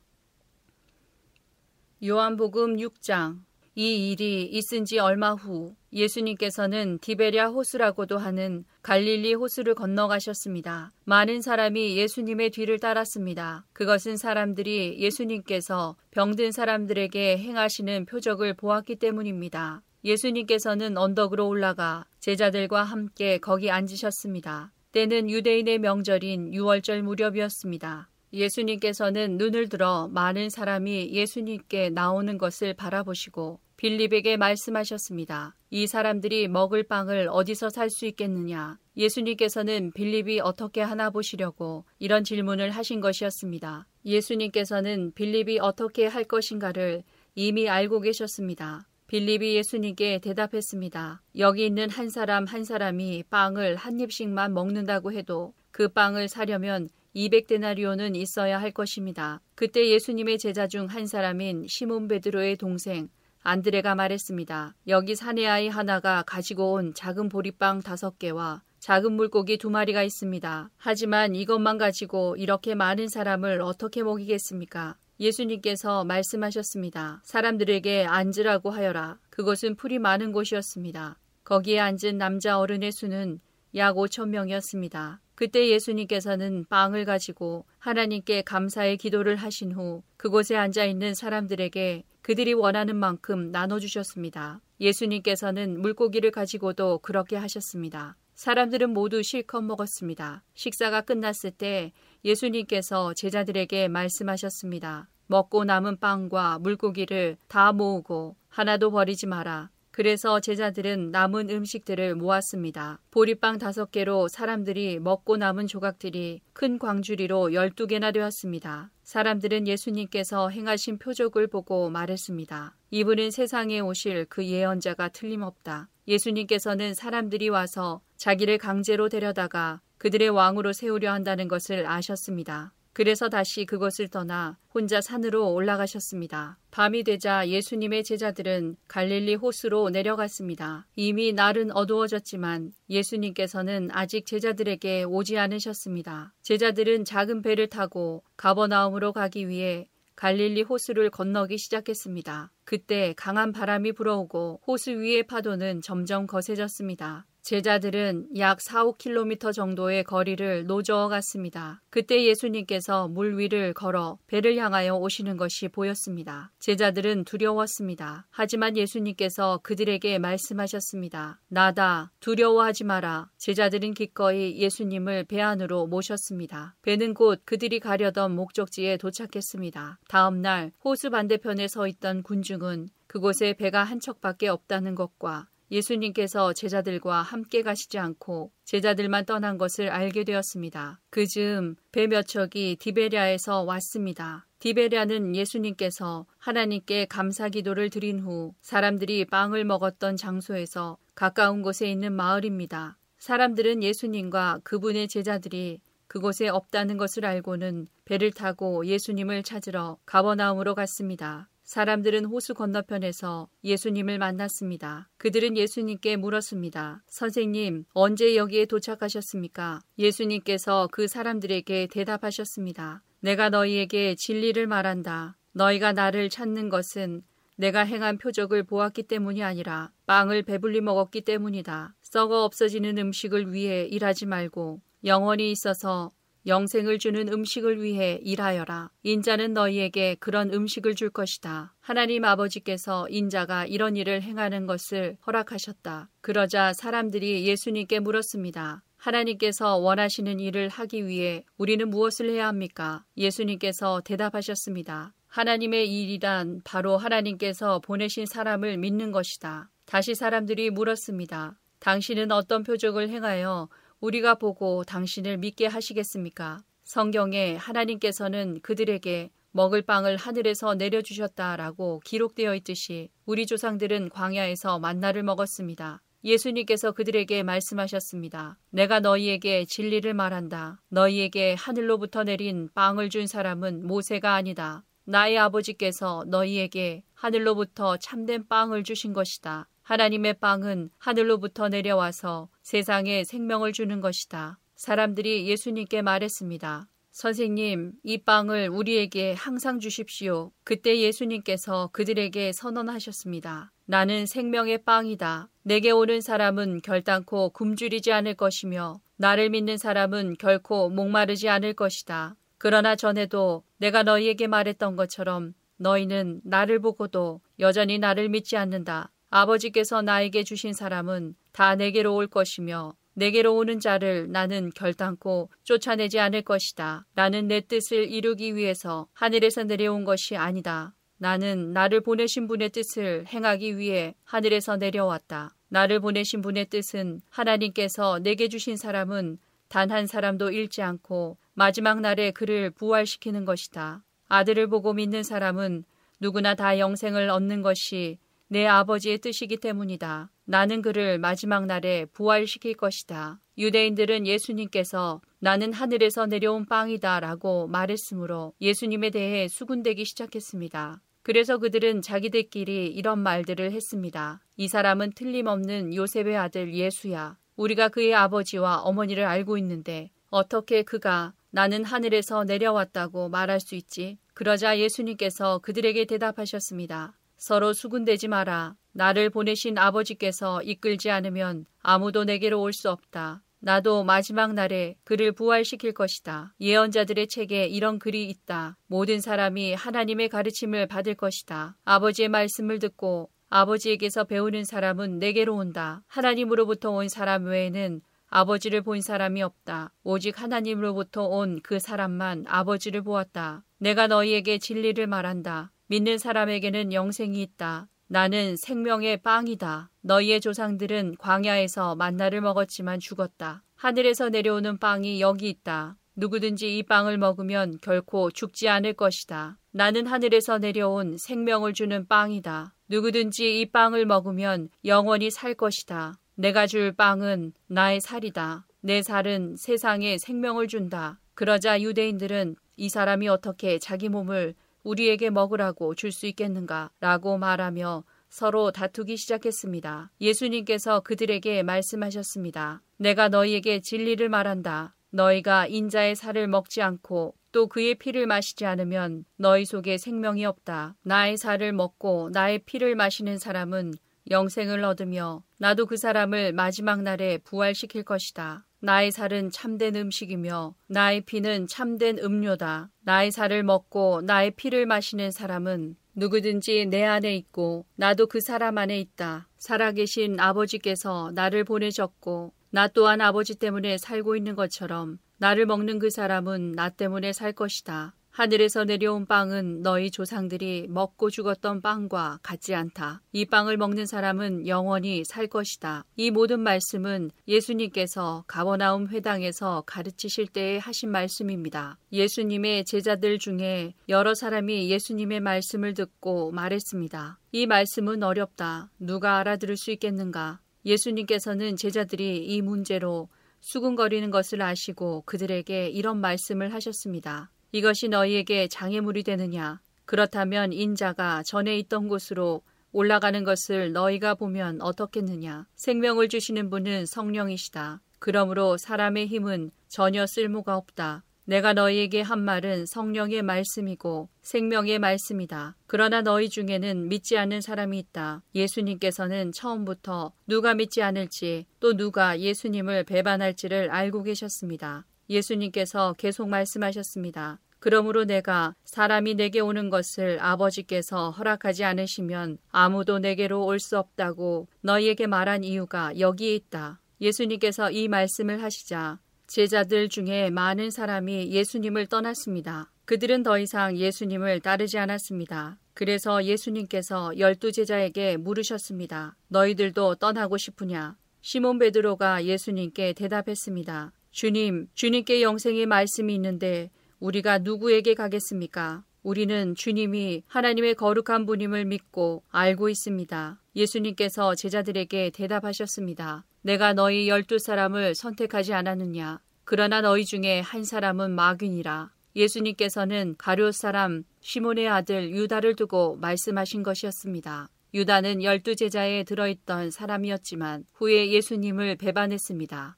[2.04, 3.40] 요한복음 6장
[3.76, 10.90] 이 일이 있은 지 얼마 후 예수님께서는 디베랴 호수라고도 하는 갈릴리 호수를 건너가셨습니다.
[11.04, 13.64] 많은 사람이 예수님의 뒤를 따랐습니다.
[13.72, 19.82] 그것은 사람들이 예수님께서 병든 사람들에게 행하시는 표적을 보았기 때문입니다.
[20.04, 24.72] 예수님께서는 언덕으로 올라가 제자들과 함께 거기 앉으셨습니다.
[24.92, 28.08] 때는 유대인의 명절인 유월절 무렵이었습니다.
[28.32, 35.56] 예수님께서는 눈을 들어 많은 사람이 예수님께 나오는 것을 바라보시고 빌립에게 말씀하셨습니다.
[35.70, 38.78] 이 사람들이 먹을 빵을 어디서 살 수 있겠느냐?
[38.96, 43.86] 예수님께서는 빌립이 어떻게 하나 보시려고 이런 질문을 하신 것이었습니다.
[44.04, 47.02] 예수님께서는 빌립이 어떻게 할 것인가를
[47.34, 48.86] 이미 알고 계셨습니다.
[49.06, 51.22] 빌립이 예수님께 대답했습니다.
[51.38, 58.16] 여기 있는 한 사람 한 사람이 빵을 한 입씩만 먹는다고 해도 그 빵을 사려면 200데나리오는
[58.16, 59.40] 있어야 할 것입니다.
[59.54, 63.08] 그때 예수님의 제자 중 한 사람인 시몬 베드로의 동생
[63.42, 64.74] 안드레가 말했습니다.
[64.88, 70.70] 여기 사내 아이 하나가 가지고 온 작은 보리빵 다섯 개와 작은 물고기 두 마리가 있습니다.
[70.76, 74.96] 하지만 이것만 가지고 이렇게 많은 사람을 어떻게 먹이겠습니까?
[75.20, 77.20] 예수님께서 말씀하셨습니다.
[77.24, 79.18] 사람들에게 앉으라고 하여라.
[79.28, 81.18] 그것은 풀이 많은 곳이었습니다.
[81.44, 83.40] 거기에 앉은 남자 어른의 수는
[83.74, 85.20] 약 5천 명이었습니다.
[85.40, 92.94] 그때 예수님께서는 빵을 가지고 하나님께 감사의 기도를 하신 후 그곳에 앉아 있는 사람들에게 그들이 원하는
[92.96, 94.60] 만큼 나눠주셨습니다.
[94.82, 98.18] 예수님께서는 물고기를 가지고도 그렇게 하셨습니다.
[98.34, 100.42] 사람들은 모두 실컷 먹었습니다.
[100.52, 101.92] 식사가 끝났을 때
[102.22, 105.08] 예수님께서 제자들에게 말씀하셨습니다.
[105.26, 109.70] 먹고 남은 빵과 물고기를 다 모으고 하나도 버리지 마라.
[109.92, 113.00] 그래서 제자들은 남은 음식들을 모았습니다.
[113.10, 118.90] 보리빵 다섯 개로 사람들이 먹고 남은 조각들이 큰 광주리로 열두 개나 되었습니다.
[119.02, 122.76] 사람들은 예수님께서 행하신 표적을 보고 말했습니다.
[122.92, 125.88] 이분은 세상에 오실 그 예언자가 틀림없다.
[126.06, 132.72] 예수님께서는 사람들이 와서 자기를 강제로 데려다가 그들의 왕으로 세우려 한다는 것을 아셨습니다.
[133.00, 136.58] 그래서 다시 그것을 떠나 혼자 산으로 올라가셨습니다.
[136.70, 140.86] 밤이 되자 예수님의 제자들은 갈릴리 호수로 내려갔습니다.
[140.96, 146.34] 이미 날은 어두워졌지만 예수님께서는 아직 제자들에게 오지 않으셨습니다.
[146.42, 152.52] 제자들은 작은 배를 타고 가버나움으로 가기 위해 갈릴리 호수를 건너기 시작했습니다.
[152.64, 157.26] 그때 강한 바람이 불어오고 호수 위의 파도는 점점 거세졌습니다.
[157.42, 161.80] 제자들은 약 4, 5km 정도의 거리를 노저어 갔습니다.
[161.90, 166.52] 그때 예수님께서 물 위를 걸어 배를 향하여 오시는 것이 보였습니다.
[166.58, 168.26] 제자들은 두려웠습니다.
[168.30, 171.40] 하지만 예수님께서 그들에게 말씀하셨습니다.
[171.48, 172.12] 나다.
[172.20, 173.30] 두려워하지 마라.
[173.38, 176.76] 제자들은 기꺼이 예수님을 배 안으로 모셨습니다.
[176.82, 179.98] 배는 곧 그들이 가려던 목적지에 도착했습니다.
[180.08, 187.22] 다음 날 호수 반대편에 서 있던 군중은 그곳에 배가 한 척밖에 없다는 것과 예수님께서 제자들과
[187.22, 191.00] 함께 가시지 않고 제자들만 떠난 것을 알게 되었습니다.
[191.10, 194.46] 그 즈음 배 몇 척이 디베리아에서 왔습니다.
[194.60, 202.96] 디베리아는 예수님께서 하나님께 감사 기도를 드린 후 사람들이 빵을 먹었던 장소에서 가까운 곳에 있는 마을입니다.
[203.18, 211.49] 사람들은 예수님과 그분의 제자들이 그곳에 없다는 것을 알고는 배를 타고 예수님을 찾으러 가버나움으로 갔습니다.
[211.70, 215.08] 사람들은 호수 건너편에서 예수님을 만났습니다.
[215.18, 217.04] 그들은 예수님께 물었습니다.
[217.06, 219.78] 선생님, 언제 여기에 도착하셨습니까?
[219.96, 223.04] 예수님께서 그 사람들에게 대답하셨습니다.
[223.20, 225.36] 내가 너희에게 진리를 말한다.
[225.52, 227.22] 너희가 나를 찾는 것은
[227.54, 231.94] 내가 행한 표적을 보았기 때문이 아니라 빵을 배불리 먹었기 때문이다.
[232.02, 236.10] 썩어 없어지는 음식을 위해 일하지 말고 영원히 있어서
[236.46, 238.90] 영생을 주는 음식을 위해 일하여라.
[239.02, 241.74] 인자는 너희에게 그런 음식을 줄 것이다.
[241.80, 246.08] 하나님 아버지께서 인자가 이런 일을 행하는 것을 허락하셨다.
[246.20, 248.82] 그러자 사람들이 예수님께 물었습니다.
[248.96, 253.04] 하나님께서 원하시는 일을 하기 위해 우리는 무엇을 해야 합니까?
[253.16, 255.14] 예수님께서 대답하셨습니다.
[255.26, 259.70] 하나님의 일이란 바로 하나님께서 보내신 사람을 믿는 것이다.
[259.86, 261.58] 다시 사람들이 물었습니다.
[261.78, 263.68] 당신은 어떤 표적을 행하여
[264.00, 266.62] 우리가 보고 당신을 믿게 하시겠습니까?
[266.84, 276.00] 성경에 하나님께서는 그들에게 먹을 빵을 하늘에서 내려주셨다라고 기록되어 있듯이 우리 조상들은 광야에서 만나를 먹었습니다.
[276.24, 278.58] 예수님께서 그들에게 말씀하셨습니다.
[278.70, 280.80] 내가 너희에게 진리를 말한다.
[280.88, 284.82] 너희에게 하늘로부터 내린 빵을 준 사람은 모세가 아니다.
[285.04, 289.68] 나의 아버지께서 너희에게 하늘로부터 참된 빵을 주신 것이다.
[289.82, 294.58] 하나님의 빵은 하늘로부터 내려와서 세상에 생명을 주는 것이다.
[294.76, 296.88] 사람들이 예수님께 말했습니다.
[297.10, 300.52] 선생님, 이 빵을 우리에게 항상 주십시오.
[300.64, 303.72] 그때 예수님께서 그들에게 선언하셨습니다.
[303.84, 305.48] 나는 생명의 빵이다.
[305.64, 312.36] 내게 오는 사람은 결단코 굶주리지 않을 것이며 나를 믿는 사람은 결코 목마르지 않을 것이다.
[312.56, 319.10] 그러나 전에도 내가 너희에게 말했던 것처럼 너희는 나를 보고도 여전히 나를 믿지 않는다.
[319.30, 326.42] 아버지께서 나에게 주신 사람은 다 내게로 올 것이며 내게로 오는 자를 나는 결단코 쫓아내지 않을
[326.42, 327.06] 것이다.
[327.14, 330.94] 나는 내 뜻을 이루기 위해서 하늘에서 내려온 것이 아니다.
[331.18, 335.54] 나는 나를 보내신 분의 뜻을 행하기 위해 하늘에서 내려왔다.
[335.68, 339.38] 나를 보내신 분의 뜻은 하나님께서 내게 주신 사람은
[339.68, 344.02] 단 한 사람도 잃지 않고 마지막 날에 그를 부활시키는 것이다.
[344.28, 345.84] 아들을 보고 믿는 사람은
[346.18, 348.18] 누구나 다 영생을 얻는 것이
[348.52, 350.28] 내 아버지의 뜻이기 때문이다.
[350.44, 353.38] 나는 그를 마지막 날에 부활시킬 것이다.
[353.56, 361.00] 유대인들은 예수님께서 나는 하늘에서 내려온 빵이다 라고 말했으므로 예수님에 대해 수군대기 시작했습니다.
[361.22, 364.40] 그래서 그들은 자기들끼리 이런 말들을 했습니다.
[364.56, 367.36] 이 사람은 틀림없는 요셉의 아들 예수야.
[367.54, 374.18] 우리가 그의 아버지와 어머니를 알고 있는데 어떻게 그가 나는 하늘에서 내려왔다고 말할 수 있지?
[374.34, 377.14] 그러자 예수님께서 그들에게 대답하셨습니다.
[377.40, 378.76] 서로 수군대지 마라.
[378.92, 383.42] 나를 보내신 아버지께서 이끌지 않으면 아무도 내게로 올 수 없다.
[383.60, 386.52] 나도 마지막 날에 그를 부활시킬 것이다.
[386.60, 388.76] 예언자들의 책에 이런 글이 있다.
[388.86, 391.78] 모든 사람이 하나님의 가르침을 받을 것이다.
[391.86, 396.02] 아버지의 말씀을 듣고 아버지에게서 배우는 사람은 내게로 온다.
[396.08, 399.94] 하나님으로부터 온 사람 외에는 아버지를 본 사람이 없다.
[400.04, 403.64] 오직 하나님으로부터 온 그 사람만 아버지를 보았다.
[403.78, 405.72] 내가 너희에게 진리를 말한다.
[405.90, 407.88] 믿는 사람에게는 영생이 있다.
[408.06, 409.90] 나는 생명의 빵이다.
[410.02, 413.64] 너희의 조상들은 광야에서 만나를 먹었지만 죽었다.
[413.74, 415.96] 하늘에서 내려오는 빵이 여기 있다.
[416.14, 419.58] 누구든지 이 빵을 먹으면 결코 죽지 않을 것이다.
[419.72, 422.72] 나는 하늘에서 내려온 생명을 주는 빵이다.
[422.86, 426.20] 누구든지 이 빵을 먹으면 영원히 살 것이다.
[426.36, 428.64] 내가 줄 빵은 나의 살이다.
[428.80, 431.18] 내 살은 세상에 생명을 준다.
[431.34, 436.90] 그러자 유대인들은 이 사람이 어떻게 자기 몸을 우리에게 먹으라고 줄 수 있겠는가?
[437.00, 440.12] 라고 말하며 서로 다투기 시작했습니다.
[440.20, 442.82] 예수님께서 그들에게 말씀하셨습니다.
[442.96, 444.94] 내가 너희에게 진리를 말한다.
[445.10, 450.94] 너희가 인자의 살을 먹지 않고 또 그의 피를 마시지 않으면 너희 속에 생명이 없다.
[451.02, 453.94] 나의 살을 먹고 나의 피를 마시는 사람은
[454.30, 458.64] 영생을 얻으며 나도 그 사람을 마지막 날에 부활시킬 것이다.
[458.82, 462.90] 나의 살은 참된 음식이며 나의 피는 참된 음료다.
[463.00, 468.98] 나의 살을 먹고 나의 피를 마시는 사람은 누구든지 내 안에 있고 나도 그 사람 안에
[468.98, 469.48] 있다.
[469.58, 476.72] 살아계신 아버지께서 나를 보내셨고 나 또한 아버지 때문에 살고 있는 것처럼 나를 먹는 그 사람은
[476.72, 478.14] 나 때문에 살 것이다.
[478.40, 483.20] 하늘에서 내려온 빵은 너희 조상들이 먹고 죽었던 빵과 같지 않다.
[483.32, 486.06] 이 빵을 먹는 사람은 영원히 살 것이다.
[486.16, 491.98] 이 모든 말씀은 예수님께서 가버나움 회당에서 가르치실 때에 하신 말씀입니다.
[492.14, 497.38] 예수님의 제자들 중에 여러 사람이 예수님의 말씀을 듣고 말했습니다.
[497.52, 498.90] 이 말씀은 어렵다.
[498.98, 500.60] 누가 알아들을 수 있겠는가?
[500.86, 503.28] 예수님께서는 제자들이 이 문제로
[503.60, 507.50] 수군거리는 것을 아시고 그들에게 이런 말씀을 하셨습니다.
[507.72, 509.80] 이것이 너희에게 장애물이 되느냐?
[510.04, 515.66] 그렇다면 인자가 전에 있던 곳으로 올라가는 것을 너희가 보면 어떻겠느냐?
[515.76, 518.00] 생명을 주시는 분은 성령이시다.
[518.18, 521.22] 그러므로 사람의 힘은 전혀 쓸모가 없다.
[521.44, 525.76] 내가 너희에게 한 말은 성령의 말씀이고 생명의 말씀이다.
[525.86, 528.42] 그러나 너희 중에는 믿지 않는 사람이 있다.
[528.54, 535.06] 예수님께서는 처음부터 누가 믿지 않을지 또 누가 예수님을 배반할지를 알고 계셨습니다.
[535.30, 537.60] 예수님께서 계속 말씀하셨습니다.
[537.78, 545.26] 그러므로 내가 사람이 내게 오는 것을 아버지께서 허락하지 않으시면 아무도 내게로 올 수 없다고 너희에게
[545.26, 547.00] 말한 이유가 여기에 있다.
[547.22, 552.90] 예수님께서 이 말씀을 하시자 제자들 중에 많은 사람이 예수님을 떠났습니다.
[553.06, 555.78] 그들은 더 이상 예수님을 따르지 않았습니다.
[555.94, 559.36] 그래서 예수님께서 열두 제자에게 물으셨습니다.
[559.48, 561.16] 너희들도 떠나고 싶으냐?
[561.40, 564.12] 시몬 베드로가 예수님께 대답했습니다.
[564.30, 569.04] 주님, 주님께 영생의 말씀이 있는데 우리가 누구에게 가겠습니까?
[569.22, 573.60] 우리는 주님이 하나님의 거룩한 분임을 믿고 알고 있습니다.
[573.76, 576.44] 예수님께서 제자들에게 대답하셨습니다.
[576.62, 579.40] 내가 너희 열두 사람을 선택하지 않았느냐?
[579.64, 582.10] 그러나 너희 중에 한 사람은 마귀니라.
[582.36, 587.68] 예수님께서는 가룟 사람 시몬의 아들 유다를 두고 말씀하신 것이었습니다.
[587.92, 592.96] 유다는 열두 제자에 들어있던 사람이었지만 후에 예수님을 배반했습니다.